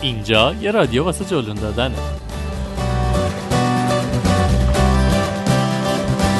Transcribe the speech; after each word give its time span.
اینجا 0.00 0.54
یه 0.60 0.70
رادیو 0.70 1.04
واسه 1.04 1.24
جلون 1.24 1.56
دادنه 1.56 1.96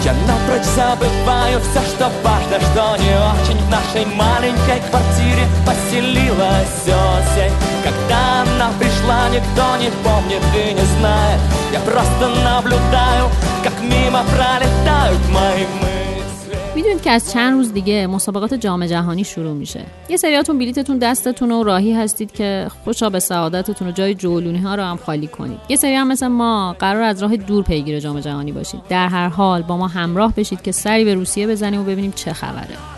Я 0.05 0.15
напрочь 0.15 0.65
забываю 0.65 1.61
все, 1.61 1.81
что 1.91 2.11
важно, 2.25 2.59
что 2.67 2.97
не 2.97 3.15
очень 3.33 3.59
В 3.67 3.71
нашей 3.71 4.05
маленькой 4.05 4.81
квартире 4.91 5.47
поселилась 5.65 6.83
осень 6.87 7.55
Когда 7.85 8.43
она 8.43 8.69
пришла, 8.81 9.29
никто 9.29 9.77
не 9.77 9.91
помнит 10.03 10.43
и 10.57 10.75
не 10.75 10.87
знает 10.99 11.41
Я 11.73 11.79
просто 11.81 12.29
наблюдаю, 12.43 13.31
как 13.63 13.75
мимо 13.81 14.25
пролетают 14.35 15.21
мои 15.29 15.67
мысли 15.81 15.96
می‌دونید 16.78 17.02
که 17.02 17.12
از 17.12 17.32
چند 17.32 17.54
روز 17.54 17.74
دیگه 17.74 18.08
مسابقات 18.08 18.54
جام 18.54 18.86
جهانی 18.86 19.24
شروع 19.24 19.54
میشه. 19.54 19.86
یه 20.10 20.18
سریاتون 20.18 20.58
بلیتتون 20.58 20.98
دستتون 20.98 21.52
و 21.52 21.64
راهی 21.64 21.94
هستید 21.94 22.32
که 22.32 22.68
خوشا 22.84 23.10
به 23.10 23.20
سعادتتون 23.20 23.88
و 23.88 23.92
جای 23.92 24.16
جولونی 24.16 24.60
ها 24.60 24.76
رو 24.76 24.84
هم 24.84 24.98
خالی 24.98 25.28
کنید. 25.28 25.60
یه 25.70 25.76
سری 25.76 25.94
هم 25.94 26.08
مثل 26.08 26.28
ما 26.28 26.76
قرار 26.80 27.02
از 27.02 27.24
راه 27.24 27.38
دور 27.38 27.64
پیگیر 27.64 28.00
جام 28.00 28.20
جهانی 28.20 28.52
باشید. 28.52 28.82
در 28.90 29.08
هر 29.08 29.30
حال 29.30 29.62
با 29.62 29.78
ما 29.78 29.88
همراه 29.88 30.34
بشید 30.36 30.62
که 30.62 30.72
سری 30.72 31.06
به 31.06 31.14
روسیه 31.14 31.48
بزنیم 31.48 31.82
و 31.82 31.84
ببینیم 31.84 32.12
چه 32.12 32.34
خبره. 32.34 32.97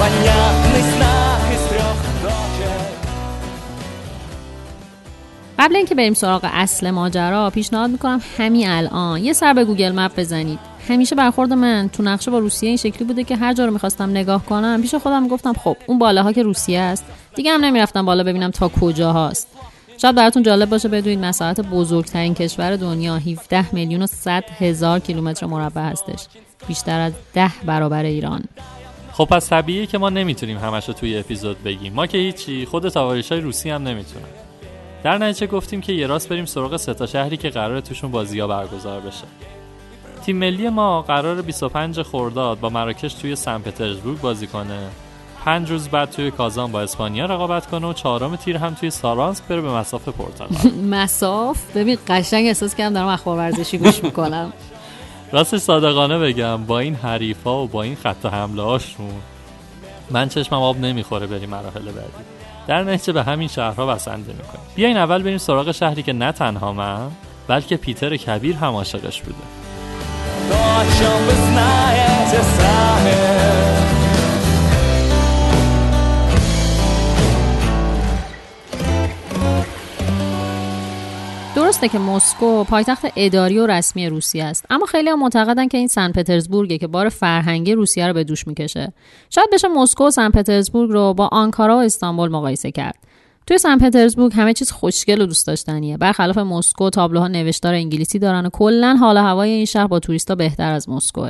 Понятный 0.00 0.82
знак 0.92 1.42
из 1.54 1.62
трех 1.70 1.98
точек 2.22 2.96
قبل 5.58 5.76
اینکه 5.76 5.94
بریم 5.94 6.14
سراغ 6.14 6.40
اصل 6.52 6.90
ماجرا 6.90 7.50
پیشنهاد 7.50 7.90
میکنم 7.90 8.20
همین 8.38 8.68
الان 8.68 9.24
یه 9.24 9.32
سر 9.32 9.52
به 9.52 9.64
گوگل 9.64 9.92
مپ 9.92 10.20
بزنید 10.20 10.58
همیشه 10.88 11.16
برخورد 11.16 11.52
من 11.52 11.88
تو 11.88 12.02
نقشه 12.02 12.30
با 12.30 12.38
روسیه 12.38 12.68
این 12.68 12.76
شکلی 12.76 13.04
بوده 13.04 13.24
که 13.24 13.36
هر 13.36 13.52
جا 13.52 13.64
رو 13.64 13.72
میخواستم 13.72 14.10
نگاه 14.10 14.44
کنم 14.46 14.82
پیش 14.82 14.94
خودم 14.94 15.22
میگفتم 15.22 15.52
خب 15.52 15.76
اون 15.86 15.98
بالاها 15.98 16.32
که 16.32 16.42
روسیه 16.42 16.80
است 16.80 17.04
دیگه 17.34 17.52
هم 17.52 17.64
نمیرفتم 17.64 18.06
بالا 18.06 18.24
ببینم 18.24 18.50
تا 18.50 18.68
کجا 18.68 19.12
هاست 19.12 19.48
شاید 19.98 20.14
براتون 20.14 20.42
جالب 20.42 20.70
باشه 20.70 20.88
بدونید 20.88 21.24
مساحت 21.24 21.60
بزرگترین 21.60 22.34
کشور 22.34 22.76
دنیا 22.76 23.16
17 23.16 23.74
میلیون 23.74 24.02
و 24.02 24.06
100 24.06 24.44
هزار 24.58 24.98
کیلومتر 24.98 25.46
مربع 25.46 25.82
هستش 25.82 26.26
بیشتر 26.68 27.00
از 27.00 27.12
10 27.34 27.50
برابر 27.66 28.02
ایران 28.02 28.44
خب 29.11 29.25
پس 29.25 29.49
طبیعیه 29.49 29.85
که 29.85 29.97
ما 29.97 30.09
نمی‌تونیم 30.09 30.57
همش 30.57 30.87
رو 30.87 30.93
توی 30.93 31.17
اپیزود 31.17 31.63
بگیم. 31.63 31.93
ما 31.93 32.07
که 32.07 32.17
هیچی 32.17 32.65
خود 32.65 32.89
تاواریش 32.89 33.31
های 33.31 33.41
روسی 33.41 33.69
هم 33.69 33.87
نمی‌تونن. 33.87 34.25
در 35.03 35.17
نتیجه 35.17 35.47
گفتیم 35.47 35.81
که 35.81 35.93
یه 35.93 36.07
راست 36.07 36.29
بریم 36.29 36.45
سراغ 36.45 36.77
سه 36.77 36.93
تا 36.93 37.05
شهری 37.05 37.37
که 37.37 37.49
قرار 37.49 37.79
توشون 37.79 38.11
بازی 38.11 38.39
ها 38.39 38.47
برگزار 38.47 38.99
بشه. 38.99 39.23
تیم 40.25 40.37
ملی 40.37 40.69
ما 40.69 41.01
قرار 41.01 41.41
25 41.41 42.01
خرداد 42.01 42.59
با 42.59 42.69
مراکش 42.69 43.13
توی 43.13 43.35
سن 43.35 43.59
پترزبورگ 43.59 44.21
بازی 44.21 44.47
کنه. 44.47 44.79
پنج 45.45 45.71
روز 45.71 45.89
بعد 45.89 46.11
توی 46.11 46.31
کازان 46.31 46.71
با 46.71 46.81
اسپانیا 46.81 47.25
رقابت 47.25 47.67
کنه 47.67 47.87
و 47.87 47.93
چهارم 47.93 48.35
تیر 48.35 48.57
هم 48.57 48.73
توی 48.73 48.89
سارانسک 48.89 49.43
بره 49.43 49.61
به 49.61 49.71
مساف 49.71 50.09
پرتغال 50.09 50.71
مساف؟ 50.95 51.77
ببین 51.77 51.97
قشنگ 52.07 52.47
احساس 52.47 52.75
کردم 52.75 52.93
دارم 52.93 53.07
اخبار 53.07 53.37
ورزشی 53.37 53.77
گوش 53.77 54.03
می‌کنم. 54.03 54.53
راستش 55.31 55.59
صادقانه 55.59 56.19
بگم 56.19 56.65
با 56.65 56.79
این 56.79 56.95
حریفا 56.95 57.63
و 57.63 57.67
با 57.67 57.83
این 57.83 57.95
خط 57.95 58.25
حمله 58.25 58.63
هاشون 58.63 59.21
من 60.09 60.29
چشمم 60.29 60.61
آب 60.61 60.77
نمی‌خوره 60.77 61.27
بریم 61.27 61.49
مراحل 61.49 61.85
بعدی. 61.85 62.23
در 62.67 62.83
نتیجه 62.83 63.13
به 63.13 63.23
همین 63.23 63.47
شهرها 63.47 63.85
بسنده 63.85 64.33
می‌کنیم. 64.33 64.65
بیاین 64.75 64.97
اول 64.97 65.23
بریم 65.23 65.37
سراغ 65.37 65.71
شهری 65.71 66.03
که 66.03 66.13
نه 66.13 66.31
تنها 66.31 66.73
من 66.73 67.11
بلکه 67.47 67.77
پیتر 67.77 68.17
کبیر 68.17 68.55
هم 68.55 68.73
عاشقش 68.73 69.21
بوده. 69.21 69.37
درسته 81.81 81.97
که 81.97 82.03
مسکو 82.03 82.63
پایتخت 82.63 83.05
اداری 83.15 83.59
و 83.59 83.67
رسمی 83.67 84.09
روسیه 84.09 84.43
است. 84.43 84.65
اما 84.69 84.85
خیلی 84.85 85.09
هم 85.09 85.19
معتقدن 85.19 85.67
که 85.67 85.77
این 85.77 85.87
سن 85.87 86.11
پترزبورگه 86.11 86.77
که 86.77 86.87
بار 86.87 87.09
فرهنگی 87.09 87.73
روسیه 87.73 88.07
رو 88.07 88.13
به 88.13 88.23
دوش 88.23 88.47
می‌کشه. 88.47 88.93
شاید 89.29 89.47
بشه 89.53 89.67
مسکو 89.67 90.07
و 90.07 90.11
سن 90.11 90.29
پترزبورگ 90.29 90.91
رو 90.91 91.13
با 91.13 91.29
آنکارا 91.31 91.75
و 91.75 91.79
استانبول 91.79 92.29
مقایسه 92.29 92.71
کرد. 92.71 92.95
توی 93.47 93.57
سن 93.57 93.77
پترزبورگ 93.77 94.33
همه 94.35 94.53
چیز 94.53 94.71
خوشگل 94.71 95.21
و 95.21 95.25
دوست 95.25 95.47
داشتنیه. 95.47 95.97
برخلاف 95.97 96.37
مسکو 96.37 96.89
تابلوها 96.89 97.27
نوشتار 97.27 97.73
انگلیسی 97.73 98.19
دارن 98.19 98.45
و 98.45 98.49
کلا 98.49 98.97
حال 98.99 99.17
هوای 99.17 99.49
این 99.49 99.65
شهر 99.65 99.87
با 99.87 99.99
توریستا 99.99 100.35
بهتر 100.35 100.71
از 100.71 100.89
مسکوه. 100.89 101.29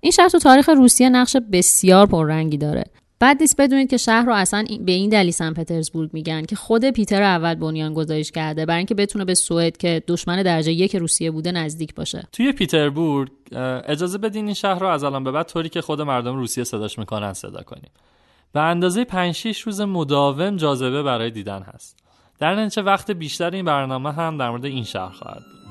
این 0.00 0.12
شهر 0.12 0.28
تو 0.28 0.38
تاریخ 0.38 0.68
روسیه 0.68 1.08
نقش 1.08 1.36
بسیار 1.52 2.06
پررنگی 2.06 2.56
داره. 2.56 2.84
بعد 3.22 3.40
نیست 3.40 3.60
بدونید 3.60 3.90
که 3.90 3.96
شهر 3.96 4.26
رو 4.26 4.34
اصلا 4.34 4.64
به 4.80 4.92
این 4.92 5.10
دلیل 5.10 5.30
سن 5.30 5.52
پترزبورگ 5.52 6.10
میگن 6.12 6.44
که 6.44 6.56
خود 6.56 6.90
پیتر 6.90 7.22
اول 7.22 7.54
بنیان 7.54 7.94
گذاریش 7.94 8.30
کرده 8.30 8.66
برای 8.66 8.78
اینکه 8.78 8.94
بتونه 8.94 9.24
به 9.24 9.34
سوئد 9.34 9.76
که 9.76 10.02
دشمن 10.08 10.42
درجه 10.42 10.72
یک 10.72 10.96
روسیه 10.96 11.30
بوده 11.30 11.52
نزدیک 11.52 11.94
باشه. 11.94 12.28
توی 12.32 12.52
پیتربورگ 12.52 13.28
اجازه 13.84 14.18
بدین 14.18 14.44
این 14.44 14.54
شهر 14.54 14.78
رو 14.78 14.86
از 14.86 15.04
الان 15.04 15.24
به 15.24 15.30
بعد 15.30 15.46
طوری 15.46 15.68
که 15.68 15.80
خود 15.80 16.00
مردم 16.00 16.36
روسیه 16.36 16.64
صداش 16.64 16.98
می‌کنن 16.98 17.32
صدا 17.32 17.62
کنیم. 17.62 17.90
به 18.52 18.60
اندازه 18.60 19.04
5 19.04 19.34
6 19.34 19.60
روز 19.60 19.80
مداوم 19.80 20.56
جاذبه 20.56 21.02
برای 21.02 21.30
دیدن 21.30 21.62
هست. 21.62 21.98
در 22.38 22.54
نتیجه 22.54 22.82
وقت 22.82 23.10
بیشتر 23.10 23.50
این 23.50 23.64
برنامه 23.64 24.12
هم 24.12 24.38
در 24.38 24.50
مورد 24.50 24.64
این 24.64 24.84
شهر 24.84 25.12
خواهد 25.12 25.42
بود. 25.42 25.62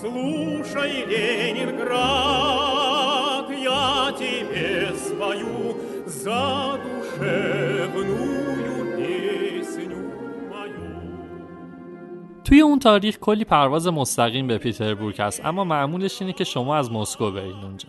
Слушай, 0.00 0.92
Ленинград, 1.10 2.26
я 3.50 4.12
тебе 4.18 4.92
спою 5.04 5.74
توی 12.44 12.60
اون 12.60 12.78
تاریخ 12.78 13.18
کلی 13.18 13.44
پرواز 13.44 13.86
مستقیم 13.86 14.46
به 14.46 14.58
پیتربورگ 14.58 15.20
هست 15.20 15.44
اما 15.44 15.64
معمولش 15.64 16.22
اینه 16.22 16.32
که 16.32 16.44
شما 16.44 16.76
از 16.76 16.92
مسکو 16.92 17.30
برین 17.30 17.56
اونجا 17.62 17.88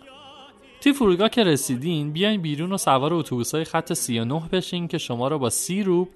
توی 0.81 0.93
فرودگاه 0.93 1.29
که 1.29 1.45
رسیدین 1.45 2.13
بیاین 2.13 2.43
بیرون 2.43 2.73
و 2.73 2.79
سوار 2.79 3.15
اتوبوسای 3.15 3.65
خط 3.65 3.93
39 3.93 4.43
بشین 4.53 4.89
که 4.89 4.99
شما 4.99 5.29
رو 5.29 5.39
با 5.39 5.51
سی 5.51 5.83
روب 5.83 6.09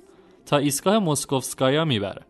تا 0.47 0.57
ایستگاه 0.57 0.99
مسکوفسکایا 0.99 1.85
می‌بره 1.85 2.23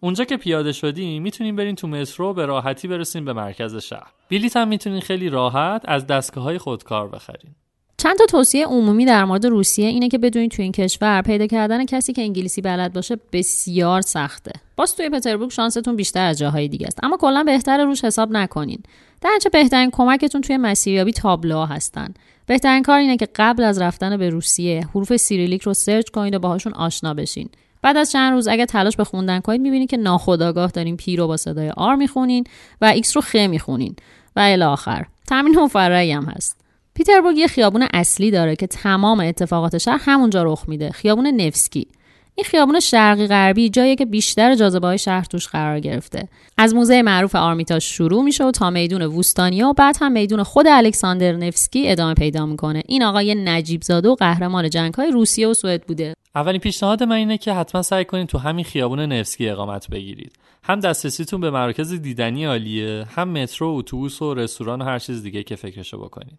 اونجا 0.00 0.24
که 0.24 0.36
پیاده 0.36 0.72
شدین 0.72 1.22
می‌تونین 1.22 1.56
برین 1.56 1.74
تو 1.74 1.86
مترو 1.86 2.34
به 2.34 2.46
راحتی 2.46 2.88
برسین 2.88 3.24
به 3.24 3.32
مرکز 3.32 3.76
شهر 3.76 4.12
بلیط 4.30 4.56
هم 4.56 4.68
می‌تونین 4.68 5.00
خیلی 5.00 5.28
راحت 5.28 5.82
از 5.84 6.06
دستگاه 6.06 6.44
های 6.44 6.58
خودکار 6.58 7.08
بخرین 7.08 7.54
چند 7.96 8.18
تا 8.18 8.26
توصیه 8.26 8.66
عمومی 8.66 9.04
در 9.04 9.24
مورد 9.24 9.46
روسیه 9.46 9.88
اینه 9.88 10.08
که 10.08 10.18
بدونید 10.18 10.50
تو 10.50 10.62
این 10.62 10.72
کشور 10.72 11.22
پیدا 11.22 11.46
کردن 11.46 11.84
کسی 11.84 12.12
که 12.12 12.22
انگلیسی 12.22 12.60
بلد 12.60 12.92
باشه 12.92 13.16
بسیار 13.32 14.00
سخته. 14.00 14.52
باز 14.76 14.96
توی 14.96 15.10
پتربورگ 15.10 15.50
شانستون 15.50 15.96
بیشتر 15.96 16.26
از 16.26 16.38
جاهای 16.38 16.68
دیگه 16.68 16.86
است 16.86 17.04
اما 17.04 17.16
کلا 17.16 17.44
بهتر 17.44 17.84
روش 17.84 18.04
حساب 18.04 18.32
نکنین. 18.32 18.82
در 19.22 19.38
چه 19.42 19.48
بهترین 19.48 19.90
کمکتون 19.90 20.40
توی 20.40 20.56
مسیریابی 20.56 21.12
تابلوها 21.12 21.66
هستن. 21.66 22.14
بهترین 22.46 22.82
کار 22.82 22.98
اینه 22.98 23.16
که 23.16 23.28
قبل 23.36 23.62
از 23.62 23.80
رفتن 23.80 24.16
به 24.16 24.30
روسیه 24.30 24.86
حروف 24.94 25.16
سیریلیک 25.16 25.62
رو 25.62 25.74
search 25.74 26.08
کنید 26.08 26.34
و 26.34 26.38
باهاشون 26.38 26.72
آشنا 26.72 27.14
بشین. 27.14 27.48
بعد 27.82 27.96
از 27.96 28.12
چند 28.12 28.32
روز 28.32 28.48
اگه 28.48 28.66
تلاش 28.66 28.96
به 28.96 29.04
خوندن 29.04 29.40
کنید 29.40 29.60
می‌بینید 29.60 29.90
که 29.90 29.96
ناخودآگاه 29.96 30.70
دارین 30.70 30.96
P 30.96 31.16
رو 31.16 31.26
با 31.26 31.36
صدای 31.36 31.70
R 31.70 31.94
می‌خونین 31.94 32.44
و 32.80 32.84
X 32.84 33.16
رو 33.16 33.22
خ 33.22 33.36
می‌خونین 33.36 33.96
و 34.36 34.40
الی 34.40 34.62
آخر. 34.62 35.06
تمرین 35.28 35.60
مفرحی 35.60 36.12
هم 36.12 36.24
هست. 36.24 36.60
پیتربورگ 36.94 37.38
یه 37.38 37.46
خیابون 37.46 37.88
اصلی 37.94 38.30
داره 38.30 38.56
که 38.56 38.66
تمام 38.66 39.20
اتفاقات 39.20 39.78
شهر 39.78 40.00
همونجا 40.04 40.42
رخ 40.42 40.64
میده 40.68 40.90
خیابون 40.90 41.26
نفسکی 41.26 41.88
این 42.34 42.44
خیابون 42.44 42.80
شرقی 42.80 43.26
غربی 43.26 43.70
جایی 43.70 43.96
که 43.96 44.06
بیشتر 44.06 44.54
جاذبه 44.54 44.86
های 44.86 44.98
شهر 44.98 45.24
توش 45.24 45.48
قرار 45.48 45.80
گرفته. 45.80 46.28
از 46.58 46.74
موزه 46.74 47.02
معروف 47.02 47.34
آرمیتاژ 47.34 47.84
شروع 47.84 48.22
میشه 48.22 48.44
و 48.44 48.50
تا 48.50 48.70
میدون 48.70 49.02
ووستانیا 49.02 49.68
و 49.68 49.72
بعد 49.72 49.96
هم 50.00 50.12
میدون 50.12 50.42
خود 50.42 50.66
الکساندر 50.68 51.32
نفسکی 51.32 51.90
ادامه 51.90 52.14
پیدا 52.14 52.46
می‌کنه. 52.46 52.82
این 52.86 53.02
آقای 53.02 53.34
نجیب 53.34 53.82
زاده 53.82 54.08
و 54.08 54.14
قهرمان 54.14 54.70
جنگ 54.70 54.94
های 54.94 55.10
روسیه 55.10 55.48
و 55.48 55.54
سوئد 55.54 55.82
بوده. 55.82 56.14
اولین 56.34 56.60
پیشنهاد 56.60 57.02
من 57.02 57.16
اینه 57.16 57.38
که 57.38 57.52
حتما 57.52 57.82
سعی 57.82 58.04
کنید 58.04 58.28
تو 58.28 58.38
همین 58.38 58.64
خیابون 58.64 59.00
نفسکی 59.00 59.48
اقامت 59.48 59.90
بگیرید. 59.90 60.32
هم 60.64 60.80
دسترسیتون 60.80 61.40
به 61.40 61.50
مراکز 61.50 61.92
دیدنی 61.92 62.44
عالیه 62.44 63.06
هم 63.14 63.28
مترو 63.28 63.68
اتوبوس 63.68 64.22
و 64.22 64.34
رستوران 64.34 64.82
و 64.82 64.84
هر 64.84 64.98
چیز 64.98 65.22
دیگه 65.22 65.42
که 65.42 65.56
فکرشو 65.56 65.98
بکنید. 65.98 66.38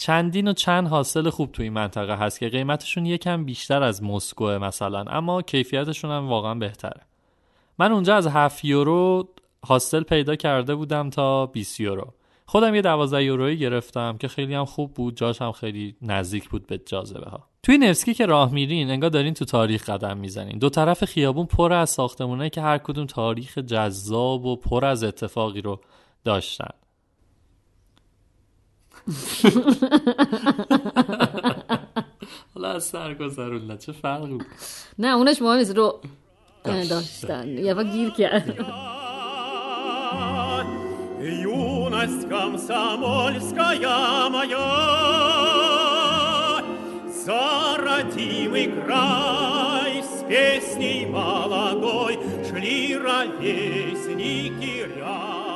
چندین 0.00 0.48
و 0.48 0.52
چند 0.52 0.88
حاصل 0.88 1.30
خوب 1.30 1.52
تو 1.52 1.62
این 1.62 1.72
منطقه 1.72 2.16
هست 2.16 2.38
که 2.40 2.48
قیمتشون 2.48 3.06
یکم 3.06 3.44
بیشتر 3.44 3.82
از 3.82 4.02
مسکو 4.02 4.44
مثلا 4.44 5.00
اما 5.00 5.42
کیفیتشون 5.42 6.10
هم 6.10 6.28
واقعا 6.28 6.54
بهتره. 6.54 7.00
من 7.78 7.92
اونجا 7.92 8.16
از 8.16 8.26
7 8.26 8.64
یورو 8.64 9.28
هاستل 9.66 10.02
پیدا 10.02 10.36
کرده 10.36 10.74
بودم 10.74 11.10
تا 11.10 11.46
20 11.46 11.80
یورو. 11.80 12.14
خودم 12.46 12.74
یه 12.74 12.82
12 12.82 13.24
یورویی 13.24 13.58
گرفتم 13.58 14.16
که 14.18 14.28
خیلی 14.28 14.54
هم 14.54 14.64
خوب 14.64 14.94
بود 14.94 15.16
جاش 15.16 15.42
هم 15.42 15.52
خیلی 15.52 15.96
نزدیک 16.02 16.48
بود 16.48 16.66
به 16.66 16.78
جاذبه 16.78 17.30
ها 17.30 17.48
توی 17.62 17.78
نفسکی 17.78 18.14
که 18.14 18.26
راه 18.26 18.52
میرین 18.52 18.90
انگار 18.90 19.10
دارین 19.10 19.34
تو 19.34 19.44
تاریخ 19.44 19.90
قدم 19.90 20.18
می‌زنین. 20.18 20.58
دو 20.58 20.70
طرف 20.70 21.04
خیابون 21.04 21.46
پر 21.46 21.72
از 21.72 21.90
ساختمونه 21.90 22.50
که 22.50 22.60
هر 22.60 22.78
کدوم 22.78 23.06
تاریخ 23.06 23.58
جذاب 23.58 24.44
و 24.44 24.56
پر 24.56 24.84
از 24.84 25.04
اتفاقی 25.04 25.60
رو 25.60 25.80
داشتن. 26.24 26.70
حالا 32.55 32.71
از 32.71 32.83
سر 32.83 33.13
گذرون 33.13 33.77
چه 33.77 33.91
فرقی 33.91 34.27
بود 34.27 34.45
نه 34.99 35.07
اونش 35.07 35.41
مهم 35.41 35.57
نیست 35.57 35.77
رو 35.77 35.99
داشتن 36.63 37.47
یه 37.47 37.73
وقت 37.73 37.91
گیر 37.91 38.09
کرد 38.09 38.65
Юность 41.25 42.29
комсомольская 42.29 44.29
моя, 44.29 44.69
За 47.25 47.75
родимый 47.79 48.67
край 48.67 50.03
с 50.03 50.23
песней 50.29 51.07
молодой 51.07 52.19
Шли 52.47 52.95
ровесники 52.95 54.85
рядом. 54.95 55.48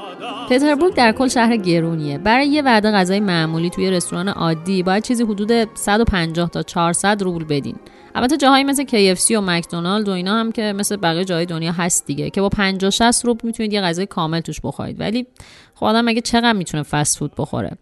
پتربورگ 0.51 0.95
در 0.95 1.13
کل 1.13 1.29
شهر 1.29 1.57
گرونیه. 1.57 2.19
برای 2.19 2.47
یه 2.47 2.63
وعده 2.63 2.91
غذای 2.91 3.21
معمولی 3.21 3.71
توی 3.71 3.91
رستوران 3.91 4.29
عادی 4.29 4.83
باید 4.83 5.03
چیزی 5.03 5.23
حدود 5.23 5.69
150 5.75 6.51
تا 6.51 6.63
400 6.63 7.23
روبل 7.23 7.45
بدین. 7.45 7.77
البته 8.15 8.37
جاهایی 8.37 8.65
مثل 8.65 8.85
KFC 8.85 9.31
و 9.31 9.41
مکدونالد 9.41 10.09
و 10.09 10.13
اینا 10.13 10.35
هم 10.35 10.53
که 10.53 10.63
مثل 10.63 10.97
بقیه 10.97 11.25
جای 11.25 11.47
دنیا 11.47 11.73
هست 11.73 12.07
دیگه 12.07 12.31
که 12.31 12.41
با 12.41 12.49
50 12.49 12.91
60 12.91 13.25
روبل 13.25 13.41
می‌تونید 13.47 13.73
یه 13.73 13.81
غذای 13.81 14.07
کامل 14.07 14.41
توش 14.41 14.61
بخورید. 14.61 15.01
ولی 15.01 15.27
خب 15.75 15.85
آدم 15.87 16.05
مگه 16.05 16.21
چقدر 16.21 16.53
می‌تونه 16.53 16.83
فست 16.83 17.19
فود 17.19 17.33
بخوره؟ 17.39 17.79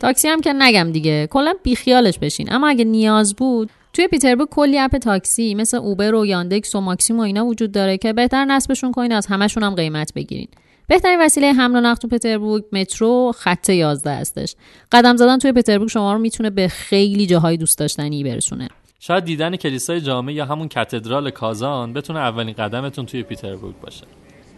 تاکسی 0.00 0.28
هم 0.28 0.40
که 0.40 0.52
نگم 0.52 0.92
دیگه 0.92 1.26
کلا 1.26 1.54
بیخیالش 1.62 2.18
بشین. 2.18 2.52
اما 2.52 2.68
اگه 2.68 2.84
نیاز 2.84 3.34
بود 3.34 3.70
توی 3.92 4.08
پیتربورگ 4.08 4.48
کلی 4.48 4.78
اپ 4.78 4.96
تاکسی 4.96 5.54
مثل 5.54 5.76
اوبر 5.76 6.14
و 6.14 6.26
یاندکس 6.26 6.74
و 6.74 6.80
ماکسیم 6.80 7.18
و 7.18 7.22
اینا 7.22 7.46
وجود 7.46 7.72
داره 7.72 7.98
که 7.98 8.12
بهتر 8.12 8.44
نصبشون 8.44 8.92
کنین 8.92 9.12
از 9.12 9.26
همشون 9.26 9.62
هم 9.62 9.74
قیمت 9.74 10.14
بگیرین. 10.14 10.48
بهترین 10.88 11.20
وسیله 11.20 11.52
حمل 11.52 11.76
و 11.76 11.80
نقل 11.80 11.94
تو 11.94 12.08
پتربورگ 12.08 12.64
مترو 12.72 13.32
خط 13.36 13.68
11 13.68 14.10
هستش. 14.10 14.54
قدم 14.92 15.16
زدن 15.16 15.38
توی 15.38 15.52
پتربورگ 15.52 15.90
شما 15.90 16.12
رو 16.12 16.18
می‌تونه 16.18 16.50
به 16.50 16.68
خیلی 16.68 17.26
جاهای 17.26 17.56
دوست 17.56 17.78
داشتنی 17.78 18.24
برسونه. 18.24 18.68
شاید 19.00 19.24
دیدن 19.24 19.56
کلیسای 19.56 20.00
جامع 20.00 20.32
یا 20.32 20.44
همون 20.44 20.68
کاتدرال 20.68 21.30
کازان 21.30 21.92
بتونه 21.92 22.18
اولین 22.18 22.54
قدمتون 22.54 23.06
توی 23.06 23.22
پیتربورگ 23.22 23.74
باشه. 23.80 24.04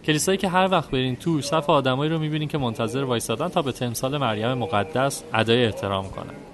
کلیسایی 0.05 0.37
که 0.37 0.47
هر 0.47 0.67
وقت 0.71 0.91
برین 0.91 1.15
تو 1.15 1.41
صف 1.41 1.69
آدمایی 1.69 2.11
رو 2.11 2.19
می‌بینین 2.19 2.47
که 2.47 2.57
منتظر 2.57 3.03
وایسادن 3.03 3.47
تا 3.47 3.61
به 3.61 3.71
تمثال 3.71 4.17
مریم 4.17 4.53
مقدس 4.53 5.23
ادای 5.33 5.65
احترام 5.65 6.09
کنن. 6.09 6.50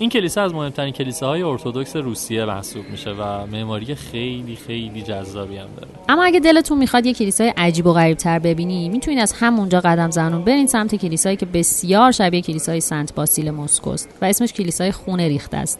این 0.00 0.10
کلیسا 0.10 0.42
از 0.42 0.54
مهمترین 0.54 0.92
کلیساهای 0.92 1.42
ارتودکس 1.42 1.96
روسیه 1.96 2.44
محسوب 2.44 2.84
میشه 2.90 3.10
و 3.10 3.46
معماری 3.46 3.94
خیلی 3.94 4.58
خیلی 4.66 5.02
جذابی 5.02 5.56
هم 5.56 5.66
داره. 5.76 5.88
اما 6.08 6.24
اگه 6.24 6.40
دلتون 6.40 6.78
می‌خواد 6.78 7.06
یه 7.06 7.14
کلیسای 7.14 7.48
عجیب 7.56 7.86
و 7.86 7.92
غریب 7.92 8.16
تر 8.16 8.38
ببینی 8.38 8.88
می‌تونید 8.88 9.20
از 9.20 9.32
همونجا 9.32 9.80
قدم 9.80 10.10
زنون 10.10 10.44
برین 10.44 10.66
سمت 10.66 10.94
کلیسایی 10.94 11.36
که 11.36 11.46
بسیار 11.46 12.12
شبیه 12.12 12.42
کلیسای 12.42 12.80
سنت 12.80 13.14
باسیل 13.14 13.50
مسکوست 13.50 14.08
و 14.22 14.24
اسمش 14.24 14.52
کلیسای 14.52 14.92
خونه 14.92 15.28
ریخته 15.28 15.56
است. 15.56 15.78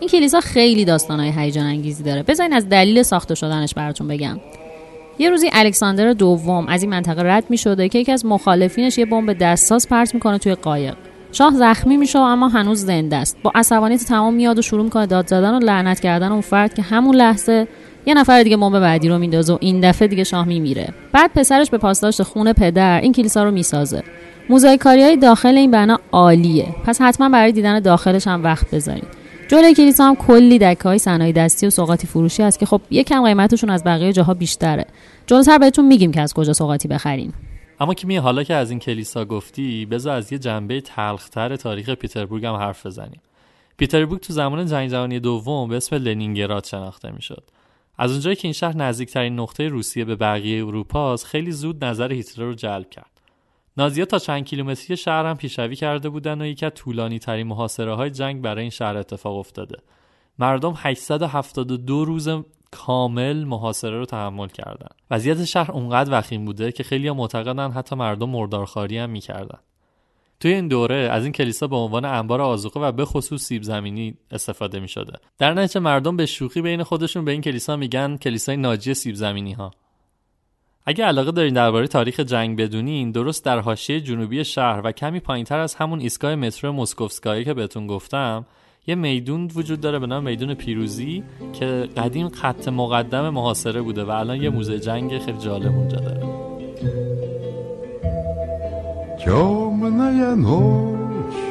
این 0.00 0.08
کلیسا 0.08 0.40
خیلی 0.40 0.84
داستانهای 0.84 1.32
هیجان 1.36 1.66
انگیزی 1.66 2.02
داره. 2.02 2.22
بذارین 2.22 2.52
از 2.52 2.68
دلیل 2.68 3.02
ساخته 3.02 3.34
شدنش 3.34 3.74
براتون 3.74 4.08
بگم. 4.08 4.40
یه 5.18 5.30
روزی 5.30 5.50
الکساندر 5.52 6.12
دوم 6.12 6.66
از 6.68 6.82
این 6.82 6.90
منطقه 6.90 7.22
رد 7.22 7.44
می 7.48 7.56
که 7.88 7.98
یکی 7.98 8.12
از 8.12 8.26
مخالفینش 8.26 8.98
یه 8.98 9.06
بمب 9.06 9.32
دستساز 9.32 9.88
پرت 9.88 10.14
می‌کنه 10.14 10.38
توی 10.38 10.54
قایق. 10.54 10.94
شاه 11.32 11.56
زخمی 11.56 11.96
میشه 11.96 12.18
اما 12.18 12.48
هنوز 12.48 12.84
زنده 12.84 13.16
است. 13.16 13.36
با 13.42 13.52
عصبانیت 13.54 14.04
تمام 14.04 14.34
میاد 14.34 14.58
و 14.58 14.62
شروع 14.62 14.84
می‌کنه 14.84 15.06
داد 15.06 15.26
زدن 15.26 15.54
و 15.54 15.58
لعنت 15.58 16.00
کردن 16.00 16.32
اون 16.32 16.40
فرد 16.40 16.74
که 16.74 16.82
همون 16.82 17.14
لحظه 17.14 17.68
یه 18.06 18.14
نفر 18.14 18.42
دیگه 18.42 18.56
بمب 18.56 18.80
بعدی 18.80 19.08
رو 19.08 19.18
میندازه 19.18 19.52
و 19.52 19.58
این 19.60 19.80
دفعه 19.80 20.08
دیگه 20.08 20.24
شاه 20.24 20.48
میمیره. 20.48 20.88
بعد 21.12 21.30
پسرش 21.34 21.70
به 21.70 21.78
پاسداشت 21.78 22.22
خون 22.22 22.52
پدر 22.52 23.00
این 23.00 23.12
کلیسا 23.12 23.44
رو 23.44 23.50
می‌سازه. 23.50 24.02
موزاییکاری 24.50 25.02
های 25.02 25.16
داخل 25.16 25.56
این 25.56 25.70
بنا 25.70 25.98
عالیه. 26.12 26.66
پس 26.84 27.00
حتما 27.00 27.28
برای 27.28 27.52
دیدن 27.52 27.80
داخلش 27.80 28.26
هم 28.26 28.44
وقت 28.44 28.70
بذارید. 28.70 29.22
جلوی 29.48 29.74
کلیسا 29.74 30.04
هم 30.04 30.16
کلی 30.16 30.58
دکه 30.58 30.82
های 30.84 30.98
صنایع 30.98 31.32
دستی 31.32 31.66
و 31.66 31.70
سوغاتی 31.70 32.06
فروشی 32.06 32.42
هست 32.42 32.58
که 32.58 32.66
خب 32.66 32.80
یکم 32.90 33.24
قیمتشون 33.24 33.70
از 33.70 33.84
بقیه 33.84 34.12
جاها 34.12 34.34
بیشتره. 34.34 34.86
جلوتر 35.26 35.58
بهتون 35.58 35.84
میگیم 35.84 36.12
که 36.12 36.20
از 36.20 36.34
کجا 36.34 36.52
سوغاتی 36.52 36.88
بخرین 36.88 37.32
اما 37.82 37.94
که 37.94 38.06
می 38.06 38.16
حالا 38.16 38.42
که 38.42 38.54
از 38.54 38.70
این 38.70 38.78
کلیسا 38.78 39.24
گفتی 39.24 39.86
بذار 39.86 40.16
از 40.16 40.32
یه 40.32 40.38
جنبه 40.38 40.80
تلختر 40.80 41.56
تاریخ 41.56 41.90
پیتربورگ 41.90 42.44
هم 42.44 42.54
حرف 42.54 42.86
بزنیم. 42.86 43.20
پیتربورگ 43.76 44.20
تو 44.20 44.32
زمان 44.32 44.66
جنگ 44.66 44.90
جهانی 44.90 45.20
دوم 45.20 45.68
به 45.68 45.76
اسم 45.76 45.96
لنینگراد 45.96 46.64
شناخته 46.64 47.10
می‌شد. 47.10 47.44
از 47.98 48.10
اونجایی 48.10 48.36
که 48.36 48.48
این 48.48 48.52
شهر 48.52 48.76
نزدیکترین 48.76 49.40
نقطه 49.40 49.68
روسیه 49.68 50.04
به 50.04 50.16
بقیه 50.16 50.66
اروپا 50.66 51.12
است 51.12 51.26
خیلی 51.26 51.52
زود 51.52 51.84
نظر 51.84 52.12
هیتلر 52.12 52.44
رو 52.44 52.54
جلب 52.54 52.90
کرد. 52.90 53.20
نازیها 53.76 54.06
تا 54.06 54.18
چند 54.18 54.44
کیلومتری 54.44 54.96
شهر 54.96 55.26
هم 55.26 55.36
پیشروی 55.36 55.76
کرده 55.76 56.08
بودن 56.08 56.42
و 56.42 56.46
یکی 56.46 56.66
از 56.66 56.72
طولانی 56.74 57.18
ترین 57.18 57.68
جنگ 58.12 58.42
برای 58.42 58.60
این 58.60 58.70
شهر 58.70 58.96
اتفاق 58.96 59.36
افتاده. 59.36 59.76
مردم 60.38 60.74
872 60.76 62.04
روز 62.04 62.28
کامل 62.72 63.44
محاصره 63.44 63.98
رو 63.98 64.06
تحمل 64.06 64.48
کردن 64.48 64.88
وضعیت 65.10 65.44
شهر 65.44 65.72
اونقدر 65.72 66.18
وخیم 66.18 66.44
بوده 66.44 66.72
که 66.72 66.82
خیلی 66.82 67.10
معتقدن 67.10 67.70
حتی 67.70 67.96
مردم 67.96 68.28
مردارخواری 68.28 68.98
هم 68.98 69.10
می‌کردن 69.10 69.58
توی 70.40 70.52
این 70.54 70.68
دوره 70.68 70.94
از 70.94 71.22
این 71.24 71.32
کلیسا 71.32 71.66
به 71.66 71.76
عنوان 71.76 72.04
انبار 72.04 72.40
آذوقه 72.40 72.80
و 72.80 72.92
به 72.92 73.04
خصوص 73.04 73.42
سیب 73.42 73.62
زمینی 73.62 74.14
استفاده 74.30 74.80
می 74.80 74.88
شده. 74.88 75.12
در 75.38 75.54
نتیجه 75.54 75.80
مردم 75.80 76.16
به 76.16 76.26
شوخی 76.26 76.62
بین 76.62 76.82
خودشون 76.82 77.24
به 77.24 77.32
این 77.32 77.40
کلیسا 77.40 77.76
میگن 77.76 78.16
کلیسای 78.16 78.56
ناجی 78.56 78.94
سیب 78.94 79.14
زمینی 79.14 79.52
ها. 79.52 79.70
اگه 80.86 81.04
علاقه 81.04 81.30
دارین 81.30 81.54
درباره 81.54 81.86
تاریخ 81.86 82.20
جنگ 82.20 82.60
بدونین 82.60 83.12
درست 83.12 83.44
در 83.44 83.58
حاشیه 83.58 84.00
جنوبی 84.00 84.44
شهر 84.44 84.80
و 84.84 84.92
کمی 84.92 85.20
پایینتر 85.20 85.58
از 85.58 85.74
همون 85.74 86.00
ایستگاه 86.00 86.34
مترو 86.34 86.72
مسکوفسکایی 86.72 87.44
که 87.44 87.54
بهتون 87.54 87.86
گفتم 87.86 88.46
یه 88.87 88.95
میدون 88.95 89.51
وجود 89.55 89.81
داره 89.81 89.99
به 89.99 90.07
نام 90.07 90.23
میدون 90.23 90.53
پیروزی 90.53 91.23
که 91.53 91.65
قدیم 91.97 92.29
خط 92.29 92.67
مقدم 92.67 93.29
محاصره 93.29 93.81
بوده 93.81 94.03
و 94.03 94.09
الان 94.09 94.41
یه 94.41 94.49
موزه 94.49 94.79
جنگ 94.79 95.19
خیلی 95.19 95.37
جالب 95.37 95.71
اونجا 95.77 95.97
داره 95.97 96.27
Темная 99.27 100.35
ночь, 100.35 101.41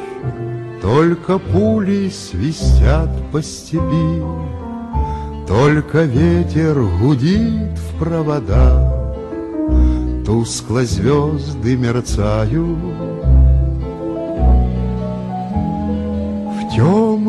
только 0.81 1.37
пули 1.37 2.09
свистят 2.09 3.11
по 3.31 3.39
степи, 3.41 4.23
Только 5.47 6.03
ветер 6.03 6.75
гудит 6.99 7.77
в 7.77 7.99
провода, 7.99 9.13
Тускло 10.25 10.83
звезды 10.83 11.77
мерцают. 11.77 13.20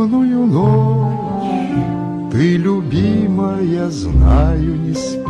темную 0.03 0.47
ночь 0.47 2.33
ты, 2.33 2.57
любимая, 2.57 3.89
знаю, 3.89 4.77
не 4.77 4.95
спишь, 4.95 5.29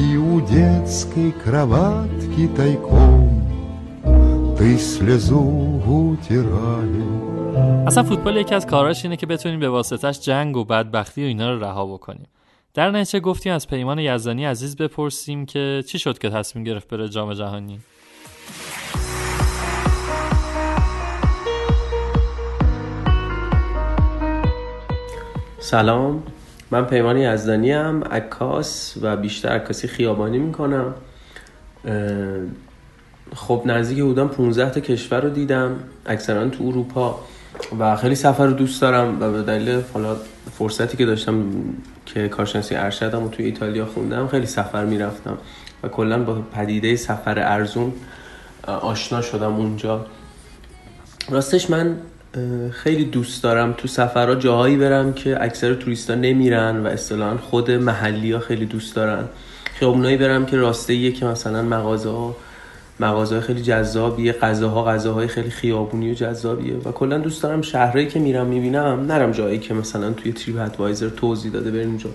И 0.00 0.16
у 0.16 0.40
детской 0.40 1.32
кроватки 1.44 2.48
тайком 2.56 3.42
Ты 4.58 4.78
слезу 4.78 5.42
утираешь. 5.86 7.86
اصلا 7.86 8.02
فوتبال 8.02 8.36
یکی 8.36 8.54
از 8.54 8.66
کاراش 8.66 9.04
اینه 9.04 9.16
که 9.16 9.26
بتونیم 9.26 9.60
به 9.60 9.68
واسطش 9.68 10.20
جنگ 10.20 10.56
و 10.56 10.64
بدبختی 10.64 11.24
و 11.24 11.26
اینا 11.26 11.54
رو 11.54 11.64
رها 11.64 11.86
بکنیم 11.86 12.26
در 12.74 12.90
نتیجه 12.90 13.20
گفتیم 13.20 13.52
از 13.52 13.68
پیمان 13.68 13.98
یزدانی 13.98 14.44
عزیز 14.44 14.76
بپرسیم 14.76 15.46
که 15.46 15.84
چی 15.86 15.98
شد 15.98 16.18
که 16.18 16.30
تصمیم 16.30 16.64
گرفت 16.64 16.88
بره 16.88 17.08
جام 17.08 17.34
جهانی 17.34 17.78
سلام. 25.63 26.23
من 26.71 26.85
پیمان 26.85 27.17
یزدانی 27.17 27.71
هم 27.71 28.03
عکاس 28.03 28.97
و 29.01 29.17
بیشتر 29.17 29.49
عکاسی 29.49 29.87
خیابانی 29.87 30.37
می‌کنم. 30.37 30.93
خب 33.35 33.61
نزدیک 33.65 34.03
بودم 34.03 34.27
15 34.27 34.69
تا 34.69 34.79
کشور 34.79 35.21
رو 35.21 35.29
دیدم. 35.29 35.75
اکثرا 36.05 36.49
تو 36.49 36.63
اروپا. 36.67 37.19
و 37.79 37.95
خیلی 37.95 38.15
سفر 38.15 38.45
رو 38.45 38.53
دوست 38.53 38.81
دارم 38.81 39.21
و 39.21 39.31
به 39.31 39.41
دلیل 39.41 39.81
حالا 39.93 40.15
فرصتی 40.57 40.97
که 40.97 41.05
داشتم 41.05 41.43
که 42.05 42.27
کارشناسی 42.27 42.75
ارشدم 42.75 43.23
و 43.23 43.29
توی 43.29 43.45
ایتالیا 43.45 43.85
خوندم 43.85 44.27
خیلی 44.27 44.45
سفر 44.45 44.85
می‌رفتم. 44.85 45.37
و 45.83 45.87
کلا 45.87 46.23
با 46.23 46.41
پدیده 46.55 46.95
سفر 46.95 47.39
ارزون 47.39 47.93
آشنا 48.67 49.21
شدم 49.21 49.55
اونجا. 49.55 50.05
راستش 51.29 51.69
من 51.69 51.97
خیلی 52.71 53.05
دوست 53.05 53.43
دارم 53.43 53.73
تو 53.73 53.87
سفرها 53.87 54.35
جاهایی 54.35 54.77
برم 54.77 55.13
که 55.13 55.43
اکثر 55.43 55.73
توریستا 55.73 56.15
نمیرن 56.15 56.83
و 56.83 56.87
اصطلاحا 56.87 57.37
خود 57.37 57.71
محلی 57.71 58.31
ها 58.31 58.39
خیلی 58.39 58.65
دوست 58.65 58.95
دارن. 58.95 59.23
خیابونایی 59.73 60.17
برم 60.17 60.45
که 60.45 60.57
راسته 60.57 61.11
که 61.11 61.25
مثلا 61.25 61.61
مغازه 61.61 62.09
ها 62.09 62.35
مغازه 62.99 63.41
خیلی 63.41 63.61
جذابیه 63.61 64.33
غذاها 64.33 64.83
غذاهای 64.83 65.27
خیلی 65.27 65.49
خیابونی 65.49 66.11
و 66.11 66.13
جذابیه 66.13 66.75
و 66.75 66.91
کلا 66.91 67.17
دوست 67.17 67.43
دارم 67.43 67.61
شهرهایی 67.61 68.07
که 68.07 68.19
میرم 68.19 68.47
می‌بینم 68.47 69.05
نرم 69.07 69.31
جایی 69.31 69.59
که 69.59 69.73
مثلا 69.73 70.11
توی 70.11 70.31
تریپ 70.33 70.59
ادوایزر 70.59 71.09
توضیح 71.09 71.51
داده 71.51 71.71
بریم 71.71 71.87
اونجا 71.87 72.09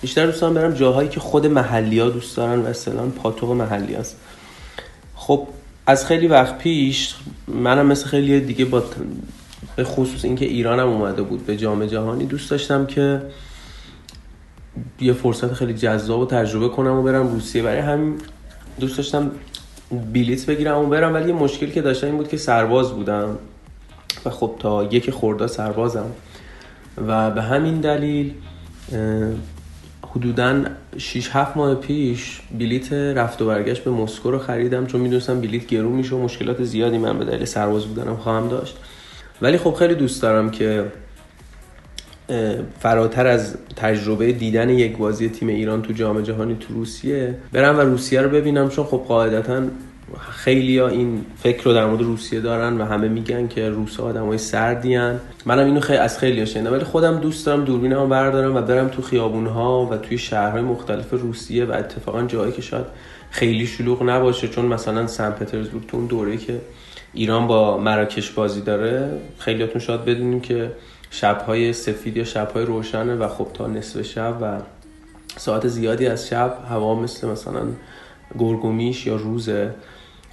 بیشتر 0.00 0.26
دوست 0.26 0.40
دارم 0.40 0.54
برم 0.54 0.74
جاهایی 0.74 1.08
که 1.08 1.20
خود 1.20 1.46
محلی 1.46 1.98
ها 1.98 2.08
دوست 2.08 2.36
دارن 2.36 2.58
و 2.58 2.66
اصلا 2.66 3.06
پاتوق 3.06 3.50
محلی 3.52 3.94
هست. 3.94 4.16
خب 5.14 5.48
از 5.86 6.06
خیلی 6.06 6.26
وقت 6.26 6.58
پیش 6.58 7.14
منم 7.48 7.86
مثل 7.86 8.06
خیلی 8.06 8.40
دیگه 8.40 8.64
با 8.64 8.84
به 9.76 9.84
خصوص 9.84 10.24
اینکه 10.24 10.44
ایرانم 10.44 10.88
اومده 10.88 11.22
بود. 11.22 11.46
به 11.46 11.56
جام 11.56 11.86
جهانی 11.86 12.24
دوست 12.24 12.50
داشتم 12.50 12.86
که 12.86 13.22
یه 15.00 15.12
فرصت 15.12 15.52
خیلی 15.52 15.74
جذاب 15.74 16.20
و 16.20 16.26
تجربه 16.26 16.68
کنم 16.68 16.94
و 16.94 17.02
برم 17.02 17.28
روسیه. 17.28 17.62
برای 17.62 17.80
همین 17.80 18.14
دوست 18.80 18.96
داشتم 18.96 19.30
بلیت 20.12 20.46
بگیرم 20.46 20.78
و 20.78 20.86
برم. 20.86 21.14
ولی 21.14 21.28
یه 21.28 21.34
مشکلی 21.34 21.70
که 21.70 21.82
داشتم 21.82 22.06
این 22.06 22.16
بود 22.16 22.28
که 22.28 22.36
سرباز 22.36 22.92
بودم. 22.92 23.38
و 24.24 24.30
خب 24.30 24.54
تا 24.58 24.84
یک 24.84 25.10
خورده 25.10 25.46
سربازم. 25.46 26.10
و 27.06 27.30
به 27.30 27.42
همین 27.42 27.80
دلیل 27.80 28.32
حدودا 30.14 30.64
6 30.98 31.28
7 31.32 31.56
ماه 31.56 31.74
پیش 31.74 32.40
بلیت 32.58 32.92
رفت 32.92 33.42
و 33.42 33.46
برگشت 33.46 33.84
به 33.84 33.90
مسکو 33.90 34.30
رو 34.30 34.38
خریدم. 34.38 34.86
چون 34.86 35.00
می‌دونستم 35.00 35.40
بلیت 35.40 35.66
گرون 35.66 35.92
میشه 35.92 36.14
و 36.14 36.22
مشکلات 36.22 36.64
زیادی 36.64 36.98
من 36.98 37.18
به 37.18 37.24
دلیل 37.24 37.44
سرباز 37.44 37.86
بودنم 37.86 38.16
خواهم 38.16 38.48
داشت. 38.48 38.76
ولی 39.42 39.58
خب 39.58 39.74
خیلی 39.74 39.94
دوست 39.94 40.22
دارم 40.22 40.50
که 40.50 40.84
فراتر 42.80 43.26
از 43.26 43.56
تجربه 43.76 44.32
دیدن 44.32 44.70
یک 44.70 44.96
بازی 44.96 45.28
تیم 45.28 45.48
ایران 45.48 45.82
تو 45.82 45.92
جام 45.92 46.20
جهانی 46.20 46.56
تو 46.60 46.74
روسیه 46.74 47.34
برم 47.52 47.78
و 47.78 47.80
روسیه 47.80 48.22
رو 48.22 48.28
ببینم. 48.28 48.68
چون 48.68 48.84
خب 48.84 49.04
قاعدتا 49.08 49.62
خیلی 50.30 50.78
ها 50.78 50.88
این 50.88 51.24
فکر 51.38 51.64
رو 51.64 51.72
در 51.72 51.86
مورد 51.86 52.02
روسیه 52.02 52.40
دارن 52.40 52.80
و 52.80 52.84
همه 52.84 53.08
میگن 53.08 53.48
که 53.48 53.68
روس 53.68 54.00
آدم 54.00 54.26
های 54.26 54.38
سردی 54.38 54.94
هن. 54.94 55.20
منم 55.46 55.66
اینو 55.66 55.80
خیلی 55.80 55.98
از 55.98 56.18
خیلی 56.18 56.38
ها 56.38 56.44
شنیدم. 56.44 56.72
ولی 56.72 56.84
خودم 56.84 57.18
دوست 57.18 57.46
دارم 57.46 57.64
دوربینم 57.64 58.08
بردارم 58.08 58.56
و 58.56 58.60
برم 58.60 58.88
تو 58.88 59.02
خیابون 59.02 59.46
ها 59.46 59.86
و 59.86 59.96
توی 59.96 60.18
شهرهای 60.18 60.62
مختلف 60.62 61.10
روسیه 61.10 61.64
و 61.64 61.72
اتفاقا 61.72 62.22
جایی 62.22 62.52
که 62.52 62.62
شاید 62.62 62.86
خیلی 63.30 63.66
شلوغ 63.66 64.02
نباشه. 64.02 64.48
چون 64.48 64.64
مثلا 64.64 65.06
سن 65.06 65.30
پترزبورگ 65.30 65.86
تو 65.86 65.96
اون 65.96 66.06
دوره 66.06 66.36
که 66.36 66.60
ایران 67.14 67.46
با 67.46 67.78
مراکش 67.78 68.30
بازی 68.30 68.60
داره 68.60 69.20
خیلیاتون 69.38 69.80
شاید 69.80 70.04
بدونیم 70.04 70.40
که 70.40 70.72
شبهای 71.10 71.72
سفید 71.72 72.16
یا 72.16 72.24
شبهای 72.24 72.64
روشنه 72.64 73.14
و 73.14 73.28
خب 73.28 73.46
تا 73.54 73.66
نصف 73.66 74.02
شب 74.02 74.38
و 74.42 74.58
ساعت 75.36 75.68
زیادی 75.68 76.06
از 76.06 76.28
شب 76.28 76.58
هوا 76.70 76.94
مثل 76.94 77.28
مثلا 77.28 77.62
گرگومیش 78.38 79.06
یا 79.06 79.16
روزه. 79.16 79.74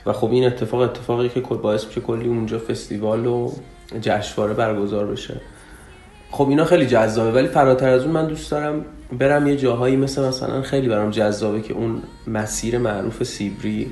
و 0.05 0.13
خب 0.13 0.31
این 0.31 0.45
اتفاق 0.45 0.79
اتفاقی 0.81 1.29
که 1.29 1.39
باعث 1.39 1.85
میشه 1.85 2.01
کلی 2.01 2.27
اونجا 2.27 2.59
فستیوال 2.59 3.25
و 3.25 3.51
جشنواره 4.01 4.53
برگزار 4.53 5.05
بشه. 5.05 5.41
خب 6.31 6.49
اینا 6.49 6.65
خیلی 6.65 6.85
جذابه 6.85 7.31
ولی 7.31 7.47
فراتر 7.47 7.89
از 7.89 8.03
اون 8.03 8.11
من 8.11 8.27
دوست 8.27 8.51
دارم 8.51 8.85
برم 9.19 9.47
یه 9.47 9.57
جاهایی 9.57 9.95
مثل 9.95 10.27
مثلا 10.27 10.61
خیلی 10.61 10.87
برام 10.87 11.11
جذابه 11.11 11.61
که 11.61 11.73
اون 11.73 12.01
مسیر 12.27 12.77
معروف 12.77 13.23
سیبری 13.23 13.91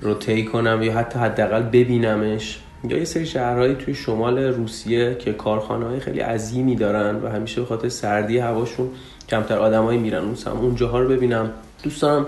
رو 0.00 0.14
طی 0.14 0.44
کنم 0.44 0.82
یا 0.82 0.92
حتی 0.92 1.18
حداقل 1.18 1.62
ببینمش. 1.62 2.58
یا 2.88 2.98
یه 2.98 3.04
سری 3.04 3.26
شهرهایی 3.26 3.74
توی 3.74 3.94
شمال 3.94 4.38
روسیه 4.38 5.14
که 5.14 5.32
کارخانه 5.32 5.86
های 5.86 6.00
خیلی 6.00 6.20
عظیمی 6.20 6.76
دارن 6.76 7.16
و 7.16 7.28
همیشه 7.28 7.60
به 7.60 7.66
خاطر 7.66 7.88
سردی 7.88 8.38
هواشون 8.38 8.88
کمتر 9.28 9.58
آدمایی 9.58 9.98
میرن. 9.98 10.24
اون 10.24 10.34
سم 10.34 10.50
اونجاها 10.50 11.00
رو 11.00 11.08
ببینم. 11.08 11.50
دوست 11.82 12.02
دارم 12.02 12.26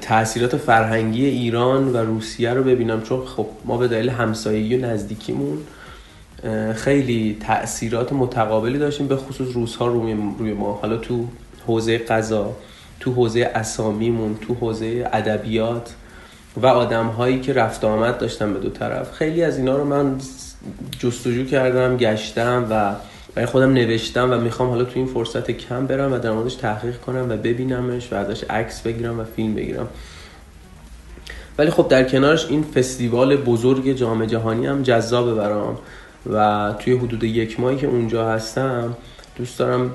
تاثیرات 0.00 0.56
فرهنگی 0.56 1.26
ایران 1.26 1.92
و 1.92 1.96
روسیه 1.96 2.50
رو 2.50 2.62
ببینم. 2.62 3.02
چون 3.02 3.24
خب 3.26 3.46
ما 3.64 3.76
به 3.76 3.88
دلیل 3.88 4.08
همسایگی 4.08 4.76
و 4.76 4.86
نزدیکیمون 4.86 5.58
خیلی 6.74 7.38
تاثیرات 7.46 8.12
متقابلی 8.12 8.78
داشتیم 8.78 9.06
به 9.06 9.16
خصوص 9.16 9.48
روس 9.54 9.76
ها 9.76 9.86
روی, 9.86 10.16
روی 10.38 10.52
ما. 10.52 10.72
حالا 10.72 10.96
تو 10.96 11.26
حوزه 11.66 11.98
غذا 11.98 12.56
تو 13.00 13.12
حوزه 13.12 13.50
اسامیمون 13.54 14.36
تو 14.40 14.54
حوزه 14.54 15.10
ادبیات. 15.12 15.94
و 16.56 16.66
آدم 16.66 17.06
هایی 17.06 17.40
که 17.40 17.52
رفت 17.52 17.84
آمد 17.84 18.18
داشتن 18.18 18.52
به 18.52 18.60
دو 18.60 18.70
طرف. 18.70 19.12
خیلی 19.12 19.42
از 19.44 19.58
اینا 19.58 19.76
رو 19.76 19.84
من 19.84 20.18
جستجو 20.98 21.44
کردم 21.44 21.96
گشتم 21.96 22.66
و 22.70 22.94
برای 23.34 23.46
خودم 23.46 23.72
نوشتم 23.72 24.32
و 24.32 24.38
می‌خوام 24.38 24.68
حالا 24.68 24.84
تو 24.84 24.92
این 24.94 25.06
فرصت 25.06 25.50
کم 25.50 25.86
برم 25.86 26.12
و 26.12 26.18
در 26.18 26.30
موردش 26.30 26.54
تحقیق 26.54 27.00
کنم 27.00 27.26
و 27.30 27.36
ببینمش 27.36 28.12
و 28.12 28.16
ازش 28.16 28.44
عکس 28.44 28.80
بگیرم 28.80 29.20
و 29.20 29.24
فیلم 29.24 29.54
بگیرم. 29.54 29.88
ولی 31.58 31.70
خب 31.70 31.88
در 31.88 32.04
کنارش 32.04 32.46
این 32.48 32.62
فستیوال 32.62 33.36
بزرگ 33.36 33.92
جام 33.92 34.24
جهانی 34.24 34.66
هم 34.66 34.82
جذابه 34.82 35.34
برام 35.34 35.78
و 36.32 36.74
توی 36.78 36.92
حدود 36.92 37.24
یک 37.24 37.60
ماهی 37.60 37.76
که 37.76 37.86
اونجا 37.86 38.28
هستم 38.28 38.96
دوست 39.36 39.58
دارم 39.58 39.90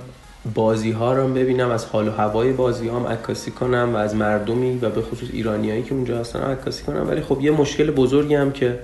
بازی 0.54 0.92
ها 0.92 1.14
رو 1.14 1.28
ببینم 1.28 1.70
از 1.70 1.86
حال 1.86 2.08
و 2.08 2.12
هوای 2.12 2.52
بازی 2.52 2.88
هم 2.88 3.08
عکاسی 3.08 3.52
کنم 3.52 3.92
و 3.94 3.98
از 3.98 4.16
مردمی 4.16 4.78
و 4.82 4.90
به 4.90 5.02
خصوص 5.02 5.30
ایرانیایی 5.34 5.84
که 5.84 5.94
اونجا 5.94 6.20
هستن 6.20 6.40
عکاسی 6.40 6.84
کنم. 6.84 7.10
ولی 7.10 7.22
خب 7.22 7.42
یه 7.42 7.52
مشکل 7.52 7.92
بزرگی 7.92 8.36
هم 8.36 8.52
که 8.52 8.80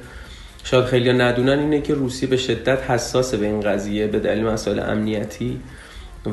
شاید 0.63 0.86
خیلی 0.86 1.13
ندونن 1.13 1.60
اینه 1.60 1.82
که 1.82 1.93
روسیه 1.93 2.29
به 2.29 2.38
شدت 2.38 2.91
حساس 2.91 3.36
به 3.36 3.46
این 3.46 3.62
قضیه 3.62 4.08
به 4.08 4.20
دلیل 4.20 4.46
مسائل 4.46 4.79
امنیتی 4.79 5.60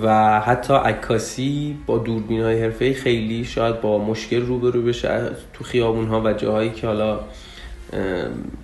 و 0.03 0.41
حتی 0.41 0.75
عکاسی 0.75 1.79
با 1.87 1.99
دوربین 1.99 2.43
های 2.43 2.63
حرفه 2.63 2.93
خیلی 2.93 3.45
شاید 3.45 3.81
با 3.81 3.99
مشکل 3.99 4.47
روبرو 4.47 4.83
بشه 4.83 5.21
تو 5.53 5.65
خیابون 5.65 6.07
ها 6.07 6.23
و 6.25 6.33
جاهایی 6.33 6.71
که 6.71 6.87
حالا 6.87 7.21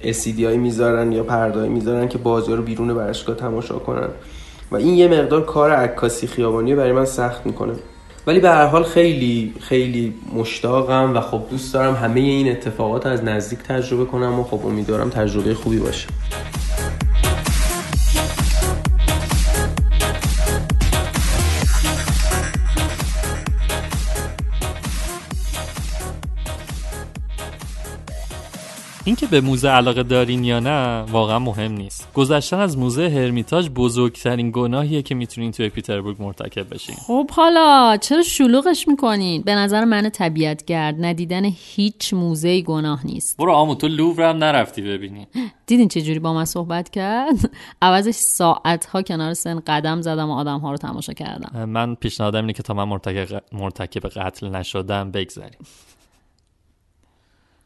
اسیدی 0.03 0.57
می‌ذارن 0.57 1.13
یا 1.13 1.23
پردای 1.23 1.69
می‌ذارن 1.69 2.09
که 2.09 2.19
بازی 2.19 2.53
رو 2.53 2.63
بیرون 2.63 2.95
برشگاه 2.95 3.37
تماشا 3.37 3.79
کنن. 3.79 4.09
و 4.71 4.77
این 4.77 4.95
یه 4.95 5.09
مقدار 5.09 5.45
کار 5.45 5.71
عکاسی 5.71 6.27
خیابانی 6.27 6.75
برای 6.75 6.93
من 6.93 7.05
سخت 7.05 7.47
می‌کنه. 7.47 7.73
ولی 8.27 8.41
به 8.41 8.51
هر 8.51 8.67
حال 8.67 8.85
خیلی 8.85 9.55
خیلی 9.61 10.15
مشتاقم 10.35 11.17
و 11.17 11.21
خب 11.21 11.43
دوست 11.51 11.75
دارم 11.75 11.95
همه 11.95 12.21
این 12.21 12.51
اتفاقات 12.51 13.07
از 13.07 13.25
نزدیک 13.25 13.59
تجربه 13.59 14.05
کنم 14.05 14.41
و 14.41 14.45
خب 14.45 14.67
امیدوارم 14.67 15.11
تجربه 15.11 15.55
خوبی 15.55 15.79
باشه. 15.79 16.09
اینکه 29.05 29.27
به 29.27 29.41
موزه 29.41 29.69
علاقه 29.69 30.03
دارین 30.03 30.45
یا 30.45 30.61
نه 30.61 31.05
واقعا 31.11 31.39
مهم 31.39 31.73
نیست. 31.73 32.06
گذشتن 32.17 32.61
از 32.61 32.79
موزه 32.79 33.09
هرمیتاژ 33.09 33.69
بزرگترین 33.69 34.51
گناهیه 34.55 35.03
که 35.03 35.15
می‌تونین 35.15 35.53
توی 35.53 35.69
پیتربورگ 35.69 36.23
مرتکب 36.23 36.75
بشین. 36.75 36.95
خب 36.95 37.31
حالا 37.31 37.97
چرا 38.01 38.23
شلوغش 38.23 38.89
می‌کنین؟ 38.89 39.43
به 39.43 39.55
نظر 39.55 39.85
من 39.85 40.09
طبیعتگرد 40.09 41.05
ندیدن 41.05 41.45
هیچ 41.45 42.15
موزه 42.15 42.61
گناه 42.61 43.07
نیست. 43.07 43.37
برو 43.37 43.53
آمو 43.53 43.75
تو 43.75 43.89
لوور 43.89 44.31
هم 44.31 44.37
نرفتی 44.37 44.83
ببینی. 44.83 45.27
دیدین 45.67 45.89
چه 45.89 46.03
جوری 46.03 46.19
با 46.19 46.35
من 46.35 46.45
صحبت 46.45 46.91
کرد؟ 46.91 47.51
عوضش 47.83 48.15
ساعت 48.15 48.87
ها 48.87 49.03
کنار 49.03 49.35
سن 49.35 49.63
قدم 49.67 50.01
زدم 50.01 50.31
و 50.31 50.33
آدم 50.33 50.59
ها 50.59 50.71
رو 50.71 50.77
تماشا 50.77 51.13
کردم. 51.13 51.65
من 51.65 51.95
پیشنهادم 51.95 52.41
اینه 52.41 52.53
که 52.53 52.63
تا 52.63 52.75
من 52.75 52.85
مرتکب, 52.85 53.43
مرتکب 53.53 54.09
قتل 54.09 54.49
نشدم 54.49 55.11
بگذریم. 55.11 55.59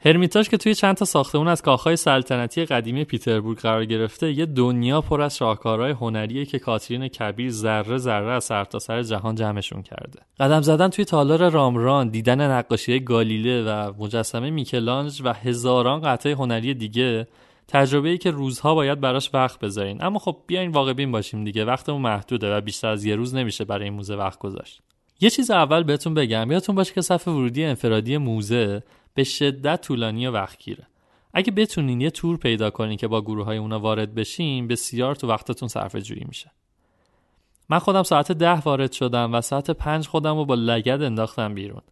هرمیتاژ 0.04 0.49
که 0.49 0.57
توی 0.57 0.75
چند 0.75 0.97
تا 0.97 1.04
ساختمون 1.04 1.49
از 1.49 1.62
کاخهای 1.62 1.97
سلطنتی 1.97 2.64
قدیمی 2.64 3.04
پیتربورگ 3.04 3.59
قرار 3.59 3.85
گرفته 3.85 4.33
یه 4.33 4.47
دنیا 4.47 5.00
پر 5.00 5.23
از 5.23 5.37
شاهکارهای 5.37 5.90
هنریه 5.90 6.47
که 6.47 6.59
کاترین 6.59 7.09
کبیر 7.09 7.50
ذره 7.50 7.99
ذره 7.99 8.33
از 8.33 8.45
سرتاسر 8.45 9.02
سر 9.02 9.16
جهان 9.16 9.35
جمعشون 9.35 9.83
کرده. 9.83 10.21
قدم 10.40 10.61
زدن 10.61 10.88
توی 10.88 11.04
تالار 11.04 11.50
رامران 11.50 12.09
دیدن 12.09 12.50
نقاشی 12.50 13.00
گالیله 13.00 13.64
و 13.64 13.92
مجسمه 13.99 14.50
میکلانج 14.50 15.23
و 15.25 15.33
هزاران 15.33 16.00
قطعه 16.00 16.35
هنری 16.35 16.75
دیگه 16.75 17.26
تجربه 17.69 18.09
ای 18.09 18.19
که 18.19 18.30
روزها 18.30 18.75
باید 18.75 19.00
براش 19.00 19.30
وقت 19.35 19.61
بذارین. 19.61 20.04
اما 20.04 20.19
خب 20.19 20.37
بیاین 20.47 20.71
واقع 20.71 20.92
بین 20.92 21.12
باشیم 21.12 21.45
دیگه 21.45 21.64
وقتمون 21.64 22.02
محدوده 22.02 22.57
و 22.57 22.61
بیشتر 22.61 22.88
از 22.88 23.04
یه 23.04 23.16
روز 23.16 23.35
نمیشه 23.35 23.64
برای 23.64 23.85
این 23.85 23.92
موزه 23.92 24.14
وقت 24.14 24.38
گذاشت. 24.38 24.80
یه 25.21 25.30
چیز 25.30 25.50
اول 25.50 25.83
بهتون 25.83 26.14
بگم 26.14 26.50
یادتون 26.50 26.75
باشه 26.75 26.95
که 26.95 27.00
صف 27.00 27.28
ورودی 27.28 27.64
انفرادی 27.64 28.16
موزه 28.16 28.83
به 29.14 29.25
شدت 29.25 29.81
طولانی 29.81 30.26
و 30.26 30.31
وقتگیره. 30.31 30.87
اگه 31.35 31.52
بتونین 31.52 32.00
یه 32.00 32.11
تور 32.11 32.37
پیدا 32.37 32.71
کنین 32.71 32.97
که 32.97 33.09
با 33.09 33.23
گروه 33.23 33.45
های 33.45 33.59
اونا 33.59 33.81
وارد 33.81 34.14
بشین 34.14 34.69
بسیار 34.69 35.14
تو 35.14 35.29
وقتتون 35.29 35.69
صرف 35.69 35.97
جویی 35.97 36.25
میشه. 36.29 36.50
من 37.69 37.79
خودم 37.79 38.02
ساعت 38.02 38.33
ده 38.33 38.61
وارد 38.61 38.93
شدم 38.93 39.35
و 39.35 39.40
ساعت 39.40 39.71
پنج 39.71 40.07
خودم 40.07 40.37
رو 40.37 40.45
با 40.45 40.55
لگد 40.55 41.02
انداختم 41.02 41.55
بیرون. 41.55 41.83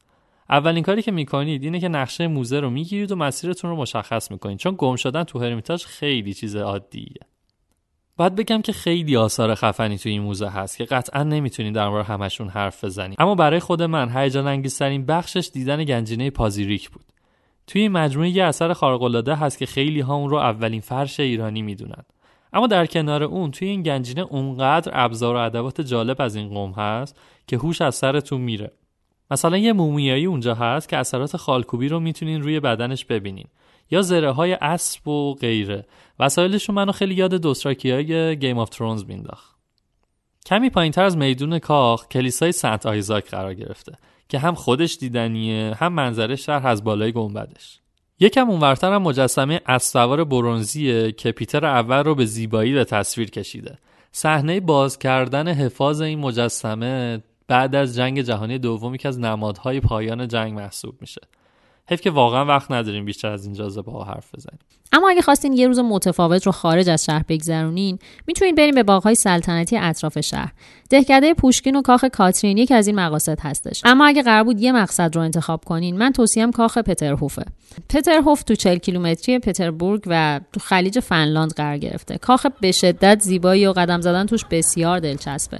اولین 0.50 0.82
کاری 0.82 1.02
که 1.02 1.12
می‌کنید 1.12 1.62
اینه 1.62 1.80
که 1.80 1.88
نقشه 1.88 2.26
موزه 2.26 2.60
رو 2.60 2.70
می‌گیرید 2.70 3.12
و 3.12 3.16
مسیرتون 3.16 3.70
رو 3.70 3.76
مشخص 3.76 4.30
می‌کنید 4.30 4.58
چون 4.58 4.74
گم 4.78 4.96
شدن 4.96 5.24
تو 5.24 5.38
هرمیتاژ 5.38 5.84
خیلی 5.84 6.34
چیز 6.34 6.56
عادیه. 6.56 7.20
باید 8.18 8.34
بگم 8.34 8.62
که 8.62 8.72
خیلی 8.72 9.16
آثار 9.16 9.54
خفنی 9.54 9.98
توی 9.98 10.12
این 10.12 10.22
موزه 10.22 10.48
هست 10.48 10.76
که 10.76 10.84
قطعا 10.84 11.22
نمی‌تونید 11.22 11.74
در 11.74 11.88
مورد 11.88 12.06
همشون 12.06 12.48
حرف 12.48 12.84
بزنیم 12.84 13.16
اما 13.18 13.34
برای 13.34 13.60
خود 13.60 13.82
من 13.82 14.16
هیجان 14.16 14.46
انگیزترین 14.46 15.06
بخشش 15.06 15.50
دیدن 15.52 15.84
گنجینه 15.84 16.30
پازیریک 16.30 16.90
بود. 16.90 17.04
توی 17.66 17.80
این 17.82 17.92
مجموعه 17.92 18.28
یه 18.28 18.44
اثر 18.44 18.72
خارق 18.72 19.28
هست 19.28 19.58
که 19.58 19.66
خیلی 19.66 20.00
ها 20.00 20.14
اون 20.14 20.30
رو 20.30 20.36
اولین 20.36 20.80
فرش 20.80 21.20
ایرانی 21.20 21.62
می‌دونن. 21.62 22.04
اما 22.52 22.66
در 22.66 22.86
کنار 22.86 23.22
اون 23.22 23.50
توی 23.50 23.68
این 23.68 23.82
گنجینه 23.82 24.22
اونقدر 24.22 24.92
ابزار 24.94 25.34
و 25.34 25.38
ادوات 25.38 25.80
جالب 25.80 26.20
از 26.20 26.36
این 26.36 26.48
قوم 26.48 26.72
هست 26.72 27.20
که 27.46 27.56
هوش 27.56 27.82
از 27.82 27.94
سرتون 27.94 28.40
میره. 28.40 28.72
مثلا 29.30 29.56
یه 29.56 29.72
مومیایی 29.72 30.26
اونجا 30.26 30.54
هست 30.54 30.88
که 30.88 30.96
اثرات 30.96 31.36
خالکوبی 31.36 31.88
رو 31.88 32.00
می‌تونین 32.00 32.42
روی 32.42 32.60
بدنش 32.60 33.04
ببینین. 33.04 33.46
یا 33.90 34.02
زره 34.02 34.30
های 34.30 34.52
اسب 34.52 35.08
و 35.08 35.34
غیره. 35.34 35.86
وسایلشون 36.18 36.74
منو 36.74 36.92
خیلی 36.92 37.14
یاد 37.14 37.34
دوتراکی 37.34 37.90
های 37.90 38.36
Game 38.36 38.58
of 38.58 38.68
Thrones 38.68 39.04
مینداخت 39.04 39.58
کمی 40.46 40.70
پایین 40.70 40.92
تر 40.92 41.04
از 41.04 41.16
میدون 41.16 41.58
کاخ 41.58 42.08
کلیسای 42.08 42.52
سنت 42.52 42.86
آیزاک 42.86 43.30
قرار 43.30 43.54
گرفته 43.54 43.92
که 44.28 44.38
هم 44.38 44.54
خودش 44.54 44.96
دیدنیه 45.00 45.74
هم 45.78 45.92
منظره 45.92 46.36
شهر 46.36 46.66
از 46.66 46.84
بالای 46.84 47.12
گنبدش. 47.12 47.80
یکم 48.20 48.50
اونورتر 48.50 48.92
هم 48.92 49.02
مجسمه 49.02 49.60
اسوار 49.66 50.24
برونزیه 50.24 51.12
که 51.12 51.32
پیتر 51.32 51.66
اول 51.66 52.04
رو 52.04 52.14
به 52.14 52.24
زیبایی 52.24 52.72
به 52.72 52.84
تصویر 52.84 53.30
کشیده. 53.30 53.78
صحنه 54.12 54.60
باز 54.60 54.98
کردن 54.98 55.48
حفاظ 55.48 56.00
این 56.00 56.18
مجسمه 56.18 57.22
بعد 57.48 57.74
از 57.74 57.96
جنگ 57.96 58.20
جهانی 58.20 58.58
دومی 58.58 58.98
که 58.98 59.08
از 59.08 59.20
نمادهای 59.20 59.80
پایان 59.80 60.28
جنگ 60.28 60.52
محسوب 60.52 60.94
میشه. 61.00 61.20
حیف 61.88 62.00
که 62.00 62.10
واقعا 62.10 62.44
وقت 62.44 62.70
نداریم 62.70 63.04
بیشتر 63.04 63.28
از 63.28 63.44
این 63.44 63.54
جازه 63.54 63.82
با 63.82 64.04
حرف 64.04 64.34
بزنیم. 64.34 64.58
اما 64.92 65.08
اگه 65.08 65.22
خواستین 65.22 65.52
یه 65.52 65.66
روز 65.66 65.78
متفاوت 65.78 66.46
رو 66.46 66.52
خارج 66.52 66.88
از 66.88 67.04
شهر 67.04 67.24
بگذرونین 67.28 67.98
می‌تونین 68.26 68.54
بریم 68.54 68.74
به 68.74 68.82
باغهای 68.82 69.14
سلطنتی 69.14 69.78
اطراف 69.78 70.20
شهر. 70.20 70.52
دهکده 70.90 71.34
پوشکین 71.34 71.76
و 71.76 71.82
کاخ 71.82 72.04
کاترین 72.04 72.58
یکی 72.58 72.74
از 72.74 72.86
این 72.86 72.96
مقاصد 72.96 73.40
هستش. 73.40 73.82
اما 73.84 74.06
اگه 74.06 74.22
قرار 74.22 74.44
بود 74.44 74.60
یه 74.60 74.72
مقصد 74.72 75.16
رو 75.16 75.22
انتخاب 75.22 75.64
کنین 75.64 75.98
من 75.98 76.12
توصیه‌م 76.12 76.52
کاخ 76.52 76.78
پترهوفه. 76.78 77.44
پترهوف 77.88 78.42
تو 78.42 78.54
40 78.54 78.78
کیلومتری 78.78 79.38
پتربورگ 79.38 80.02
و 80.06 80.40
تو 80.52 80.60
خلیج 80.60 81.00
فنلاند 81.00 81.54
قرار 81.54 81.78
گرفته. 81.78 82.18
کاخ 82.18 82.46
به 82.60 82.72
شدت 82.72 83.20
زیبایی 83.20 83.66
و 83.66 83.72
قدم 83.72 84.00
زدن 84.00 84.26
توش 84.26 84.44
بسیار 84.44 84.98
دلچسبه. 84.98 85.58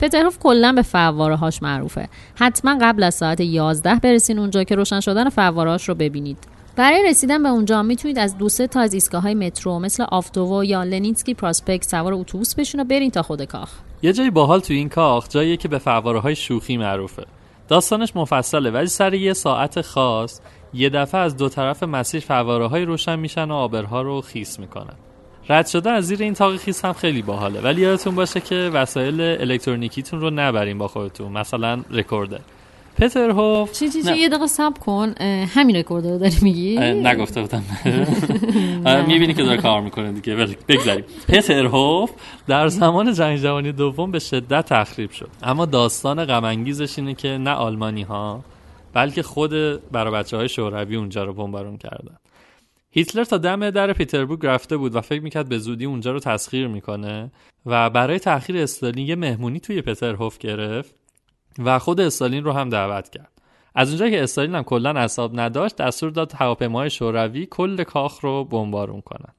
پترهوف 0.00 0.38
کلا 0.38 0.72
به 0.72 0.82
فواره 0.82 1.36
هاش 1.36 1.62
معروفه. 1.62 2.08
حتما 2.34 2.78
قبل 2.80 3.02
از 3.02 3.14
ساعت 3.14 3.40
11 3.40 3.94
برسین 3.94 4.38
اونجا 4.38 4.64
که 4.64 4.74
روشن 4.74 5.00
شدن 5.00 5.28
فواره 5.28 5.67
رو 5.76 5.94
ببینید. 5.94 6.38
برای 6.76 7.04
رسیدن 7.08 7.42
به 7.42 7.48
اونجا 7.48 7.82
می‌تونید 7.82 8.18
از 8.18 8.38
دو 8.38 8.48
سه 8.48 8.66
تا 8.66 8.80
از 8.80 8.94
ایستگاه 8.94 9.22
های 9.22 9.34
مترو 9.34 9.78
مثل 9.78 10.02
آوتوو 10.02 10.64
یا 10.64 10.82
لنینسکی 10.82 11.34
پراسپکت 11.34 11.84
سوار 11.84 12.14
اتوبوس 12.14 12.54
بشین 12.54 12.80
و 12.80 12.84
برین 12.84 13.10
تا 13.10 13.22
خود 13.22 13.44
کاخ. 13.44 13.72
یه 14.02 14.12
جای 14.12 14.30
باحال 14.30 14.60
تو 14.60 14.72
این 14.72 14.88
کاخ 14.88 15.28
جاییه 15.28 15.56
که 15.56 15.68
به 15.68 15.78
فواره 15.78 16.20
های 16.20 16.36
شوخی 16.36 16.76
معروفه. 16.76 17.24
داستانش 17.68 18.16
مفصله 18.16 18.70
ولی 18.70 18.86
سر 18.86 19.14
یه 19.14 19.32
ساعت 19.32 19.80
خاص 19.80 20.40
یه 20.74 20.88
دفعه 20.88 21.20
از 21.20 21.36
دو 21.36 21.48
طرف 21.48 21.82
مسیر 21.82 22.20
فواره 22.20 22.66
های 22.66 22.84
روشن 22.84 23.18
میشن 23.18 23.50
و 23.50 23.54
عابرها 23.54 24.02
رو 24.02 24.20
خیس 24.20 24.58
می‌کنن. 24.58 24.94
رد 25.48 25.66
شدن 25.66 25.90
از 25.90 26.06
زیر 26.06 26.22
این 26.22 26.34
طاق 26.34 26.56
خیس 26.56 26.84
هم 26.84 26.92
خیلی 26.92 27.22
باحاله. 27.22 27.60
ولی 27.60 27.80
یادتون 27.80 28.14
باشه 28.14 28.40
که 28.40 28.70
وسایل 28.74 29.20
الکترونیکیتون 29.20 30.20
رو 30.20 30.30
نبرین 30.30 30.78
با 30.78 30.88
خودتون 30.88 31.32
مثلا 31.32 31.80
recorder 31.90 32.40
پترهوف 32.98 33.72
چی 33.72 33.88
چی 33.88 34.02
چی؟ 34.02 34.16
یه 34.16 34.28
دقیقه 34.28 34.46
صبر 34.46 34.78
کن. 34.78 35.14
همین 35.54 35.76
recorder 35.76 36.06
رو 36.06 36.18
داری 36.18 36.36
میگی؟ 36.42 36.78
نگفته 36.78 37.40
بودم. 37.40 37.64
می‌بینی 39.08 39.34
که 39.34 39.42
داره 39.42 39.56
کار 39.56 39.80
می‌کنه 39.80 40.12
دیگه. 40.12 40.34
بگذاریم. 40.68 41.04
پترهوف 41.28 42.10
در 42.46 42.68
زمان 42.68 43.12
جنگ 43.12 43.38
جهانی 43.38 43.72
دوم 43.72 44.10
به 44.10 44.18
شدت 44.18 44.66
تخریب 44.66 45.10
شد. 45.10 45.30
اما 45.42 45.66
داستان 45.66 46.24
غم 46.24 46.44
اینه 46.44 47.14
که 47.14 47.28
نه 47.28 47.50
آلمانی 47.50 48.02
ها 48.02 48.44
بلکه 48.92 49.22
خود 49.22 49.50
برای 49.92 50.12
بچه 50.12 50.36
های 50.36 50.48
شوروی 50.48 50.96
اونجا 50.96 51.24
رو 51.24 51.32
بمبارون 51.32 51.76
کردن. 51.76 52.16
هیتلر 52.90 53.24
تا 53.24 53.38
دم 53.38 53.70
در 53.70 53.92
پیتربورگ 53.92 54.46
رفته 54.46 54.76
بود 54.76 54.96
و 54.96 55.00
فکر 55.00 55.22
می‌کرد 55.22 55.48
به 55.48 55.58
زودی 55.58 55.84
اونجا 55.84 56.12
رو 56.12 56.20
تسخیر 56.20 56.66
می‌کنه 56.66 57.30
و 57.66 57.90
برای 57.90 58.18
تاخیر 58.18 58.56
استالین 58.56 59.06
یه 59.06 59.16
مهمونی 59.16 59.60
توی 59.60 59.82
پترهوف 59.82 60.38
گرفت. 60.38 60.94
و 61.58 61.78
خود 61.78 62.00
استالین 62.00 62.44
رو 62.44 62.52
هم 62.52 62.68
دعوت 62.68 63.08
کرد. 63.08 63.32
از 63.74 63.88
اونجایی 63.88 64.10
که 64.10 64.22
استالین 64.22 64.54
هم 64.54 64.62
کلا 64.62 64.90
اصاب 64.90 65.40
نداشت 65.40 65.76
دستور 65.76 66.10
داد 66.10 66.32
هواپیماهای 66.36 66.90
شوروی 66.90 67.46
کل 67.50 67.84
کاخ 67.84 68.20
رو 68.20 68.44
بمبارون 68.44 69.00
کنن. 69.00 69.34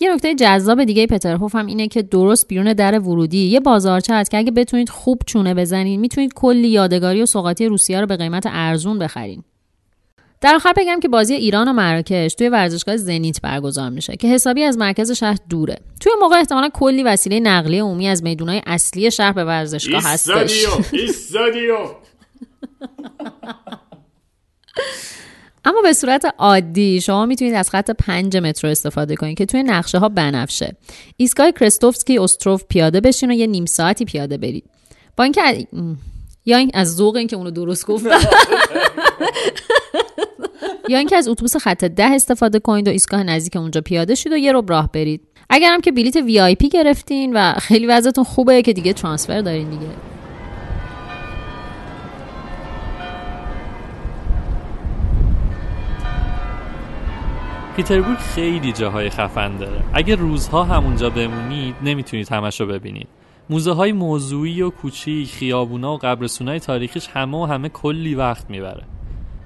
یه 0.00 0.14
نکته 0.14 0.34
جذاب 0.34 0.84
دیگه 0.84 1.06
پترهوف 1.06 1.54
هم 1.54 1.66
اینه 1.66 1.88
که 1.88 2.02
درست 2.02 2.48
بیرون 2.48 2.72
در 2.72 2.98
ورودی. 2.98 3.38
یه 3.38 3.60
بازارچه 3.60 4.14
هست 4.14 4.30
که 4.30 4.38
اگه 4.38 4.50
بتونید 4.50 4.88
خوب 4.88 5.22
چونه 5.26 5.54
بزنید 5.54 6.00
می‌تونید 6.00 6.34
کلی 6.34 6.68
یادگاری 6.68 7.22
و 7.22 7.26
سوغاتی 7.26 7.66
روسیه 7.66 8.00
رو 8.00 8.06
به 8.06 8.16
قیمت 8.16 8.44
ارزون 8.46 8.98
بخرین 8.98 9.42
در 10.40 10.54
آخر 10.54 10.72
بگم 10.76 11.00
که 11.00 11.08
بازی 11.08 11.34
ایران 11.34 11.68
و 11.68 11.72
مراکش 11.72 12.34
توی 12.34 12.48
ورزشگاه 12.48 12.96
زنیت 12.96 13.40
برگزار 13.42 13.90
میشه 13.90 14.16
که 14.16 14.28
حسابی 14.28 14.62
از 14.62 14.78
مرکز 14.78 15.10
شهر 15.10 15.36
دوره. 15.50 15.76
توی 16.00 16.12
موقع 16.20 16.36
احتمالا 16.36 16.68
کلی 16.68 17.02
وسیله 17.02 17.40
نقلیه 17.40 17.82
عمومی 17.82 18.08
از 18.08 18.22
میدونای 18.22 18.62
اصلی 18.66 19.10
شهر 19.10 19.32
به 19.32 19.44
ورزشگاه 19.44 20.02
هستش. 20.04 20.66
اما 25.64 25.82
به 25.82 25.92
صورت 25.92 26.34
عادی 26.38 27.00
شما 27.00 27.26
می‌تونید 27.26 27.54
از 27.54 27.70
خط 27.70 27.90
پنج 27.90 28.36
مترو 28.36 28.70
استفاده 28.70 29.16
کنید 29.16 29.38
که 29.38 29.46
توی 29.46 29.62
نقشه 29.62 29.98
ها 29.98 30.08
بنفشه. 30.08 30.76
ایستگاه 31.16 31.50
کرستوفسکی 31.50 32.18
استروف 32.18 32.64
پیاده 32.68 33.00
بشین 33.00 33.30
و 33.30 33.34
یه 33.34 33.46
نیم 33.46 33.66
ساعتی 33.66 34.04
پیاده 34.04 34.36
برید. 34.36 34.64
با 35.16 35.24
اینکه 35.24 35.66
یا 36.44 36.56
این 36.56 36.70
از 36.74 36.96
ذوق 36.96 37.16
اینکه 37.16 37.36
اونو 37.36 37.50
درست 37.50 37.86
گفتم. 37.86 38.18
یا 40.88 40.98
اینکه 40.98 41.16
از 41.16 41.28
اتوبوس 41.28 41.56
خط 41.56 41.84
ده 41.84 42.10
استفاده 42.14 42.58
کنید 42.58 42.88
و 42.88 42.90
ایستگاه 42.90 43.22
نزدیک 43.22 43.56
اونجا 43.56 43.80
پیاده 43.80 44.14
شید 44.14 44.32
و 44.32 44.36
یه 44.36 44.52
رو 44.52 44.64
راه 44.68 44.92
برید. 44.92 45.20
اگرم 45.50 45.80
که 45.80 45.92
بلیت 45.92 46.16
وی 46.16 46.40
آی 46.40 46.54
پی 46.54 46.68
گرفتین 46.68 47.32
و 47.36 47.52
خیلی 47.52 47.86
وضعتون 47.86 48.24
خوبه 48.24 48.62
که 48.62 48.72
دیگه 48.72 48.92
ترانسفر 48.92 49.40
دارین 49.40 49.70
دیگه. 49.70 49.86
پیتربورگ 57.76 58.18
خیلی 58.18 58.72
جاهای 58.72 59.10
خفن 59.10 59.56
داره. 59.56 59.80
اگه 59.92 60.14
روزها 60.14 60.64
همونجا 60.64 61.10
بمونید 61.10 61.74
نمی‌تونید 61.82 62.32
همش 62.32 62.60
رو 62.60 62.66
ببینید. 62.66 63.08
موزه 63.50 63.72
های 63.72 63.92
موضوعی 63.92 64.62
و 64.62 64.70
کوچیک 64.70 65.28
خیابونا 65.28 65.94
و 65.94 65.96
قبرسونای 65.96 66.60
تاریخیش 66.60 67.08
همه 67.08 67.38
و 67.38 67.44
همه 67.44 67.68
کلی 67.68 68.14
وقت 68.14 68.50
می‌بره. 68.50 68.84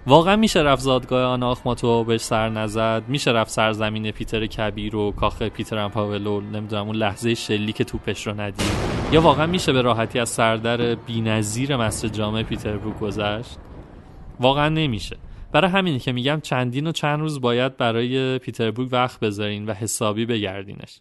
واقعا 0.06 0.36
میشه 0.36 0.60
رفت 0.60 0.82
زادگاه 0.82 1.24
آن 1.24 1.42
آخماتو 1.42 2.04
بهش 2.04 2.20
سر 2.20 2.48
نزد؟ 2.48 3.02
میشه 3.08 3.30
رفت 3.30 3.50
سرزمین 3.50 4.10
پیتر 4.10 4.46
کبیر 4.46 4.96
و 4.96 5.12
کاخ 5.12 5.42
پیتر 5.42 5.78
امپاولو 5.78 6.40
نمی‌دونم 6.40 6.86
اون 6.86 6.96
لحظه 6.96 7.34
شلی 7.34 7.72
که 7.72 7.84
توپش 7.84 8.26
رو 8.26 8.40
ندید؟ 8.40 8.66
یا 9.12 9.20
واقعا 9.20 9.46
میشه 9.46 9.72
به 9.72 9.82
راحتی 9.82 10.18
از 10.18 10.28
سردر 10.28 10.94
بینظیر 10.94 11.76
مسجد 11.76 12.12
جامع 12.12 12.42
پیتربورگ 12.42 12.98
گذشت؟ 12.98 13.58
واقعا 14.40 14.68
نمیشه. 14.68 15.16
برای 15.52 15.70
همینه 15.70 15.98
که 15.98 16.12
میگم 16.12 16.40
چندین 16.42 16.86
و 16.86 16.92
چند 16.92 17.20
روز 17.20 17.40
باید 17.40 17.76
برای 17.76 18.38
پیتربورگ 18.38 18.88
وقت 18.92 19.20
بذارین 19.20 19.66
و 19.66 19.72
حسابی 19.72 20.26
بگردینش. 20.26 20.98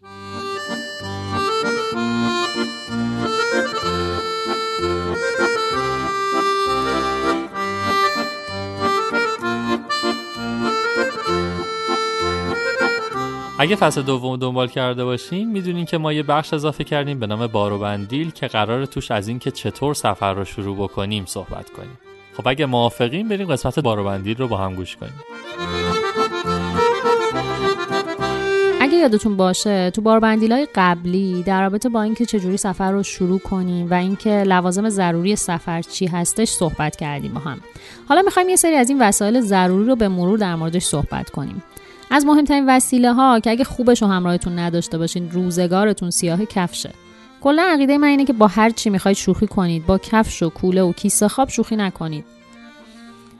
اگه 13.62 13.76
فصل 13.76 14.02
دوم 14.02 14.36
دنبال 14.36 14.68
کرده 14.68 15.04
باشین 15.04 15.52
می‌دونین 15.52 15.84
که 15.84 15.98
ما 15.98 16.12
یه 16.12 16.22
بخش 16.22 16.54
اضافه 16.54 16.84
کردیم 16.84 17.18
به 17.18 17.26
نام 17.26 17.46
بارو 17.46 17.78
بندیل 17.78 18.30
که 18.30 18.46
قرار 18.46 18.86
توش 18.86 19.10
از 19.10 19.28
اینکه 19.28 19.50
چطور 19.50 19.94
سفر 19.94 20.34
رو 20.34 20.44
شروع 20.44 20.76
بکنیم 20.76 21.24
صحبت 21.26 21.70
کنیم. 21.70 21.98
خب 22.36 22.48
اگه 22.48 22.66
موافقین 22.66 23.28
بریم 23.28 23.46
قسمت 23.52 23.78
بارو 23.78 24.04
بندیل 24.04 24.36
رو 24.36 24.48
با 24.48 24.56
هم 24.56 24.74
گوش 24.74 24.96
کنیم. 24.96 25.12
اگه 28.80 28.94
یادتون 28.94 29.36
باشه 29.36 29.90
تو 29.90 30.02
باربندیل 30.02 30.52
های 30.52 30.68
قبلی 30.74 31.42
در 31.42 31.62
رابطه 31.62 31.88
با 31.88 32.02
اینکه 32.02 32.26
چجوری 32.26 32.56
سفر 32.56 32.92
رو 32.92 33.02
شروع 33.02 33.40
کنیم 33.40 33.90
و 33.90 33.94
اینکه 33.94 34.30
لوازم 34.30 34.88
ضروری 34.88 35.36
سفر 35.36 35.82
چی 35.82 36.06
هستش 36.06 36.48
صحبت 36.48 36.96
کردیم 36.96 37.34
با 37.34 37.40
هم. 37.40 37.60
حالا 38.08 38.22
می‌خوایم 38.22 38.48
یه 38.48 38.56
سری 38.56 38.74
از 38.74 38.88
این 38.88 39.02
وسایل 39.02 39.40
ضروری 39.40 39.88
رو 39.88 39.96
به 39.96 40.08
مرور 40.08 40.38
در 40.38 40.54
موردش 40.54 40.82
صحبت 40.82 41.30
کنیم. 41.30 41.62
از 42.14 42.26
مهمترین 42.26 42.64
وسیله 42.68 43.12
ها 43.12 43.40
که 43.40 43.50
اگه 43.50 43.64
خوبش 43.64 44.02
رو 44.02 44.08
همراهتون 44.08 44.58
نداشته 44.58 44.98
باشین 44.98 45.30
روزگارتون 45.30 46.10
سیاه 46.10 46.44
کفشه. 46.44 46.90
کلا 47.40 47.62
عقیده 47.62 47.98
من 47.98 48.08
اینه 48.08 48.24
که 48.24 48.32
با 48.32 48.46
هر 48.46 48.70
چی 48.70 48.90
می‌خواید 48.90 49.16
شوخی 49.16 49.46
کنید 49.46 49.86
با 49.86 49.98
کفش 49.98 50.42
و 50.42 50.50
کوله 50.50 50.82
و 50.82 50.92
کیسه 50.92 51.28
خواب 51.28 51.48
شوخی 51.48 51.76
نکنید. 51.76 52.24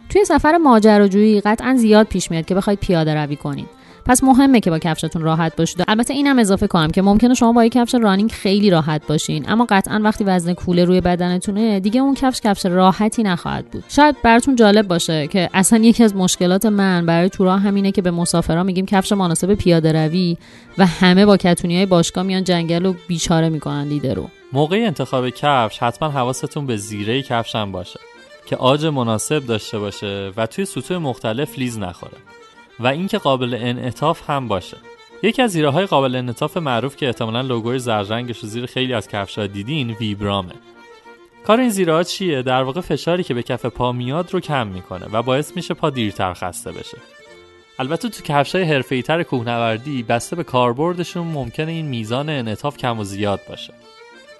توی 0.08 0.24
سفر 0.24 0.56
ماجراجویی 0.56 1.40
قطعا 1.40 1.76
زیاد 1.76 2.06
پیش 2.06 2.30
میاد 2.30 2.44
که 2.44 2.54
بخواید 2.54 2.78
پیاده 2.78 3.14
روی 3.14 3.36
کنید. 3.36 3.81
پس 4.06 4.24
مهمه 4.24 4.60
که 4.60 4.70
با 4.70 4.78
کفشتون 4.78 5.22
راحت 5.22 5.56
باشید. 5.56 5.84
البته 5.88 6.14
اینم 6.14 6.38
اضافه 6.38 6.66
کنم 6.66 6.90
که 6.90 7.02
ممکنه 7.02 7.34
شما 7.34 7.52
با 7.52 7.64
یک 7.64 7.72
کفش 7.72 7.94
رانینگ 7.94 8.32
خیلی 8.32 8.70
راحت 8.70 9.06
باشین. 9.06 9.50
اما 9.50 9.66
قطعا 9.68 10.00
وقتی 10.04 10.24
وزن 10.24 10.54
کوله 10.54 10.84
روی 10.84 11.00
بدنتونه 11.00 11.80
دیگه 11.80 12.00
اون 12.00 12.14
کفش 12.14 12.40
کفش 12.40 12.66
راحتی 12.66 13.22
نخواهد 13.22 13.70
بود. 13.70 13.84
شاید 13.88 14.16
براتون 14.22 14.56
جالب 14.56 14.88
باشه 14.88 15.26
که 15.26 15.50
اصلا 15.54 15.78
یکی 15.78 16.04
از 16.04 16.16
مشکلات 16.16 16.66
من 16.66 17.06
برای 17.06 17.28
تورا 17.28 17.56
همینه 17.56 17.92
که 17.92 18.02
به 18.02 18.10
مسافرا 18.10 18.62
میگیم 18.62 18.86
کفش 18.86 19.12
مناسب 19.12 19.54
پیاده 19.54 19.92
روی 19.92 20.36
و 20.78 20.86
همه 20.86 21.26
با 21.26 21.36
کتونی 21.36 21.76
های 21.76 21.86
باشگاه 21.86 22.24
میان 22.24 22.44
جنگل 22.44 22.86
و 22.86 22.94
بیچاره 23.08 23.48
می‌کنن 23.48 23.84
لیده 23.88 24.14
رو. 24.14 24.28
موقع 24.52 24.76
انتخاب 24.76 25.28
کفش 25.30 25.78
حتما 25.78 26.08
حواستون 26.08 26.66
به 26.66 26.76
زیره 26.76 27.24
هم 27.54 27.72
باشه 27.72 28.00
که 28.46 28.56
آج 28.56 28.86
مناسب 28.86 29.46
داشته 29.46 29.78
باشه 29.78 30.32
و 30.36 30.46
توی 30.46 30.64
سطوح 30.64 30.96
مختلف 30.96 31.58
لیز 31.58 31.78
نخوره. 31.78 32.16
و 32.82 32.86
اینکه 32.86 33.18
قابل 33.18 33.54
انعطاف 33.60 34.30
هم 34.30 34.48
باشه. 34.48 34.76
یکی 35.22 35.42
از 35.42 35.50
زیره 35.50 35.70
های 35.70 35.86
قابل 35.86 36.16
انعطاف 36.16 36.56
معروف 36.56 36.96
که 36.96 37.06
احتمالا 37.06 37.40
لوگوی 37.40 37.78
زررنگش 37.78 38.38
رو 38.38 38.48
زیر 38.48 38.66
خیلی 38.66 38.94
از 38.94 39.08
کفش‌ها 39.08 39.46
دیدین 39.46 39.90
ویبرامه. 39.90 40.52
کار 41.46 41.60
این 41.60 41.70
زیره 41.70 41.92
ها 41.92 42.02
چیه؟ 42.02 42.42
در 42.42 42.62
واقع 42.62 42.80
فشاری 42.80 43.22
که 43.22 43.34
به 43.34 43.42
کف 43.42 43.66
پا 43.66 43.92
میاد 43.92 44.34
رو 44.34 44.40
کم 44.40 44.66
می‌کنه 44.66 45.06
و 45.12 45.22
باعث 45.22 45.56
میشه 45.56 45.74
پا 45.74 45.90
دیرتر 45.90 46.34
خسته 46.34 46.72
بشه. 46.72 46.98
البته 47.78 48.08
تو 48.08 48.22
کفش 48.22 48.54
های 48.54 48.64
حرفه‌ای 48.64 49.02
تر 49.02 49.22
کوهنوردی 49.22 50.02
بسته 50.02 50.36
به 50.36 50.44
کاربردشون 50.44 51.26
ممکنه 51.26 51.72
این 51.72 51.86
میزان 51.86 52.28
انعطاف 52.28 52.76
کم 52.76 52.98
و 52.98 53.04
زیاد 53.04 53.40
باشه. 53.48 53.72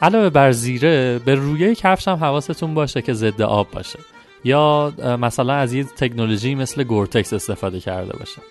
علاوه 0.03 0.31
بر 0.31 0.53
زیره 0.53 1.19
به 1.19 1.35
رویه 1.35 1.75
کفش 1.75 2.09
هم 2.09 2.17
حواستون 2.17 2.75
باشه 2.75 3.03
که 3.03 3.13
ضد 3.13 3.43
آب 3.43 3.71
باشه. 3.71 3.99
یا 4.45 4.93
مثلا 5.21 5.55
از 5.55 5.73
یه 5.73 5.85
تکنولوژی 5.85 6.55
مثل 6.55 6.85
Gore-Tex 6.85 7.33
استفاده 7.33 7.81
کرده 7.81 8.17
باشه. 8.19 8.43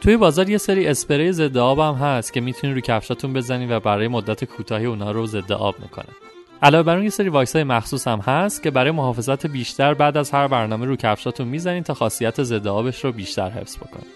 توی 0.00 0.16
بازار 0.16 0.50
یه 0.50 0.58
سری 0.58 0.86
اسپری 0.86 1.32
ضد 1.32 1.56
آب 1.56 1.78
هم 1.78 1.94
هست 1.94 2.32
که 2.32 2.40
می‌تونید 2.40 2.74
روی 2.74 2.82
کفشاتون 2.82 3.32
بزنید 3.32 3.70
و 3.70 3.80
برای 3.80 4.08
مدت 4.08 4.44
کوتاهی 4.44 4.86
اونا 4.86 5.10
رو 5.10 5.26
ضد 5.26 5.52
آب 5.52 5.74
می‌کنه. 5.82 6.08
علاوه 6.62 6.82
بر 6.82 6.94
اون 6.94 7.04
یه 7.04 7.10
سری 7.10 7.28
واکس 7.28 7.56
های 7.56 7.64
مخصوص 7.64 8.08
هم 8.08 8.18
هست 8.18 8.62
که 8.62 8.70
برای 8.70 8.90
محافظت 8.90 9.46
بیشتر 9.46 9.94
بعد 9.94 10.16
از 10.16 10.30
هر 10.30 10.48
برنامه 10.48 10.86
رو 10.86 10.96
کفشاتون 10.96 11.48
می‌زنید 11.48 11.84
تا 11.84 11.94
خاصیت 11.94 12.42
ضد 12.42 12.66
آبش 12.66 13.04
رو 13.04 13.12
بیشتر 13.12 13.50
حفظ 13.50 13.76
بکنه 13.76 14.06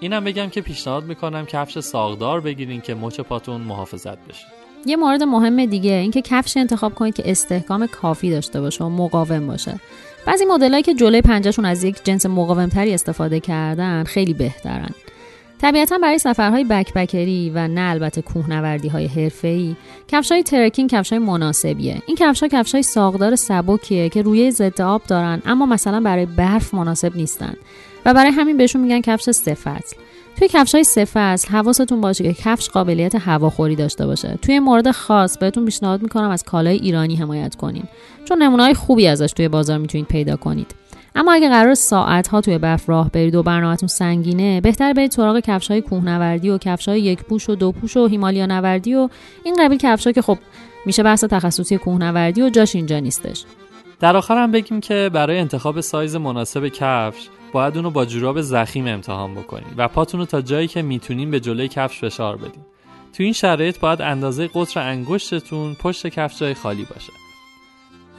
اینم 0.00 0.24
بگم 0.24 0.48
که 0.48 0.60
پیشنهاد 0.60 1.04
می‌کنم 1.04 1.46
کفش 1.46 1.78
ساقدار 1.78 2.40
بگیرین 2.40 2.80
که 2.80 2.94
مچ 2.94 3.20
پاتون 3.20 3.60
محافظت 3.60 4.18
بشه. 4.28 4.46
یه 4.86 4.96
مورد 4.96 5.22
مهم 5.22 5.66
دیگه 5.66 5.92
اینکه 5.92 6.22
کفش 6.22 6.56
انتخاب 6.56 6.94
کنید 6.94 7.14
که 7.14 7.30
استحکام 7.30 7.86
کافی 7.86 8.30
داشته 8.30 8.60
باشه 8.60 8.84
و 8.84 8.88
مقاوم 8.88 9.46
باشه. 9.46 9.80
بعضی 10.26 10.44
مدلایی 10.44 10.82
که 10.82 10.94
جلوی 10.94 11.22
پنجهشون 11.22 11.64
از 11.64 11.84
یک 11.84 12.04
جنس 12.04 12.26
مقاومتری 12.26 12.94
استفاده 12.94 13.40
کردن 13.40 14.04
خیلی 14.04 14.34
بهترن. 14.34 14.90
طبیعتا 15.60 15.98
برای 15.98 16.18
سفرهای 16.18 16.64
بکپکری 16.64 17.50
و 17.54 17.68
نه 17.68 17.80
البته 17.80 18.22
کوهنوردی 18.22 18.88
های 18.88 19.06
حرفه‌ای 19.06 19.76
کفش 20.08 20.32
های 20.32 20.42
ترکینگ 20.42 20.90
کفش 20.90 21.10
های 21.10 21.18
مناسبیه. 21.18 22.02
این 22.06 22.16
کفش 22.16 22.42
ها 22.42 22.48
کفش 22.48 22.72
های 22.72 22.82
ساقدار 22.82 23.36
سبکیه 23.36 24.08
که 24.08 24.22
روی 24.22 24.50
ضد 24.50 24.80
آب 24.80 25.02
دارن 25.08 25.42
اما 25.46 25.66
مثلا 25.66 26.00
برای 26.00 26.26
برف 26.26 26.74
مناسب 26.74 27.16
نیستن. 27.16 27.54
و 28.04 28.14
برای 28.14 28.30
همین 28.30 28.56
بهشون 28.56 28.80
میگن 28.80 29.00
کفش 29.00 29.30
سه 29.30 29.54
توی 30.38 30.48
کفش 30.48 30.74
های 30.74 30.84
سه 30.84 31.04
فصل 31.04 31.48
حواستون 31.48 32.00
باشه 32.00 32.24
که 32.24 32.42
کفش 32.42 32.68
قابلیت 32.68 33.14
هواخوری 33.14 33.76
داشته 33.76 34.06
باشه. 34.06 34.38
توی 34.42 34.58
مورد 34.58 34.90
خاص 34.90 35.38
بهتون 35.38 35.64
پیشنهاد 35.64 36.02
می‌کنم 36.02 36.30
از 36.30 36.44
کالای 36.44 36.76
ایرانی 36.76 37.16
حمایت 37.16 37.54
کنین. 37.54 37.84
چون 38.24 38.42
نمونه 38.42 38.74
خوبی 38.74 39.06
ازش 39.06 39.32
توی 39.32 39.48
بازار 39.48 39.78
می‌تونید 39.78 40.06
پیدا 40.06 40.36
کنید. 40.36 40.74
اما 41.14 41.32
اگه 41.32 41.48
قرار 41.48 41.74
ساعت 41.74 42.28
ها 42.28 42.40
توی 42.40 42.58
برف 42.58 42.88
راه 42.88 43.10
برید 43.10 43.34
و 43.34 43.42
برنامهتون 43.42 43.88
سنگینه 43.88 44.60
بهتر 44.60 44.92
برید 44.92 45.10
سراغ 45.10 45.40
کفش 45.40 45.70
های 45.70 45.80
کوهنوردی 45.80 46.50
و 46.50 46.58
کفش 46.58 46.88
های 46.88 47.00
یک 47.00 47.22
پوش 47.22 47.50
و 47.50 47.54
دو 47.54 47.72
پوش 47.72 47.96
و 47.96 48.06
هیمالیا 48.06 48.46
نوردی 48.46 48.94
و 48.94 49.08
این 49.44 49.56
قبیل 49.58 49.78
کفش 49.78 50.08
که 50.08 50.22
خب 50.22 50.38
میشه 50.86 51.02
بحث 51.02 51.24
تخصصی 51.24 51.78
کوهنوردی 51.78 52.42
و 52.42 52.50
جاش 52.50 52.76
اینجا 52.76 52.98
نیستش. 52.98 53.44
در 54.00 54.16
آخر 54.16 54.42
هم 54.42 54.52
بگیم 54.52 54.80
که 54.80 55.10
برای 55.12 55.38
انتخاب 55.38 55.80
سایز 55.80 56.16
مناسب 56.16 56.68
کفش 56.68 57.28
باید 57.52 57.76
اونو 57.76 57.90
با 57.90 58.04
جوراب 58.04 58.40
زخیم 58.40 58.86
امتحان 58.86 59.34
بکنید 59.34 59.74
و 59.76 59.88
پاتون 59.88 60.20
رو 60.20 60.26
تا 60.26 60.40
جایی 60.40 60.68
که 60.68 60.82
می‌تونین 60.82 61.30
به 61.30 61.40
جلوی 61.40 61.68
کفش 61.68 62.00
فشار 62.00 62.36
بدین. 62.36 62.62
تو 63.12 63.22
این 63.22 63.32
شرایط 63.32 63.78
باید 63.78 64.02
اندازه 64.02 64.50
قطر 64.54 64.80
انگشتتون 64.80 65.74
پشت 65.74 66.06
کفش 66.06 66.38
جای 66.38 66.54
خالی 66.54 66.84
باشه. 66.84 67.12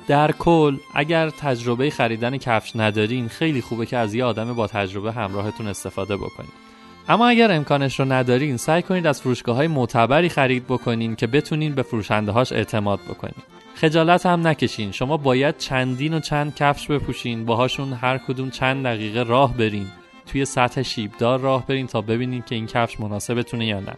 در 0.08 0.32
کل 0.32 0.78
اگر 0.96 1.30
تجربه 1.30 1.90
خریدن 1.90 2.38
کفش 2.38 2.76
ندارین 2.76 3.28
خیلی 3.28 3.62
خوبه 3.62 3.86
که 3.86 3.98
از 3.98 4.14
یه 4.14 4.26
آدم 4.26 4.54
با 4.54 4.68
تجربه 4.68 5.12
همراهتون 5.12 5.68
استفاده 5.68 6.18
بکنید 6.18 6.70
اما 7.10 7.28
اگر 7.28 7.52
امکانش 7.52 8.00
رو 8.00 8.12
ندارین 8.12 8.58
سعی 8.58 8.82
کنید 8.82 9.08
از 9.08 9.22
فروشگاه 9.22 9.56
های 9.56 9.68
معتبری 9.68 10.30
خرید 10.30 10.66
بکنین 10.68 11.16
که 11.16 11.28
بتونین 11.28 11.76
به 11.76 11.82
فروشنده 11.82 12.32
هاش 12.32 12.52
اعتماد 12.52 13.00
بکنین. 13.10 13.44
خجالت 13.82 14.26
هم 14.26 14.48
نکشین. 14.48 14.92
شما 14.92 15.18
باید 15.18 15.58
چندین 15.58 16.14
و 16.14 16.20
چند 16.20 16.56
کفش 16.56 16.88
بپوشین. 16.88 17.46
باهاشون 17.46 17.94
هر 17.94 18.18
کدوم 18.18 18.50
چند 18.50 18.86
دقیقه 18.86 19.24
راه 19.24 19.58
برین. 19.58 19.88
توی 20.26 20.46
سطح 20.46 20.82
شیبدار 20.82 21.40
راه 21.40 21.68
برین 21.68 21.88
تا 21.88 22.02
ببینین 22.02 22.42
که 22.42 22.56
این 22.56 22.68
کفش 22.68 23.00
مناسبتونه 23.00 23.66
یا 23.66 23.80
نه. 23.80 23.94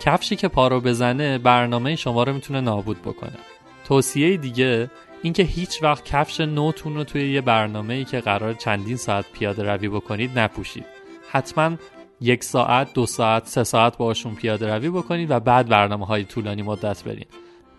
کفشی 0.00 0.36
که 0.36 0.48
پارو 0.48 0.80
بزنه 0.80 1.38
برنامه 1.38 1.96
شما 1.96 2.22
رو 2.22 2.32
می‌تونه 2.32 2.60
نابود 2.60 3.02
بکنه. 3.02 3.38
توصیه 3.84 4.36
دیگه 4.36 4.90
اینکه 5.22 5.42
هیچ 5.42 5.82
وقت 5.82 6.04
کفش 6.04 6.40
نوتون 6.40 6.94
رو 6.94 7.04
توی 7.04 7.32
یه 7.32 7.40
برنامه 7.40 7.94
ای 7.94 8.04
که 8.04 8.20
قرار 8.20 8.54
چندین 8.54 8.96
ساعت 8.96 9.24
پیاده 9.32 9.62
روی 9.62 9.88
بکنید 9.88 10.38
نپوشید. 10.38 10.86
حتما 11.30 11.76
یک 12.20 12.44
ساعت 12.44 12.94
دو 12.94 13.06
ساعت 13.06 13.46
سه 13.46 13.64
ساعت 13.64 13.96
باشون 13.96 14.34
پیاده 14.34 14.74
روی 14.74 14.90
بکنید 14.90 15.30
و 15.30 15.40
بعد 15.40 15.68
برنامه 15.68 16.06
های 16.06 16.24
طولانی 16.24 16.62
مدت 16.62 17.04
برین. 17.04 17.26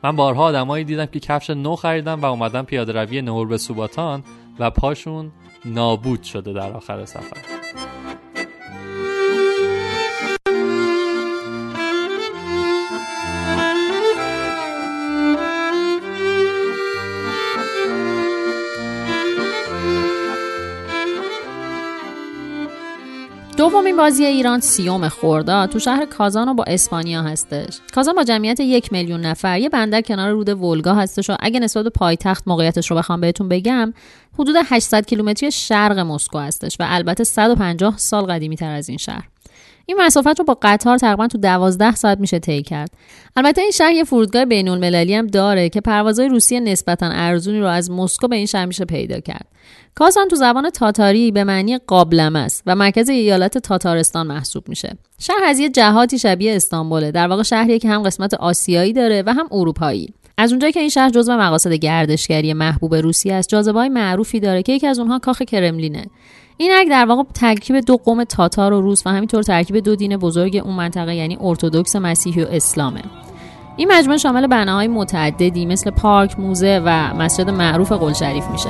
من 0.04 0.16
بارها 0.16 0.44
آدمایی 0.44 0.84
دیدم 0.84 1.06
که 1.06 1.20
کفش 1.20 1.50
نو 1.50 1.76
خریدن 1.76 2.14
و 2.14 2.26
اومدن 2.26 2.62
پیاده 2.62 2.94
روی 2.94 3.22
نور 3.22 3.48
به 3.48 3.58
سوباتان 3.58 4.24
و 4.60 4.70
پاشون 4.70 5.32
نابود 5.66 6.24
شده 6.24 6.54
در 6.54 6.74
آخر 6.74 7.06
سفر. 7.06 7.53
دومین 23.64 23.98
بازی 23.98 24.26
ایران 24.26 24.60
سیوم 24.60 25.10
خرداد 25.10 25.70
تو 25.70 25.80
شهر 25.80 26.06
کازان 26.06 26.54
با 26.56 26.64
اسپانیا 26.64 27.22
هستش. 27.22 27.80
کازان 27.96 28.16
با 28.16 28.24
جمعیت 28.24 28.60
یک 28.60 28.94
میلیون 28.94 29.22
نفر 29.22 29.60
یه 29.60 29.70
بندر 29.70 30.02
کنار 30.02 30.32
رود 30.32 30.50
ولگا 30.50 30.94
هستش 30.94 31.30
و 31.30 31.36
اگه 31.40 31.60
نسبت 31.60 31.88
پایتخت 31.88 32.48
موقعیتش 32.48 32.92
رو 32.92 32.98
بخوام 32.98 33.22
بهتون 33.22 33.50
بگم 33.50 33.94
حدود 34.40 34.56
800 34.66 35.06
کیلومتری 35.06 35.52
شرق 35.52 36.00
مسکو 36.00 36.40
هستش 36.40 36.78
و 36.80 36.86
البته 36.88 37.24
150 37.24 37.98
سال 37.98 38.24
قدیمی 38.24 38.56
تر 38.56 38.72
از 38.72 38.90
این 38.90 38.98
شهر. 38.98 39.33
این 39.86 39.98
مسافت 40.02 40.40
رو 40.40 40.46
با 40.46 40.58
قطار 40.62 40.98
تقریبا 40.98 41.28
تو 41.28 41.38
12 41.38 41.96
ساعت 41.96 42.20
میشه 42.20 42.40
طی 42.40 42.62
کرد. 42.62 42.92
البته 43.36 43.62
این 43.62 43.72
شهر 43.72 43.92
یه 43.92 44.04
فرودگاه 44.04 44.46
بین 44.46 44.70
المللی 44.70 45.16
هم 45.16 45.28
داره 45.28 45.70
که 45.70 45.82
پروازهای 45.82 46.30
روسیه 46.30 46.60
نسبتا 46.60 47.10
ارزونی 47.12 47.60
رو 47.60 47.66
از 47.66 47.92
مسکو 47.92 48.28
به 48.28 48.36
این 48.36 48.46
شهر 48.46 48.66
میشه 48.66 48.86
پیدا 48.86 49.20
کرد. 49.20 49.46
کازان 49.96 50.28
تو 50.28 50.36
زبان 50.36 50.70
تاتاری 50.70 51.32
به 51.32 51.44
معنی 51.44 51.78
قابلمه 51.78 52.40
است 52.40 52.64
و 52.66 52.76
مرکز 52.76 53.10
ایالت 53.10 53.58
تاتارستان 53.58 54.28
محسوب 54.28 54.70
میشه. 54.70 54.98
شهر 55.20 55.44
از 55.46 55.60
یه 55.60 55.70
جهاتی 55.70 56.20
شبیه 56.20 56.56
استانبوله. 56.56 57.12
در 57.12 57.28
واقع 57.28 57.44
شهریه 57.44 57.80
که 57.80 57.90
هم 57.90 58.04
قسمت 58.04 58.34
آسیایی 58.34 58.94
داره 58.94 59.24
و 59.26 59.34
هم 59.34 59.48
اروپایی. 59.52 60.14
از 60.38 60.52
اونجایی 60.52 60.74
که 60.74 60.80
این 60.80 60.90
شهر 60.90 61.10
جزو 61.10 61.38
مقاصد 61.38 61.74
گردشگری 61.74 62.54
محبوب 62.54 62.96
روسیه 62.96 63.34
است 63.34 63.50
جاذبه 63.50 63.80
های 63.80 63.90
معروفی 63.90 64.40
داره 64.40 64.64
که 64.64 64.72
یکی 64.72 64.88
از 64.88 65.00
اونها 65.00 65.20
کاخ 65.20 65.42
کرملینه. 65.42 66.06
این 66.64 66.72
ارگ 66.72 66.90
در 66.90 67.06
واقع 67.06 67.24
ترکیب 67.34 67.80
دو 67.80 67.98
قوم 67.98 68.24
تاتار 68.24 68.74
و 68.74 68.82
روس 68.82 69.08
و 69.08 69.10
همینطور 69.10 69.44
ترکیب 69.44 69.78
دو 69.78 69.96
دین 69.96 70.18
بزرگ 70.18 70.62
اون 70.66 70.76
منطقه 70.76 71.16
یعنی 71.16 71.38
ارتودکس 71.42 71.96
مسیحی 71.96 72.44
و 72.44 72.48
اسلامه 72.50 73.02
این 73.78 73.92
مجموعه 73.92 74.18
شامل 74.18 74.48
بناهای 74.48 74.88
متعددی 74.88 75.66
مثل 75.66 75.90
پارک، 75.90 76.40
موزه 76.40 76.82
و 76.86 77.14
مسجد 77.14 77.50
معروف 77.50 77.92
قل 77.92 78.14
شریف 78.14 78.44
میشه. 78.52 78.70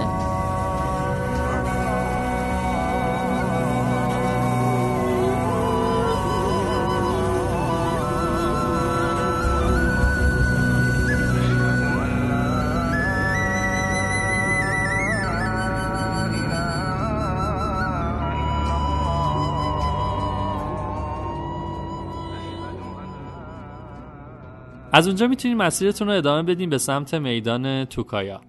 از 24.93 25.07
اونجا 25.07 25.27
می‌تونید 25.27 25.57
مسیرتون 25.57 26.07
رو 26.07 26.13
ادامه 26.13 26.43
بدین 26.43 26.69
به 26.69 26.77
سمت 26.77 27.13
میدان 27.13 27.85
توکایا. 27.85 28.41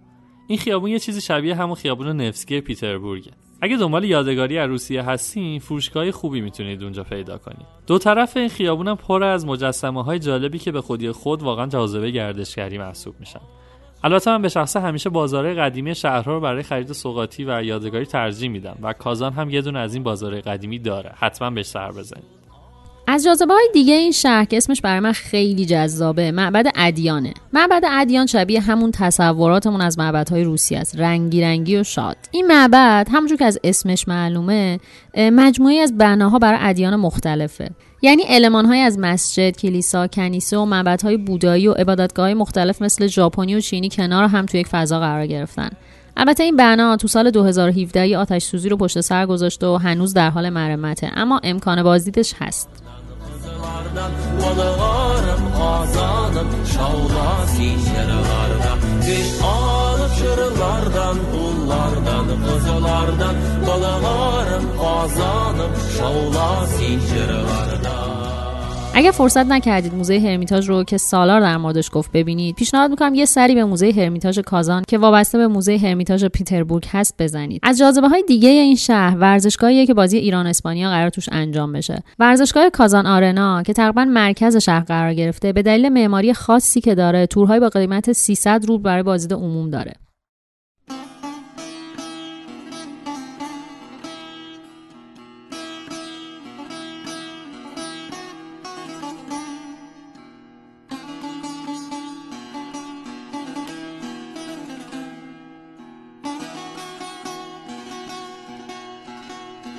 این 0.49 0.59
خیابون 0.59 0.91
یه 0.91 0.99
چیزی 0.99 1.21
شبیه 1.21 1.55
همون 1.55 1.75
خیابون 1.75 2.21
نفسکی 2.21 2.61
پیتربورگه. 2.61 3.31
اگه 3.61 3.77
دنبال 3.77 4.05
یادگاری 4.05 4.59
از 4.59 4.69
روسیه 4.69 5.03
هستین 5.03 5.59
فروشگاه 5.61 6.11
خوبی 6.11 6.41
می‌تونید 6.41 6.83
اونجا 6.83 7.05
پیدا 7.05 7.39
کنید. 7.39 7.67
دو 7.87 7.99
طرف 7.99 8.37
این 8.37 8.49
خیابون 8.49 8.89
هم 8.89 8.97
پر 8.97 9.25
از 9.25 9.47
مجسمه 9.47 10.03
های 10.03 10.19
جالبی 10.19 10.59
که 10.59 10.73
به 10.73 10.81
خودی 10.81 11.11
خود 11.11 11.43
واقعا 11.43 11.67
جاذبه 11.67 12.11
گردشگری 12.11 12.79
محسوب 12.79 13.15
میشن. 13.21 13.41
البته 14.05 14.31
من 14.31 14.43
به 14.43 14.49
شخصه 14.49 14.81
همیشه 14.81 15.11
بازارهای 15.11 15.55
قدیمی 15.55 15.95
شهرها 15.95 16.35
رو 16.35 16.41
برای 16.41 16.63
خرید 16.63 16.93
سوغاتی 16.93 17.45
و 17.45 17.63
یادگاری 17.63 18.07
ترجیح 18.07 18.51
میدم 18.51 18.79
و 18.83 18.93
کازان 18.93 19.33
هم 19.33 19.51
یه 19.51 19.61
دونه 19.63 19.79
از 19.79 19.95
این 19.95 20.03
بازارهای 20.03 20.41
قدیمی 20.41 20.79
داره. 20.79 21.13
حتما 21.17 21.51
بهش 21.51 21.67
سر 21.67 21.93
بزنید. 21.93 22.44
از 23.07 23.25
جاذبه 23.25 23.55
های 23.55 23.69
دیگه 23.73 23.95
این 23.95 24.13
شهر 24.13 24.45
که 24.45 24.57
اسمش 24.57 24.81
برای 24.81 25.01
من 25.01 25.13
خیلی 25.13 25.67
جذابه 25.67 26.33
معبد 26.33 26.67
ادیانه. 26.77 27.35
معبد 27.53 27.83
ادیان 27.91 28.27
شبیه 28.27 28.61
همون 28.61 28.91
تصوراتمون 28.91 29.81
از 29.81 29.97
های 30.31 30.45
روسی 30.45 30.77
است. 30.77 31.01
رنگی 31.01 31.43
رنگی 31.43 31.77
و 31.77 31.83
شاد. 31.83 32.17
این 32.31 32.47
معبد 32.47 33.09
همونجور 33.13 33.39
که 33.39 33.45
از 33.45 33.59
اسمش 33.65 34.09
معلومه 34.09 34.81
مجموعی 35.17 35.79
از 35.79 35.99
بناها 35.99 36.39
برای 36.39 36.59
ادیان 36.61 36.97
مختلفه. 36.97 37.71
یعنی 38.03 38.23
علمان 38.23 38.67
های 38.67 38.81
از 38.81 38.99
مسجد، 38.99 39.57
کلیسا، 39.57 40.07
کنیسه 40.07 40.59
و 40.59 40.97
های 41.03 41.17
بودایی 41.17 41.69
و 41.69 41.73
عبادتگاه 41.73 42.35
مختلف 42.35 42.83
مثل 42.83 43.07
ژاپنی 43.07 43.55
و 43.55 43.61
چینی 43.61 43.89
کنار 43.89 44.25
هم 44.25 44.47
توی 44.47 44.61
یک 44.61 44.67
فضا 44.67 45.01
قرار 45.01 45.27
گرفتن. 45.27 45.71
البته 46.17 46.43
این 46.43 46.57
بنا 46.57 46.97
تو 46.97 47.09
سال 47.09 47.31
2017 47.31 48.09
یه 48.09 48.19
آتش 48.19 48.45
سوزی 48.45 48.69
رو 48.69 48.77
پشت 48.77 49.01
سر 49.01 49.27
گذاشته 49.27 49.67
و 49.67 49.77
هنوز 49.77 50.15
در 50.15 50.31
حال 50.31 50.49
مرمته 50.51 51.11
اما 51.17 51.41
امکان 51.45 51.83
بازدیدش 51.83 52.35
هست. 52.41 52.84
yollardan 53.65 54.13
Balığarım 54.43 55.63
azanım 55.63 56.49
şavlasi 56.75 57.69
şeralarda 57.85 58.73
Beş 59.09 59.43
ağlı 59.45 60.09
şırılardan 60.19 61.17
pullardan 61.33 62.27
kızılardan 62.47 63.35
Balığarım 63.67 64.65
azanım 64.81 65.73
şavlasi 65.99 66.99
şeralarda 67.09 68.14
اگر 68.97 69.11
فرصت 69.11 69.47
نکردید 69.47 69.95
موزه 69.95 70.19
هرمیتاژ 70.19 70.69
رو 70.69 70.85
که 70.85 70.99
سالار 70.99 71.41
در 71.41 71.57
موردش 71.57 71.91
گفت 71.93 72.13
ببینید 72.13 72.55
پیشنهاد 72.55 72.91
می‌کنم 72.91 73.15
یه 73.15 73.25
سری 73.25 73.55
به 73.55 73.65
موزه 73.65 73.93
هرمیتاژ 73.97 74.39
کازان 74.39 74.83
که 74.89 74.99
وابسته 74.99 75.39
به 75.39 75.47
موزه 75.47 75.79
هرمیتاژ 75.79 76.25
پیتربورگ 76.25 76.87
هست 76.91 77.15
بزنید. 77.19 77.61
از 77.63 77.79
جاذبه 77.79 78.09
های 78.09 78.25
دیگه 78.29 78.49
این 78.49 78.77
شهر 78.77 79.17
ورزشگاهیه 79.19 79.87
که 79.87 79.95
بازی 79.95 80.19
ایران 80.19 80.47
اسپانیا 80.47 80.91
قرار 80.91 81.11
توش 81.11 81.29
انجام 81.33 81.73
بشه. 81.73 82.03
ورزشگاه 82.19 82.71
کازان 82.71 83.07
آرنا 83.07 83.63
که 83.63 83.73
تقریبا 83.73 84.05
مرکز 84.05 84.57
شهر 84.57 84.85
قرار 84.85 85.15
گرفته 85.15 85.53
به 85.53 85.63
دلیل 85.63 85.89
معماری 85.89 86.35
خاصی 86.35 86.81
که 86.81 86.95
داره 86.95 87.27
تورهای 87.27 87.61
با 87.61 87.69
قیمت 87.69 88.13
300 88.13 88.65
روبل 88.67 88.83
برای 88.83 89.03
بازدید 89.03 89.33
عموم 89.33 89.71
داره. 89.71 90.04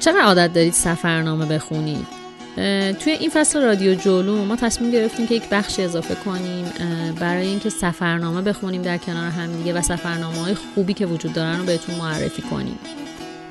چقدر 0.05 0.21
عادت 0.21 0.53
دارید 0.53 0.73
سفرنامه 0.73 1.45
بخونید؟ 1.45 2.07
توی 2.99 3.13
این 3.19 3.29
فصل 3.29 3.61
رادیو 3.61 3.93
جولو 3.93 4.45
ما 4.45 4.55
تصمیم 4.55 4.91
گرفتیم 4.91 5.27
که 5.27 5.35
یک 5.35 5.49
بخشی 5.49 5.81
اضافه 5.81 6.15
کنیم 6.15 6.65
برای 7.19 7.47
اینکه 7.47 7.69
سفرنامه 7.69 8.41
بخونیم 8.41 8.81
در 8.81 8.97
کنار 8.97 9.29
همدیگه 9.29 9.73
و 9.73 9.81
سفرنامه 9.81 10.37
های 10.37 10.55
خوبی 10.55 10.93
که 10.93 11.05
وجود 11.05 11.33
دارن 11.33 11.59
رو 11.59 11.65
بهتون 11.65 11.95
معرفی 11.95 12.41
کنیم. 12.41 12.79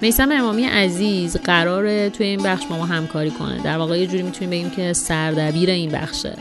میسم 0.00 0.32
امامی 0.32 0.64
عزیز 0.64 1.36
قراره 1.36 2.10
توی 2.10 2.26
این 2.26 2.42
بخش 2.42 2.66
با 2.66 2.76
ما 2.76 2.86
همکاری 2.86 3.30
کنه. 3.30 3.62
در 3.62 3.78
واقع 3.78 3.98
یه 3.98 4.06
جوری 4.06 4.22
می‌تونیم 4.22 4.50
بگیم 4.50 4.70
که 4.70 4.92
سردبیر 4.92 5.70
این 5.70 5.90
بخشه. 5.90 6.36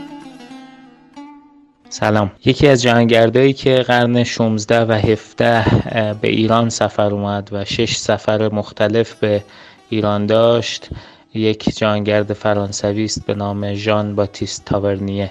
سلام. 1.88 2.32
یکی 2.44 2.68
از 2.68 2.82
جهانگردایی 2.82 3.52
که 3.52 3.74
قرن 3.74 4.24
16 4.24 4.84
و 4.84 4.92
17 4.92 6.14
به 6.20 6.28
ایران 6.28 6.68
سفر 6.68 7.14
اومد 7.14 7.48
و 7.52 7.64
شش 7.64 7.96
سفر 7.96 8.52
مختلف 8.52 9.14
به 9.14 9.44
ایران 9.88 10.26
داشت. 10.26 10.88
یک 11.34 11.76
جانگرد 11.76 12.32
فرانسوی 12.32 13.04
است 13.04 13.26
به 13.26 13.34
نام 13.34 13.74
ژان 13.74 14.14
باتیست 14.14 14.64
تاورنیه 14.64 15.30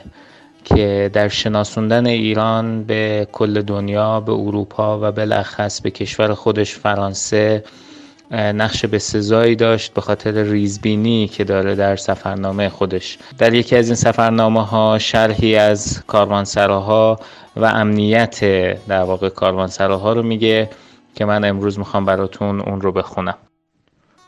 که 0.64 1.10
در 1.14 1.28
شناسوندن 1.28 2.06
ایران 2.06 2.84
به 2.84 3.28
کل 3.32 3.62
دنیا 3.62 4.20
به 4.20 4.32
اروپا 4.32 5.00
و 5.02 5.12
بالاخص 5.12 5.82
به 5.82 5.92
کشور 5.92 6.34
خودش 6.34 6.74
فرانسه 6.74 7.64
نقش 8.32 8.86
به 8.86 9.00
سزایی 9.00 9.56
داشت 9.56 9.94
به 9.94 10.02
خاطر 10.02 10.44
ریزبینی 10.44 11.28
که 11.28 11.44
داره 11.44 11.76
در 11.76 11.96
سفرنامه 11.96 12.70
خودش. 12.70 13.18
در 13.38 13.54
یکی 13.54 13.76
از 13.76 13.86
این 13.88 13.96
سفرنامه 13.96 14.66
ها 14.66 15.00
شرحی 15.00 15.56
از 15.56 16.04
کاروانسراها 16.08 17.20
و 17.56 17.66
امنیت 17.66 18.40
در 18.88 19.04
واقع 19.04 19.30
کاروانسراها 19.30 20.14
رو 20.14 20.24
میگه 20.24 20.70
که 21.16 21.26
من 21.26 21.44
امروز 21.44 21.80
می‌خوام 21.80 22.06
براتون 22.06 22.60
اون 22.60 22.82
رو 22.82 22.92
بخونم. 22.92 23.36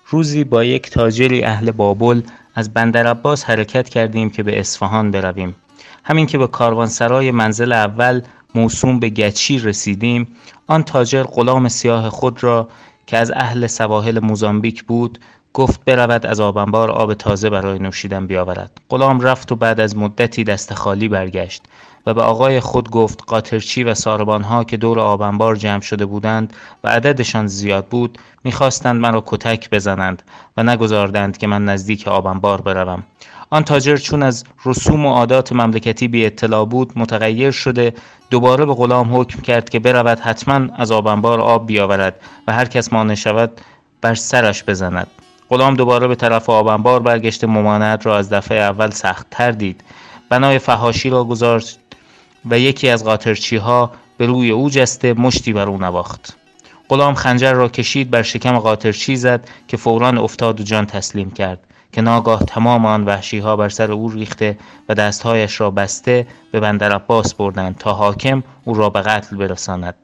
روزی 0.10 0.44
با 0.44 0.64
یک 0.64 0.90
تاجری 0.90 1.44
اهل 1.44 1.72
بابل 1.72 2.22
از 2.56 2.74
بندر 2.74 3.08
عباس 3.08 3.44
حرکت 3.44 3.90
کردیم 3.90 4.30
که 4.30 4.44
به 4.44 4.60
اصفهان 4.60 5.12
برویم. 5.12 5.56
همین 6.04 6.26
که 6.26 6.38
به 6.38 6.48
کاروانسرای 6.48 7.32
منزل 7.32 7.72
اول 7.72 8.22
موسوم 8.56 9.00
به 9.00 9.10
گچی 9.10 9.60
رسیدیم 9.60 10.28
آن 10.68 10.84
تاجر 10.84 11.24
غلام 11.24 11.68
سیاه 11.68 12.10
خود 12.10 12.44
را 12.44 12.70
که 13.08 13.18
از 13.18 13.32
اهل 13.32 13.68
سواحل 13.68 14.20
موزامبیک 14.20 14.84
بود 14.84 15.20
گفت 15.54 15.86
برود 15.86 16.26
از 16.26 16.40
آبنبار 16.40 16.92
آب 16.92 17.14
تازه 17.14 17.50
برای 17.50 17.80
نوشیدن 17.80 18.28
بیاورد. 18.28 18.82
غلام 18.90 19.22
رفت 19.22 19.52
و 19.52 19.56
بعد 19.56 19.80
از 19.80 19.98
مدتی 19.98 20.44
دست 20.44 20.74
خالی 20.74 21.08
برگشت. 21.08 21.64
و 22.06 22.14
به 22.14 22.22
آقای 22.22 22.60
خود 22.60 22.90
گفت 22.90 23.24
قاطرچی 23.28 23.84
و 23.84 23.94
ساربانها 23.94 24.64
که 24.64 24.78
دور 24.78 25.00
آبنبار 25.00 25.56
جمع 25.56 25.82
شده 25.82 26.06
بودند 26.06 26.54
و 26.84 26.88
عددشان 26.88 27.48
زیاد 27.48 27.86
بود 27.86 28.18
می‌خواستند 28.44 29.02
مرا 29.02 29.24
کتک 29.26 29.70
بزنند 29.70 30.24
و 30.58 30.64
نگذاردند 30.64 31.38
که 31.38 31.48
من 31.48 31.66
نزدیک 31.66 32.08
آبنبار 32.08 32.62
بروم. 32.62 33.04
آن 33.50 33.64
تاجر 33.64 33.98
چون 33.98 34.24
از 34.24 34.44
رسوم 34.66 35.06
و 35.06 35.14
عادات 35.14 35.54
مملکتی 35.54 36.08
بی 36.08 36.26
اطلاع 36.26 36.66
بود 36.66 36.94
متغیر 36.96 37.52
شده 37.52 37.94
دوباره 38.30 38.66
به 38.66 38.74
غلام 38.74 39.20
حکم 39.20 39.42
کرد 39.42 39.70
که 39.70 39.80
برود 39.80 40.20
حتما 40.20 40.74
از 40.76 40.92
آبنبار 40.92 41.42
آب 41.42 41.68
بیاورد 41.68 42.22
و 42.48 42.54
هر 42.54 42.66
کس 42.66 42.94
مانع 42.94 43.16
شود 43.16 43.62
بر 44.02 44.16
سرش 44.16 44.64
بزند. 44.64 45.08
غلام 45.50 45.76
دوباره 45.76 46.08
به 46.08 46.16
طرف 46.16 46.50
آبنبار 46.50 47.00
برگشته 47.00 47.48
ممانعت 47.48 48.06
را 48.06 48.18
از 48.18 48.30
دفعه 48.30 48.58
اول 48.58 48.90
سختتر 48.90 49.52
دید. 49.52 49.84
بنای 50.30 50.60
فهاشی 50.60 51.10
را 51.10 51.24
گذاشت 51.24 51.80
و 52.50 52.60
یکی 52.60 52.90
از 52.90 53.04
قاطرچی 53.04 53.58
ها 53.58 53.92
به 54.18 54.26
روی 54.26 54.52
او 54.52 54.70
جسته 54.70 55.14
مشتی 55.14 55.54
بر 55.54 55.70
او 55.70 55.78
نواخت. 55.78 56.38
غلام 56.90 57.14
خنجر 57.14 57.54
را 57.54 57.70
کشید 57.70 58.12
بر 58.12 58.22
شکم 58.22 58.60
قاطرچی 58.60 59.16
زد 59.16 59.50
که 59.68 59.78
فورا 59.78 60.10
افتاد 60.10 60.60
و 60.60 60.64
جان 60.64 60.86
تسلیم 60.86 61.32
کرد 61.32 61.60
که 61.92 62.02
ناگاه 62.02 62.44
تمام 62.44 62.86
آن 62.86 63.06
وحشی 63.06 63.40
ها 63.40 63.56
بر 63.56 63.70
سر 63.70 63.92
او 63.92 64.10
ریخته 64.10 64.58
و 64.90 64.94
دستهایش 64.94 65.62
را 65.62 65.72
بسته 65.72 66.28
به 66.52 66.60
بندر 66.60 66.92
عباس 66.92 67.34
بردند 67.34 67.78
تا 67.78 67.94
حاکم 67.94 68.44
او 68.66 68.74
را 68.74 68.90
به 68.90 69.02
قتل 69.02 69.38
برساند. 69.38 69.96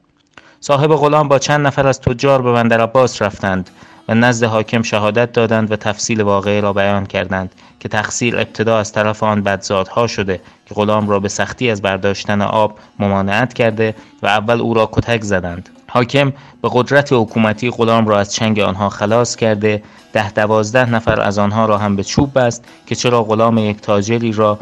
صاحب 0.60 0.94
غلام 0.94 1.28
با 1.28 1.38
چند 1.38 1.66
نفر 1.66 1.86
از 1.86 2.00
تجار 2.00 2.42
به 2.42 2.52
بندر 2.52 2.80
عباس 2.80 3.22
رفتند. 3.22 3.70
نزد 4.14 4.46
حاکم 4.46 4.82
شهادت 4.82 5.32
دادند 5.32 5.72
و 5.72 5.76
تفصیل 5.76 6.20
واقعه 6.20 6.60
را 6.60 6.72
بیان 6.72 7.06
کردند 7.06 7.54
که 7.80 7.88
تقصیر 7.88 8.36
ابتدا 8.36 8.78
از 8.78 8.92
طرف 8.92 9.22
آن 9.22 9.42
بدزادها 9.42 10.06
شده 10.06 10.40
که 10.66 10.74
غلام 10.74 11.08
را 11.08 11.20
به 11.20 11.28
سختی 11.28 11.70
از 11.70 11.82
برداشتن 11.82 12.42
آب 12.42 12.78
ممانعت 12.98 13.54
کرده 13.54 13.94
و 14.22 14.26
اول 14.26 14.60
او 14.60 14.74
را 14.74 14.88
کتک 14.92 15.22
زدند. 15.22 15.68
حاکم 15.88 16.32
به 16.62 16.68
قدرت 16.72 17.12
حکومتی 17.12 17.70
غلام 17.70 18.08
را 18.08 18.18
از 18.18 18.32
چنگ 18.32 18.60
آنها 18.60 18.88
خلاص 18.88 19.36
کرده 19.36 19.82
ده 20.12 20.32
دوازده 20.32 20.90
نفر 20.90 21.20
از 21.20 21.38
آنها 21.38 21.66
را 21.66 21.78
هم 21.78 21.96
به 21.96 22.04
چوب 22.04 22.38
بست 22.38 22.64
که 22.86 22.94
چرا 22.94 23.24
غلام 23.24 23.58
یک 23.58 23.80
تاجری 23.80 24.32
را 24.32 24.58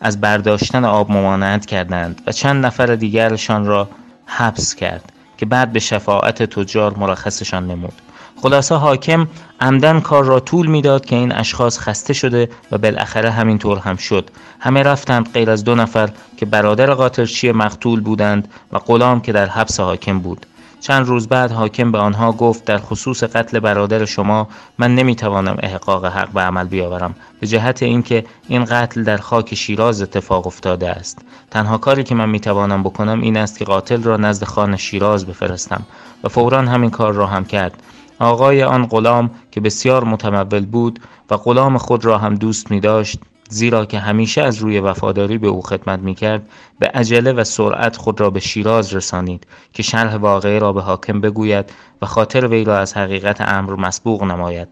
از 0.00 0.20
برداشتن 0.20 0.84
آب 0.84 1.10
ممانعت 1.10 1.66
کردند 1.66 2.22
و 2.26 2.32
چند 2.32 2.66
نفر 2.66 2.86
دیگرشان 2.86 3.66
را 3.66 3.88
حبس 4.26 4.74
کرد 4.74 5.12
که 5.38 5.46
بعد 5.46 5.72
به 5.72 5.80
شفاعت 5.80 6.42
تجار 6.42 6.94
مرخصشان 6.98 7.66
نمود. 7.66 8.02
خلاصه 8.42 8.74
حاکم 8.74 9.26
عمدن 9.60 10.00
کار 10.00 10.24
را 10.24 10.40
طول 10.40 10.66
می‌داد 10.66 11.04
که 11.04 11.16
این 11.16 11.32
اشخاص 11.32 11.78
خسته 11.78 12.12
شده 12.12 12.48
و 12.72 12.78
بالاخره 12.78 13.30
همینطور 13.30 13.78
هم 13.78 13.96
شد. 13.96 14.30
همه 14.60 14.82
رفتند 14.82 15.32
غیر 15.32 15.50
از 15.50 15.64
دو 15.64 15.74
نفر 15.74 16.10
که 16.36 16.46
برادر 16.46 16.94
قاطرچی 16.94 17.52
مقتول 17.52 18.00
بودند 18.00 18.48
و 18.72 18.78
غلام 18.78 19.20
که 19.20 19.32
در 19.32 19.46
حبس 19.46 19.80
حاکم 19.80 20.18
بود. 20.18 20.46
چند 20.80 21.06
روز 21.06 21.28
بعد 21.28 21.52
حاکم 21.52 21.92
به 21.92 21.98
آنها 21.98 22.32
گفت 22.32 22.64
در 22.64 22.78
خصوص 22.78 23.24
قتل 23.24 23.60
برادر 23.60 24.04
شما 24.04 24.48
من 24.78 24.94
نمی‌توانم 24.94 25.56
احقاق 25.62 26.04
حق 26.04 26.28
به 26.28 26.40
عمل 26.40 26.64
بیاورم 26.64 27.14
به 27.40 27.46
جهت 27.46 27.82
اینکه 27.82 28.24
این 28.48 28.64
قتل 28.64 29.04
در 29.04 29.16
خاک 29.16 29.54
شیراز 29.54 30.02
اتفاق 30.02 30.46
افتاده 30.46 30.90
است. 30.90 31.18
تنها 31.50 31.78
کاری 31.78 32.04
که 32.04 32.14
من 32.14 32.28
می‌توانم 32.28 32.82
بکنم 32.82 33.20
این 33.20 33.36
است 33.36 33.58
که 33.58 33.64
قاتل 33.64 34.02
را 34.02 34.16
نزد 34.16 34.44
خان 34.44 34.76
شیراز 34.76 35.26
بفرستم 35.26 35.82
و 36.24 36.28
فورا 36.28 36.62
همین 36.62 36.90
کار 36.90 37.12
را 37.12 37.26
هم 37.26 37.44
کرد. 37.44 37.82
آقای 38.22 38.62
آن 38.62 38.86
غلام 38.86 39.30
که 39.50 39.60
بسیار 39.60 40.04
متمول 40.04 40.66
بود 40.66 41.00
و 41.30 41.36
غلام 41.36 41.78
خود 41.78 42.04
را 42.04 42.18
هم 42.18 42.34
دوست 42.34 42.70
می 42.70 42.80
داشت 42.80 43.18
زیرا 43.48 43.84
که 43.84 43.98
همیشه 43.98 44.42
از 44.42 44.58
روی 44.58 44.80
وفاداری 44.80 45.38
به 45.38 45.48
او 45.48 45.62
خدمت 45.62 45.98
می 45.98 46.14
کرد 46.14 46.48
به 46.78 46.86
عجله 46.86 47.32
و 47.32 47.44
سرعت 47.44 47.96
خود 47.96 48.20
را 48.20 48.30
به 48.30 48.40
شیراز 48.40 48.94
رسانید 48.94 49.46
که 49.72 49.82
شرح 49.82 50.16
واقعه 50.16 50.58
را 50.58 50.72
به 50.72 50.82
حاکم 50.82 51.20
بگوید 51.20 51.72
و 52.02 52.06
خاطر 52.06 52.46
وی 52.46 52.64
را 52.64 52.78
از 52.78 52.96
حقیقت 52.96 53.40
امر 53.40 53.74
مسبوق 53.74 54.24
نماید. 54.24 54.68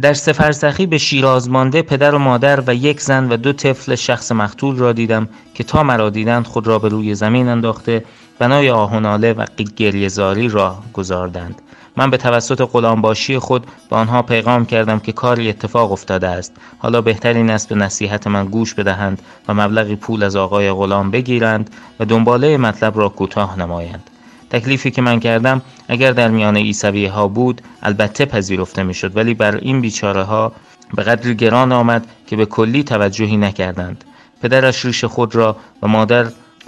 در 0.00 0.14
سفرسخی 0.14 0.86
به 0.86 0.98
شیراز 0.98 1.50
مانده 1.50 1.82
پدر 1.82 2.14
و 2.14 2.18
مادر 2.18 2.62
و 2.66 2.74
یک 2.74 3.00
زن 3.00 3.32
و 3.32 3.36
دو 3.36 3.52
طفل 3.52 3.94
شخص 3.94 4.32
مقتول 4.32 4.76
را 4.76 4.92
دیدم 4.92 5.28
که 5.54 5.64
تا 5.64 5.82
مرا 5.82 6.10
دیدند 6.10 6.46
خود 6.46 6.66
را 6.66 6.78
به 6.78 6.88
روی 6.88 7.14
زمین 7.14 7.48
انداخته 7.48 8.04
بنای 8.38 8.70
آهناله 8.70 9.32
و 9.32 9.46
گریهزاری 9.76 10.48
را 10.48 10.78
گذاردند. 10.92 11.62
من 11.96 12.10
به 12.10 12.16
توسط 12.16 12.68
غلامباشی 12.72 13.38
خود 13.38 13.66
به 13.90 13.96
آنها 13.96 14.22
پیغام 14.22 14.66
کردم 14.66 14.98
که 14.98 15.12
کاری 15.12 15.48
اتفاق 15.48 15.92
افتاده 15.92 16.28
است. 16.28 16.52
حالا 16.78 17.00
بهترین 17.00 17.50
است 17.50 17.68
به 17.68 17.74
نصیحت 17.74 18.26
من 18.26 18.46
گوش 18.46 18.74
بدهند 18.74 19.22
و 19.48 19.54
مبلغی 19.54 19.96
پول 19.96 20.22
از 20.22 20.36
آقای 20.36 20.72
غلام 20.72 21.10
بگیرند 21.10 21.70
و 22.00 22.04
دنباله 22.04 22.56
مطلب 22.56 22.98
را 22.98 23.08
کوتاه 23.08 23.58
نمایند. 23.58 24.10
تکلیفی 24.50 24.90
که 24.90 25.02
من 25.02 25.20
کردم 25.20 25.62
اگر 25.88 26.12
در 26.12 26.28
میان 26.28 26.56
ایسویه 26.56 27.10
ها 27.10 27.28
بود 27.28 27.62
البته 27.82 28.24
پذیرفته 28.24 28.82
می‌شد 28.82 29.16
ولی 29.16 29.34
بر 29.34 29.56
این 29.56 29.80
بیچاره 29.80 30.22
ها 30.22 30.52
به 30.94 31.02
قدری 31.02 31.34
گران 31.34 31.72
آمد 31.72 32.06
که 32.26 32.36
به 32.36 32.46
کلی 32.46 32.84
توجهی 32.84 33.36
نکردند. 33.36 34.04
پدرش 34.42 34.84
ریش 34.84 35.04
خود 35.04 35.34
را 35.34 35.56
و 35.82 35.88
مادر 35.88 36.26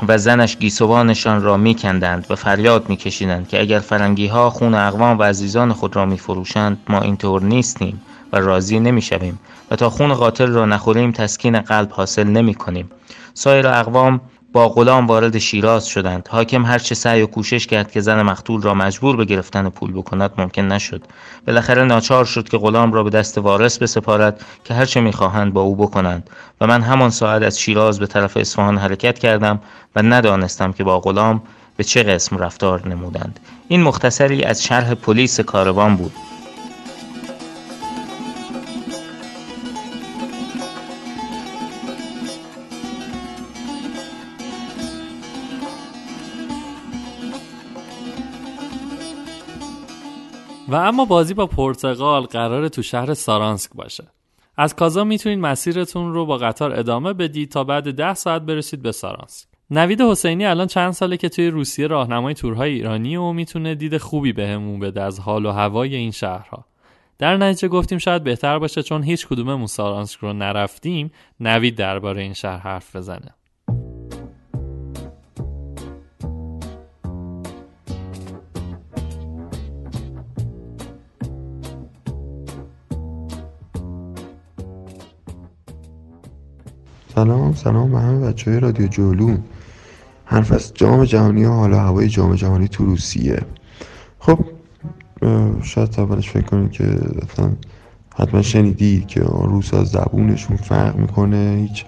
و 0.09 0.19
زنش 0.19 0.57
گیسوانشان 0.57 1.43
را 1.43 1.57
میکندند 1.57 2.27
و 2.31 2.37
فریاد 2.37 2.89
میکشیدند 2.89 3.49
که 3.49 3.61
اگر 3.61 3.79
فرنگی 3.79 4.27
ها 4.27 4.51
خون 4.51 4.75
اقوام 4.75 5.19
و 5.19 5.23
عزیزان 5.23 5.73
خود 5.73 5.97
را 5.97 6.07
میفروشند 6.07 6.79
ما 6.89 7.01
اینطور 7.01 7.43
نیستیم 7.43 8.01
و 8.33 8.41
راضی 8.41 8.81
نمی‌شویم 8.81 9.39
و 9.71 9.77
تا 9.77 9.91
خون 9.91 10.15
قاتل 10.15 10.47
را 10.47 10.67
نخوریم 10.67 11.13
تسکین 11.13 11.61
قلب 11.61 11.91
حاصل 11.91 12.25
نمی 12.25 12.55
کنیم 12.55 12.91
سایر 13.35 13.67
اقوام 13.67 14.21
با 14.53 14.69
غلام 14.69 15.07
وارد 15.07 15.39
شیراز 15.39 15.87
شدند. 15.87 16.29
حاکم 16.31 16.65
هرچه 16.67 16.95
سعی 16.95 17.23
و 17.23 17.27
کوشش 17.27 17.67
کرد 17.67 17.91
که 17.91 18.01
زن 18.01 18.23
مقتول 18.23 18.63
را 18.63 18.75
مجبور 18.75 19.17
به 19.17 19.25
گرفتن 19.25 19.69
پول 19.69 19.93
بکند 19.93 20.31
ممکن 20.39 20.63
نشد. 20.63 21.03
بالاخره 21.47 21.85
ناچار 21.85 22.25
شد 22.25 22.49
که 22.49 22.59
غلام 22.59 22.93
را 22.93 23.03
به 23.03 23.11
دست 23.11 23.39
وارث 23.39 23.79
بسپارد 23.79 24.45
که 24.65 24.75
هرچه 24.75 25.01
می‌خواهند 25.01 25.53
با 25.53 25.61
او 25.61 25.77
بکنند. 25.77 26.31
و 26.61 26.67
من 26.67 26.83
همان 26.83 27.11
ساعت 27.11 27.43
از 27.43 27.61
شیراز 27.61 27.99
به 27.99 28.07
طرف 28.07 28.37
اصفهان 28.37 28.79
حرکت 28.79 29.19
کردم 29.19 29.61
و 29.97 30.03
ندانستم 30.03 30.73
که 30.73 30.85
با 30.85 31.01
غلام 31.01 31.43
به 31.77 31.85
چه 31.85 32.03
قسم 32.03 32.37
رفتار 32.37 32.89
نمودند. 32.89 33.41
این 33.69 33.83
مختصری 33.83 34.45
از 34.45 34.65
شرح 34.65 34.95
پلیس 34.95 35.41
کاروان 35.41 35.97
بود. 35.97 36.13
و 50.69 50.75
اما 50.75 51.05
بازی 51.05 51.35
با 51.35 51.47
پرتغال 51.47 52.23
قرار 52.23 52.69
تو 52.69 52.83
شهر 52.83 53.15
سارانسک 53.15 53.71
باشه. 53.75 54.05
از 54.57 54.77
کازا 54.77 55.05
می‌تونید 55.05 55.39
مسیرتون 55.39 56.13
رو 56.13 56.27
با 56.27 56.37
قطار 56.37 56.79
ادامه 56.79 57.13
بدید 57.13 57.51
تا 57.51 57.65
بعد 57.65 57.95
ده 57.95 58.15
ساعت 58.15 58.43
برسید 58.43 58.83
به 58.83 58.93
سارانسک. 58.93 59.49
نوید 59.71 60.01
حسینی 60.01 60.47
الان 60.47 60.67
چند 60.67 60.93
ساله 60.93 61.17
که 61.17 61.29
توی 61.29 61.49
روسیه 61.49 61.87
راهنمای 61.87 62.35
تورهای 62.35 62.73
ایرانی 62.73 63.17
و 63.17 63.33
می‌تونه 63.33 63.75
دید 63.75 63.97
خوبی 63.99 64.33
بهمون 64.33 64.81
بده 64.81 65.03
از 65.03 65.21
حال 65.21 65.47
و 65.47 65.51
هوای 65.51 65.95
این 65.95 66.11
شهرها. 66.11 66.65
در 67.19 67.37
نتیجه 67.37 67.69
گفتیم 67.69 67.99
شاید 67.99 68.25
بهتر 68.25 68.59
باشه 68.59 68.83
چون 68.83 69.03
هیچ 69.03 69.27
کدوممون 69.27 69.67
سارانسک 69.67 70.21
رو 70.21 70.33
نرفتیم 70.33 71.11
نوید 71.41 71.77
درباره 71.77 72.23
این 72.23 72.33
شهر 72.35 72.59
حرف 72.59 72.97
بزنه. 72.97 73.35
سلام 87.15 87.55
سلام 87.55 87.93
به 87.93 87.99
همه 87.99 88.27
بچه 88.27 88.51
های 88.51 88.61
رادیو 88.61 88.87
جولون. 88.87 89.39
حرف 90.25 90.53
از 90.53 90.75
جام 90.75 91.05
جهانی 91.05 91.45
و 91.45 91.51
حالا 91.51 91.81
هوای 91.81 92.09
جام 92.09 92.35
جهانی 92.35 92.69
تو 92.69 92.85
روسیه. 92.85 93.41
خب 94.19 94.39
شاید 95.63 96.01
اولش 96.01 96.31
فکر 96.31 96.47
کنید 96.47 96.71
که 96.71 96.85
اصلا 97.33 97.51
حتما 98.17 98.43
شنیدید 98.43 99.07
که 99.07 99.21
روس 99.21 99.75
از 99.75 99.89
زبونشون 99.89 100.57
فرق 100.57 100.97
می‌کنه 100.97 101.67
هیچ 101.69 101.85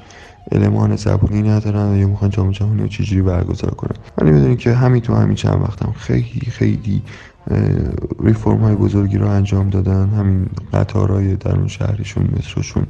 المان 0.52 0.96
زبونی 0.96 1.42
ندارن 1.42 1.96
یا 1.96 2.06
می‌خوان 2.06 2.30
جام 2.30 2.50
جهانی 2.50 2.82
رو 2.82 2.88
چجوری 2.88 3.22
برگزار 3.22 3.70
کنن. 3.70 3.96
ولی 4.18 4.30
می‌دونید 4.30 4.58
که 4.58 4.72
همین 4.72 5.00
تو 5.00 5.14
همین 5.14 5.34
چند 5.34 5.62
وقتم 5.62 5.92
خیلی 5.92 6.50
خیلی 6.50 7.02
ریفرم 8.24 8.58
های 8.60 8.74
بزرگی 8.74 9.18
رو 9.18 9.28
انجام 9.28 9.70
دادن. 9.70 10.08
همین 10.08 10.46
قطارهای 10.72 11.36
درون 11.36 11.68
شهرشون 11.68 12.24
متروشون. 12.36 12.86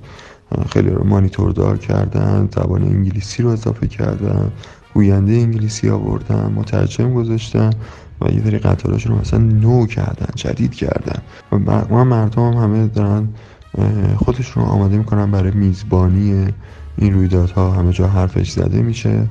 خیلی 0.73 0.91
رو 0.91 1.05
مانیتور 1.07 1.53
دار 1.53 1.79
کردن 1.79 2.49
زبان 2.55 2.83
انگلیسی 2.83 3.43
رو 3.43 3.49
اضافه 3.49 3.87
کردن 3.87 4.53
گوینده 4.95 5.33
انگلیسی 5.33 5.91
آوردن 5.91 6.53
مترجم 6.57 7.15
گذاشتن 7.15 7.71
و 8.21 8.31
یه 8.31 8.41
دری 8.41 8.59
قطاراش 8.59 9.07
رو 9.07 9.19
مثلا 9.19 9.39
نو 9.39 9.87
کردن 9.87 10.29
جدید 10.35 10.75
کردن. 10.75 11.23
و 11.53 11.59
ما 11.91 12.05
مردم 12.05 12.43
هم 12.43 12.63
همه 12.63 12.87
دارن 12.87 13.29
خودشون 14.17 14.65
رو 14.65 14.71
آماده 14.71 14.99
می‌کنن 14.99 15.31
برای 15.31 15.51
میزبانی 15.51 16.47
این 16.97 17.15
رویدادها. 17.15 17.71
همه 17.73 17.93
جا 17.93 18.09
حرفش 18.09 18.51
زده 18.51 18.83
میشه 18.83 19.29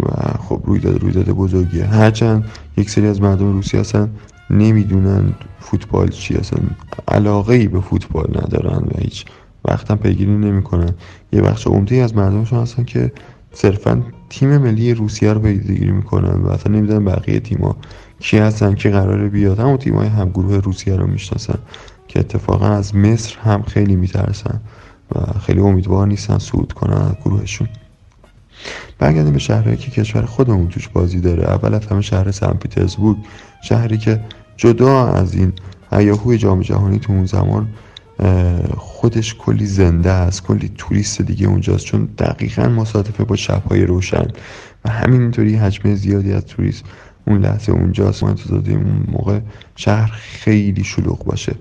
و 0.00 0.38
خب 0.38 0.62
رویداد 0.64 1.02
رویداد 1.02 1.30
بزرگیه. 1.30 1.84
هرچند 1.84 2.44
یک 2.76 2.90
سری 2.90 3.06
از 3.06 3.22
مردم 3.22 3.52
روسیه 3.52 3.80
اصلا 3.80 4.08
نمی‌دونن 4.50 5.34
فوتبال 5.60 6.08
چی 6.08 6.34
اصلا 6.34 6.58
علاقه 7.08 7.54
ای 7.54 7.68
به 7.68 7.80
فوتبال 7.80 8.42
ندارن 8.44 8.78
و 8.78 8.98
هیچ 8.98 9.24
وقتا 9.64 9.96
پیگیری 9.96 10.36
نمی‌کنن 10.36 10.94
یه 11.32 11.42
بخش 11.42 11.66
عمده 11.66 11.96
از 11.96 12.16
مردمشون 12.16 12.62
هستن 12.62 12.84
که 12.84 13.12
صرفا 13.52 14.02
تیم 14.30 14.58
ملی 14.58 14.94
روسیه 14.94 15.32
رو 15.32 15.40
پیگیری 15.40 15.90
می‌کنن 15.90 16.42
و 16.42 16.48
اصلا 16.48 16.72
نمی‌دونن 16.72 17.04
بقیه 17.04 17.40
تیما 17.40 17.76
کی 18.20 18.38
هستن 18.38 18.74
که 18.74 18.90
قراره 18.90 19.28
بیاد. 19.28 19.58
همون 19.58 19.76
تیمای 19.76 20.08
همگروه 20.08 20.56
روسیه 20.56 20.96
رو 20.96 21.06
می‌شناسن 21.06 21.58
که 22.08 22.20
اتفاقا 22.20 22.68
از 22.68 22.94
مصر 22.94 23.38
هم 23.38 23.62
خیلی 23.62 23.96
میترسن 23.96 24.60
و 25.14 25.38
خیلی 25.38 25.60
امیدوار 25.60 26.06
نیستن 26.06 26.38
صعود 26.38 26.72
کنن 26.72 26.96
از 26.96 27.14
گروهشون. 27.24 27.68
برگردیم 28.98 29.32
به 29.32 29.38
شهرهایی 29.38 29.76
که 29.76 29.90
کشور 29.90 30.22
خودمون 30.22 30.68
توش 30.68 30.88
بازی 30.88 31.20
داره. 31.20 31.44
اول 31.44 31.74
از 31.74 31.86
همه 31.86 32.00
شهر 32.00 32.30
سن 32.30 32.52
پیترزبورگ 32.52 33.16
شهری 33.62 33.98
که 33.98 34.20
جدا 34.56 35.06
از 35.06 35.34
این 35.34 35.52
هیاهوی 35.92 36.38
جام 36.38 36.60
جهانی 36.60 36.98
تو 36.98 37.12
اون 37.12 37.24
زمان 37.24 37.68
خودش 38.76 39.34
کلی 39.34 39.66
زنده 39.66 40.10
است 40.10 40.42
کلی 40.42 40.72
توریست 40.78 41.22
دیگه 41.22 41.48
اونجاست. 41.48 41.84
چون 41.84 42.04
دقیقا 42.18 42.68
مصادفه 42.68 43.24
با 43.24 43.36
شبهای 43.36 43.86
روشن 43.86 44.26
و 44.84 44.90
همینطوری 44.90 45.56
حجم 45.56 45.94
زیادی 45.94 46.32
از 46.32 46.46
توریست 46.46 46.84
اون 47.26 47.38
لحظه 47.38 47.72
اونجاست. 47.72 48.24
ما 48.24 48.34
دادیم 48.50 48.78
اون 48.78 49.04
موقع 49.12 49.40
شهر 49.76 50.10
خیلی 50.12 50.84
شلوغ 50.84 51.24
باشه. 51.24 51.54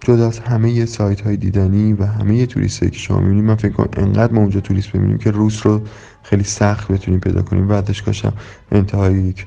جدا 0.00 0.26
از 0.26 0.38
همه 0.38 0.86
سایت 0.86 1.20
های 1.20 1.36
دیدنی 1.36 1.92
و 1.92 2.04
همه 2.04 2.46
توریست 2.46 2.80
که 2.80 2.98
شما 2.98 3.20
می‌بینید 3.20 3.44
من 3.44 3.56
فکر 3.56 3.72
کنم 3.72 4.04
انقدر 4.04 4.32
ما 4.32 4.40
اونجا 4.40 4.60
توریست 4.60 4.92
ببینیم 4.92 5.18
که 5.18 5.30
روس 5.30 5.66
رو 5.66 5.80
خیلی 6.22 6.44
سخت 6.44 6.92
بتونیم 6.92 7.20
پیدا 7.20 7.42
کنیم. 7.42 7.68
ورزشگاهش 7.68 8.24
هم 8.24 8.32
انتهای 8.72 9.14
یک 9.14 9.46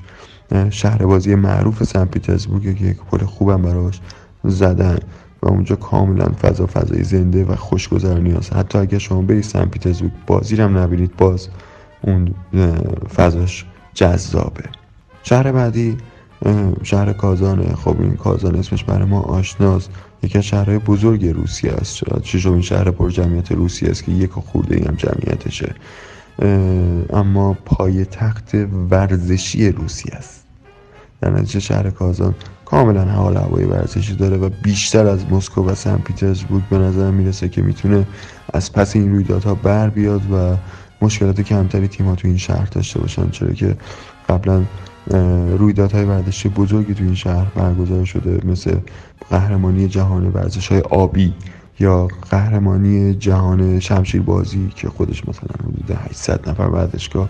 شهر 0.69 1.05
بازی 1.05 1.35
معروف 1.35 1.83
سن 1.83 2.05
پیترزبورگ 2.05 2.77
که 2.77 2.85
یک 2.85 2.97
پل 2.97 3.25
خوبم 3.25 3.61
براش 3.61 4.01
زدن. 4.43 4.97
و 5.43 5.47
اونجا 5.47 5.75
کاملا 5.75 6.25
فضا 6.41 6.65
فضای 6.65 7.03
زنده 7.03 7.45
و 7.45 7.55
خوشگذرانی 7.55 8.31
هست. 8.31 8.53
حتی 8.53 8.77
اگر 8.77 8.97
شما 8.97 9.21
برید 9.21 9.43
سن 9.43 9.65
پیترزبورگ 9.65 10.11
بازی 10.27 10.55
هم 10.55 10.77
نبینید 10.77 11.15
باز 11.17 11.47
اون 12.01 12.33
فضاش 13.15 13.65
جذابه. 13.93 14.63
شهر 15.23 15.51
بعدی 15.51 15.97
شهر 16.83 17.13
کازانه. 17.13 17.75
خب 17.75 18.01
این 18.01 18.15
کازان 18.15 18.55
اسمش 18.55 18.83
برای 18.83 19.05
ما 19.05 19.21
آشناست. 19.21 19.89
یکی 20.23 20.37
از 20.37 20.43
شهرهای 20.43 20.79
بزرگ 20.79 21.25
روسیه 21.25 21.71
است. 21.71 22.03
این 22.45 22.61
شهر 22.61 22.91
پر 22.91 23.09
جمعیت 23.09 23.51
روسیه 23.51 23.89
است 23.89 24.03
که 24.03 24.11
یک 24.11 24.31
خورده 24.31 24.75
ای 24.75 24.83
هم 24.83 24.95
جمعیتشه. 24.95 25.75
اما 27.13 27.53
پای 27.65 28.05
تخت 28.05 28.55
ورزشی 28.91 29.71
روسیه 29.71 30.15
است. 30.15 30.45
در 31.21 31.29
نتیجه 31.29 31.59
شهر 31.59 31.89
کازان 31.89 32.35
کاملا 32.69 33.05
حال 33.05 33.37
هوای 33.37 33.65
ورزشی 33.65 34.15
داره 34.15 34.37
و 34.37 34.49
بیشتر 34.63 35.07
از 35.07 35.25
مسکو 35.31 35.65
و 35.65 35.75
سن 35.75 35.97
پیترزبورگ 35.97 36.63
به 36.69 36.77
نظر 36.77 37.11
می‌رسه 37.11 37.49
که 37.49 37.61
می‌تونه 37.61 38.07
از 38.53 38.73
پس 38.73 38.95
این 38.95 39.11
رویدادها 39.11 39.55
بر 39.55 39.89
بیاد 39.89 40.21
و 40.33 40.57
مشکلات 41.01 41.41
کمتری 41.41 41.87
تیم‌ها 41.87 42.15
تو 42.15 42.27
این 42.27 42.37
شهر 42.37 42.65
داشته 42.65 42.99
باشن 42.99 43.29
چرا 43.29 43.53
که 43.53 43.75
قبلا 44.29 44.63
رویدادهای 45.57 46.05
ورزشی 46.05 46.49
بزرگی 46.49 46.93
تو 46.93 47.03
این 47.03 47.15
شهر 47.15 47.45
برگزار 47.55 48.05
شده 48.05 48.47
مثل 48.47 48.77
قهرمانی 49.29 49.87
جهان 49.87 50.27
ورزش 50.27 50.67
های 50.67 50.81
آبی 50.81 51.33
یا 51.79 52.07
قهرمانی 52.31 53.13
جهان 53.13 53.79
شمشیر 53.79 54.21
بازی 54.21 54.69
که 54.75 54.89
خودش 54.89 55.27
مثلا 55.27 55.55
حدود 55.59 55.97
800 56.09 56.49
نفر 56.49 56.63
ورزشگاه 56.63 57.29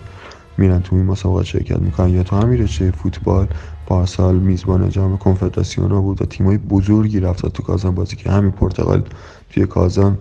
میرن 0.58 0.82
تو 0.82 0.96
این 0.96 1.04
مسابقات 1.04 1.44
شرکت 1.44 1.78
می‌کنن. 1.78 2.08
یا 2.08 2.22
تو 2.22 2.36
همین 2.36 2.62
رشته 2.62 2.90
فوتبال 2.90 3.46
پارسال 3.86 4.36
میزبان 4.38 4.90
جام 4.90 5.18
کنفدراسیون 5.18 5.90
ها 5.90 6.00
بود 6.00 6.22
و 6.22 6.24
تیمای 6.24 6.58
بزرگی 6.58 7.20
رفت 7.20 7.46
تو 7.46 7.62
کازان 7.62 7.94
بازی 7.94 8.16
که 8.16 8.30
همین 8.30 8.50
پرتغال 8.50 9.02
توی 9.50 9.66
کازان 9.66 10.18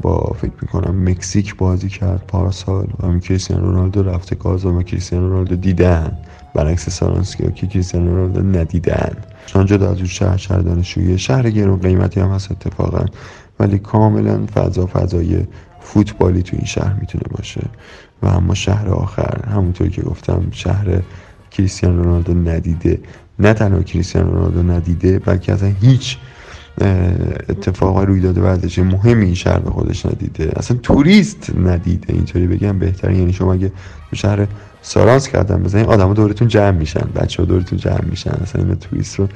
با 0.00 0.36
فکر 0.40 0.52
می‌کنم 0.62 1.08
مکزیک 1.10 1.56
بازی 1.56 1.88
کرد 1.88 2.24
پارسال 2.28 2.86
و 3.00 3.06
همین 3.06 3.20
کریستیانو 3.20 3.64
رونالدو 3.64 4.02
رفته 4.02 4.36
کازان 4.36 4.76
و 4.76 4.82
کریستیانو 4.82 5.28
رونالدو 5.28 5.56
دیدن. 5.56 6.18
برعکس 6.54 6.88
سالانسکی 6.88 7.52
که 7.52 7.66
کریستیانو 7.66 8.14
رونالدو 8.16 8.58
ندیدن. 8.58 9.16
چون 9.46 9.66
جدا 9.66 9.90
از 9.90 9.96
اون 9.96 10.06
شهر 10.06 10.36
شهر 10.36 10.58
دانشجویی 10.58 11.18
شهر 11.18 11.50
گرون 11.50 11.78
قیمتی 11.78 12.20
هم 12.20 12.28
هست 12.28 12.52
اتفاقا. 12.52 13.04
ولی 13.60 13.78
کاملا 13.78 14.46
فضا 14.54 14.86
فضای 14.86 15.46
فوتبالی 15.88 16.42
تو 16.42 16.56
این 16.56 16.66
شهر 16.66 16.92
می‌تونه 17.00 17.24
باشه. 17.30 17.60
و 18.22 18.26
اما 18.26 18.54
شهر 18.54 18.88
آخر 18.88 19.44
همونطوری 19.50 19.90
که 19.90 20.02
گفتم 20.02 20.42
شهر 20.50 21.02
کریستیانو 21.50 22.02
رونالدو 22.02 22.34
ندیده. 22.34 23.00
نه 23.38 23.54
تنها 23.54 23.82
کریستیانو 23.82 24.30
رونالدو 24.30 24.62
ندیده 24.62 25.18
بلکه 25.18 25.52
اصلا 25.52 25.72
هیچ 25.80 26.16
اتفاق 27.48 27.98
روی 27.98 28.20
داده 28.20 28.40
ورزشی 28.40 28.82
مهمی 28.82 29.24
این 29.24 29.34
شهر 29.34 29.58
به 29.58 29.70
خودش 29.70 30.06
ندیده. 30.06 30.52
اصلا 30.56 30.76
توریست 30.76 31.50
ندیده 31.64 32.12
اینطوری 32.12 32.46
بگم. 32.46 32.78
بهتر 32.78 33.10
یعنی 33.10 33.32
شما 33.32 33.52
اگه 33.52 33.72
تو 34.10 34.16
شهر 34.16 34.46
سارانس 34.82 35.28
کردن 35.28 35.62
بزنین 35.62 35.86
آدم 35.86 36.14
دورتون 36.14 36.48
جمع 36.48 36.70
میشن. 36.70 37.08
بچه 37.16 37.42
ها 37.42 37.48
دورتون 37.48 37.78
جمع 37.78 38.04
میشن. 38.10 38.30
اصلا 38.30 38.64
این 38.64 38.74
توریست 38.74 39.18
رو 39.18 39.28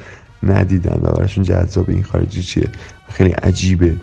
ندیدن 0.42 1.00
و 1.02 1.12
براشون 1.12 1.44
جذاب 1.44 1.90
این 1.90 2.02
خارجی 2.02 2.42
چیه؟ 2.42 2.68
خیلی 3.08 3.30
عجیبه. 3.30 3.96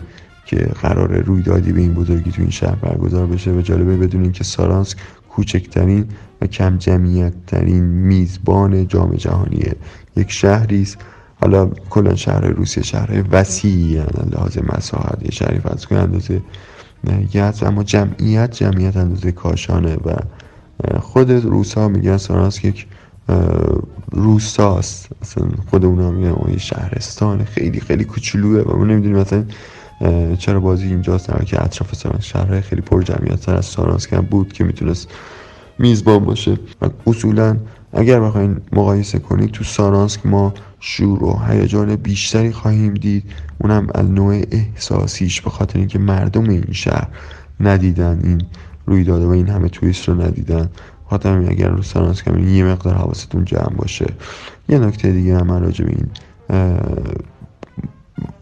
که 0.50 0.56
قرار 0.56 1.18
رویدادی 1.18 1.72
به 1.72 1.80
این 1.80 1.94
بزرگی 1.94 2.30
تو 2.30 2.42
این 2.42 2.50
شهر 2.50 2.74
برگزار 2.74 3.26
بشه 3.26 3.52
و 3.52 3.60
جالبه 3.60 3.96
بدونین 3.96 4.32
که 4.32 4.44
سارانسک 4.44 4.98
کوچکترین 5.28 6.04
و 6.40 6.46
کم 6.46 6.76
جمعیت 6.76 7.32
ترین 7.46 7.84
میزبان 7.84 8.88
جام 8.88 9.14
جهانیه. 9.14 9.76
یک 10.16 10.32
شهری 10.32 10.82
است. 10.82 10.98
حالا 11.40 11.66
کلا 11.66 12.14
شهر 12.14 12.40
روسیه 12.40 12.82
شهر 12.82 13.24
وسیعی 13.30 14.02
لحاظ 14.32 14.58
مساحت 14.58 15.18
یه 15.22 15.30
شهری 15.30 15.58
فرض 15.58 15.86
کنید 15.86 16.02
اندازه 16.02 16.42
یز 17.34 17.62
اما 17.62 17.82
جمعیت 17.82 18.50
جمعیت 18.50 18.96
اندازه 18.96 19.32
کاشانه 19.32 19.94
و 19.94 20.16
خود 21.00 21.30
روسا 21.30 21.88
میگن 21.88 22.16
سارانسک 22.16 22.64
یک 22.64 22.86
روستاست 24.12 25.08
اصلا 25.22 25.48
خود 25.70 25.84
اونا 25.84 26.10
میگن 26.10 26.50
یه 26.50 26.58
شهرستان 26.58 27.44
خیلی 27.44 27.80
خیلی 27.80 28.04
کوچولوه 28.04 28.62
و 28.62 28.76
ما 28.76 28.84
نمی‌دونیم 28.84 29.18
مثلا 29.18 29.44
چرا 30.38 30.60
بازی 30.60 30.86
اینجاست؟ 30.86 31.28
در 31.28 31.44
که 31.44 31.64
اطراف 31.64 31.94
سارانسک 31.94 32.26
شهرهای 32.26 32.60
خیلی 32.60 32.82
پر 32.82 33.02
جمعیت 33.02 33.48
از 33.48 33.64
سارانسک 33.66 34.14
بود 34.14 34.52
که 34.52 34.64
می‌تونست 34.64 35.08
میزبان 35.78 36.24
باشه. 36.24 36.58
و 36.82 36.88
اصولا 37.06 37.56
اگر 37.92 38.20
بخواین 38.20 38.56
مقایسه 38.72 39.18
کنید 39.18 39.50
تو 39.50 39.64
سارانسک 39.64 40.26
ما 40.26 40.54
شور 40.80 41.24
و 41.24 41.40
هیجان 41.48 41.96
بیشتری 41.96 42.52
خواهیم 42.52 42.94
دید 42.94 43.24
اونم 43.58 43.86
از 43.94 44.06
نوع 44.06 44.42
احساسیش 44.50 45.40
به 45.40 45.50
خاطر 45.50 45.78
اینکه 45.78 45.98
مردم 45.98 46.48
این 46.48 46.72
شهر 46.72 47.08
ندیدن 47.60 48.20
این 48.24 48.42
رویداد 48.86 49.22
و 49.22 49.28
این 49.28 49.48
همه 49.48 49.68
توریست 49.68 50.08
رو 50.08 50.22
ندیدن. 50.22 50.70
خاطر 51.10 51.38
اگر 51.48 51.68
رو 51.68 51.82
سارانسک 51.82 52.28
هم 52.28 52.48
یه 52.48 52.64
مقدار 52.64 52.94
حواستون 52.94 53.44
جمع 53.44 53.74
باشه. 53.76 54.06
یه 54.68 54.78
نکته 54.78 55.12
دیگه 55.12 55.38
هم 55.38 55.46
من 55.46 55.62
راجع 55.62 55.84
به 55.84 55.90
این 55.90 56.08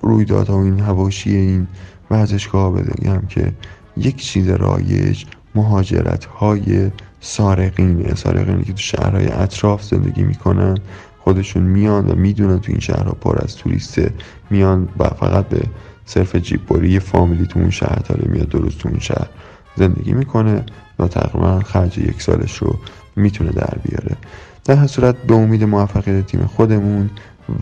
رویدادها 0.03 0.59
و 0.59 0.62
این 0.62 0.81
هواشی 0.81 1.37
این 1.37 1.66
ورزشگاه 2.11 2.72
بگم 2.72 3.22
که 3.29 3.53
یک 3.97 4.16
چیز 4.16 4.49
رایج 4.49 5.24
مهاجرت 5.55 6.24
های 6.24 6.91
سارقینه. 7.20 8.14
سارقینی 8.14 8.64
که 8.64 8.72
تو 8.72 8.79
شهرهای 8.79 9.29
اطراف 9.29 9.85
زندگی 9.85 10.22
می‌کنن 10.22 10.79
خودشون 11.18 11.62
میان 11.62 12.07
و 12.07 12.14
می‌دونن 12.14 12.61
تو 12.61 12.72
این 12.72 12.81
شهرها 12.81 13.12
پر 13.20 13.39
از 13.43 13.57
توریسته. 13.57 14.14
میان 14.51 14.89
و 14.99 15.05
فقط 15.05 15.49
به 15.49 15.61
صرف 16.07 16.37
جیب 16.37 16.66
باری 16.66 16.91
یه 16.91 16.99
فامیلی 16.99 17.47
تو 17.47 17.59
اون 17.59 17.70
شهر 17.70 17.99
تاره 18.05 18.29
میاد 18.31 18.49
درست 18.49 18.79
تو 18.79 18.89
اون 18.89 18.99
شهر 18.99 19.29
زندگی 19.76 20.12
می‌کنه 20.12 20.64
و 20.99 21.09
تقریبا 21.09 21.61
خرج 21.61 21.99
یک 21.99 22.22
سالش 22.22 22.57
رو 22.57 22.79
می‌تونه 23.16 23.51
در 23.51 23.79
بیاره. 23.85 24.16
در 24.64 24.74
هر 24.74 24.87
صورت 24.87 25.16
به 25.16 25.35
امید 25.35 25.64
موفقیت 25.64 26.26
تیم 26.26 26.47
خودمون 26.47 27.11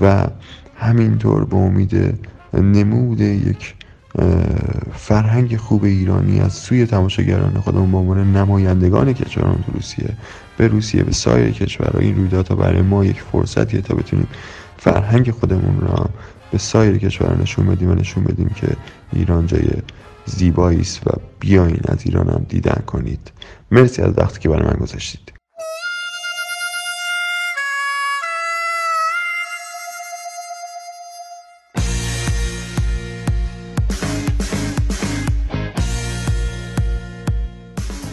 و 0.01 0.27
همینطور 0.79 1.45
به 1.45 1.57
امید 1.57 2.19
نمود 2.55 3.21
یک 3.21 3.75
فرهنگ 4.95 5.57
خوب 5.57 5.85
ایرانی 5.85 6.41
از 6.41 6.53
سوی 6.53 6.87
تماشاگران 6.87 7.61
خودمون 7.61 7.91
به 7.91 7.97
عنوان 7.97 8.37
نمایندگان 8.37 9.13
کشوران 9.13 9.65
روسیه 9.75 10.09
به 10.57 10.69
روسیه 10.69 11.03
به 11.03 11.13
سایر 11.13 11.51
کشورها 11.51 11.99
این 11.99 12.17
رویدادها 12.17 12.55
برای 12.55 12.83
ما 12.83 13.05
یک 13.05 13.21
فرصتیه 13.21 13.81
تا 13.81 13.95
بتونیم 13.95 14.29
فرهنگ 14.77 15.31
خودمون 15.31 15.81
را 15.81 16.11
به 16.53 16.59
سایر 16.59 16.99
کشورها 16.99 17.43
نشون 17.43 17.67
بدیم 17.67 17.91
و 17.91 17.95
نشون 17.95 18.25
بدیم 18.25 18.49
که 18.49 18.69
ایران 19.13 19.47
جای 19.47 19.69
زیبایی 20.25 20.81
است 20.81 21.07
و 21.07 21.11
بیاین 21.41 21.81
از 21.89 21.99
ایران 22.05 22.29
هم 22.29 22.47
دیدن 22.49 22.83
کنید. 22.87 23.33
مرسی 23.71 24.03
از 24.03 24.19
وقتی 24.19 24.39
که 24.41 24.49
برای 24.49 24.67
من 24.67 24.77
گذاشتید. 24.81 25.36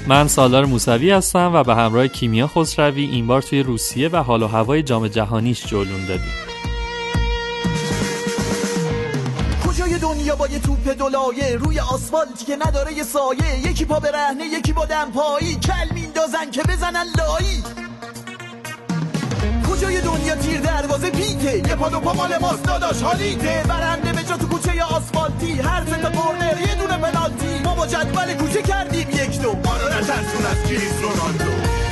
من 0.08 0.28
سالار 0.28 0.66
موسوی 0.66 1.12
هستم 1.12 1.52
و 1.54 1.64
به 1.64 1.76
همراه 1.76 2.08
کیمیا 2.08 2.48
خسروی 2.48 3.04
این 3.04 3.28
بار 3.28 3.42
توی 3.42 3.64
روسیه 3.64 4.10
و 4.10 4.16
حال 4.16 4.44
و 4.44 4.48
هوای 4.48 4.84
جام 4.84 5.08
جهانیش 5.08 5.66
جلون 5.66 6.06
دادیم. 6.06 6.34
کجای 9.68 9.98
دنیا 9.98 10.36
با 10.36 10.48
یه 10.48 10.60
توپ 10.60 10.90
دلایه؟ 11.00 11.56
روی 11.56 11.80
آسفالتی 11.80 12.46
که 12.46 12.56
نداره 12.56 12.94
یه 12.94 13.04
سایه. 13.04 13.72
یکی 13.72 13.86
پا 13.86 14.00
به 14.00 14.12
رهنه 14.12 14.46
یکی 14.46 14.74
با 14.74 14.86
دمپایی 14.86 15.56
کل 15.56 15.94
میندازن 15.94 16.52
که 16.52 16.64
بزنن 16.64 17.06
لایی. 17.18 17.64
کجای 19.84 20.02
دنیا 20.02 20.36
تیر 20.36 20.60
دروازه 20.60 21.10
پیته 21.10 21.58
یه 21.58 21.76
پا 21.76 21.90
دو 21.90 22.00
پا 22.00 22.14
مال 22.14 22.38
ماست 22.38 22.64
داداش 22.64 23.02
حالیته. 23.02 23.64
برنده 23.70 24.14
به 24.14 24.24
جا 24.24 24.38
تو 24.38 24.48
کوچه 24.48 24.84
آسفالتی. 24.84 25.52
هر 25.52 25.86
سه 25.86 26.02
تا 26.02 26.10
کورنر 26.10 26.62
یه 26.62 26.76
دونه 26.76 26.98
پنالتی. 26.98 27.60
ما 27.64 27.76
با 27.76 27.88
جدول 27.88 28.34
کوچه 28.34 28.62
کردیم 28.62 29.10
یک 29.10 29.42
دو. 29.42 29.54
ما 29.66 29.78
رو 29.78 29.88
نترسون 29.88 30.46
از 30.52 30.70
کریس 30.70 30.94
رونالدو 31.02 31.83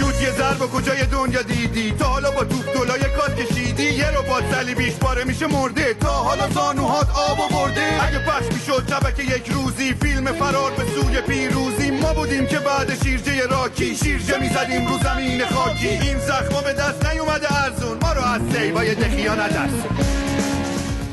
شوت 0.00 0.22
یه 0.22 0.30
ضربه 0.30 0.66
کجای 0.66 1.06
دنیا 1.06 1.42
دیدی؟ 1.42 1.90
تا 1.92 2.04
حالا 2.04 2.30
با 2.30 2.44
توپ 2.44 2.66
دلای 2.74 3.00
کات 3.00 3.36
کشیدی. 3.36 3.82
یه 3.82 4.10
رو 4.10 4.22
با 4.22 4.40
صلیبیش 4.52 4.94
پاره 4.94 5.24
میشه 5.24 5.46
مرده. 5.46 5.94
تا 5.94 6.08
حالا 6.08 6.48
زانوهات 6.48 7.08
آب 7.10 7.38
برده. 7.50 8.04
اگه 8.06 8.18
پس 8.18 8.52
می‌شد 8.52 8.84
شبک 8.90 9.18
یک 9.18 9.48
روزی 9.52 9.94
فیلم 9.94 10.26
فرار 10.32 10.70
به 10.70 10.84
سوی 10.84 11.20
پیروزی. 11.20 11.90
ما 11.90 12.14
بودیم 12.14 12.46
که 12.46 12.58
بعد 12.58 13.02
شیرجه 13.02 13.46
راکی. 13.46 13.96
شیرجه 13.96 14.38
می‌زدیم 14.38 14.86
رو 14.88 14.98
زمین 14.98 15.46
خاکی. 15.46 15.88
این 15.88 16.18
زخما 16.18 16.60
به 16.60 16.72
دست 16.72 17.06
نیومده 17.06 17.62
ارزون. 17.64 17.98
ما 18.02 18.12
رو 18.12 18.22
از 18.24 18.40
سیبای 18.52 18.94
دخیا 18.94 19.34
نترسون 19.34 19.96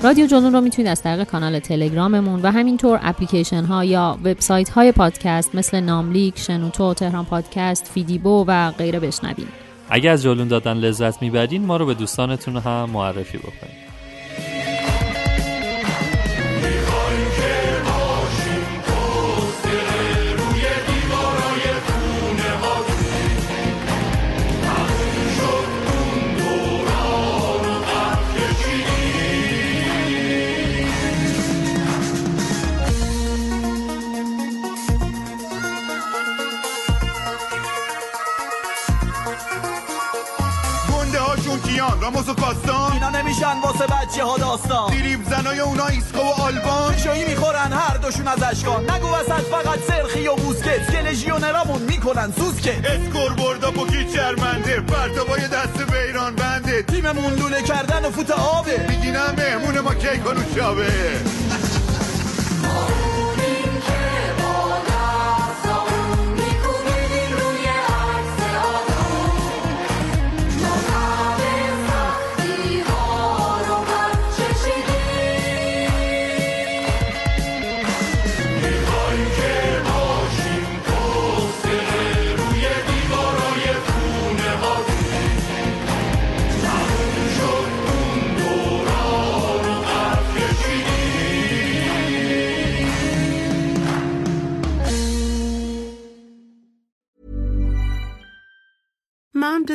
رادیو 0.04 0.28
جنون 0.28 0.54
رو 0.54 0.62
می‌تونید 0.62 0.92
از 0.92 1.02
طریق 1.02 1.24
کانال 1.24 1.60
تلگراممون 1.60 2.42
و 2.42 2.52
همینطور 2.52 3.00
اپلیکیشن 3.04 3.64
ها 3.64 3.86
یا 3.86 4.18
وبسایت 4.24 4.70
های 4.70 4.92
پادکست 4.92 5.56
مثل 5.56 5.80
ناملیک، 5.80 6.40
شنوتو، 6.40 6.94
تهران 6.94 7.26
پادکست، 7.26 7.92
فیدیبو 7.94 8.46
و 8.48 8.72
غیره 8.72 9.00
بشنوید. 9.00 9.48
اگر 9.90 10.12
از 10.12 10.24
جلون 10.24 10.48
دادن 10.48 10.74
لذت 10.78 11.22
می‌برین 11.22 11.66
ما 11.66 11.78
رو 11.78 11.86
به 11.86 11.94
دوستانتون 11.94 12.58
هم 12.58 12.90
معرفی 12.94 13.38
بکنید 13.38 13.87
نمیشن 43.58 43.68
واسه 43.68 43.88
بچه 43.88 44.24
ها 44.24 44.38
داستان. 44.38 44.92
دیریب 44.92 45.24
زنای 45.30 45.60
اونا 45.60 45.88
ایسکو 45.88 46.20
و 46.20 46.42
آلبان. 46.42 46.94
نشایی 46.94 47.26
می‌خورن 47.26 47.74
هر 47.74 47.98
دوشون 47.98 48.28
از 48.28 48.44
اشکان 48.44 48.92
نگو 48.92 49.08
وسط 49.08 49.44
فقط 49.52 49.80
سرخی 49.88 50.28
و 50.28 50.36
بوسکت. 50.36 50.92
که 50.92 51.02
لژیونرامون 51.02 51.82
می‌کنن 51.82 52.34
سوسکت. 52.40 52.86
اسکور 52.86 53.34
بردا 53.34 53.72
پوکی 53.72 54.06
چرمنده. 54.14 54.80
پرتابای 54.80 55.42
دست 55.48 55.78
به 55.92 56.04
ایران 56.04 56.36
بنده. 56.36 56.84
تیممون 56.84 57.34
لوله 57.34 57.62
کردن 57.62 58.06
و 58.06 58.12
فوت 58.12 58.32
آبه. 58.32 58.86
میگینم 58.90 59.34
مهمون 59.38 59.80
ما 59.80 59.94
کیکانو 59.94 60.42
شابه. 60.56 60.88
Mom 61.47 61.47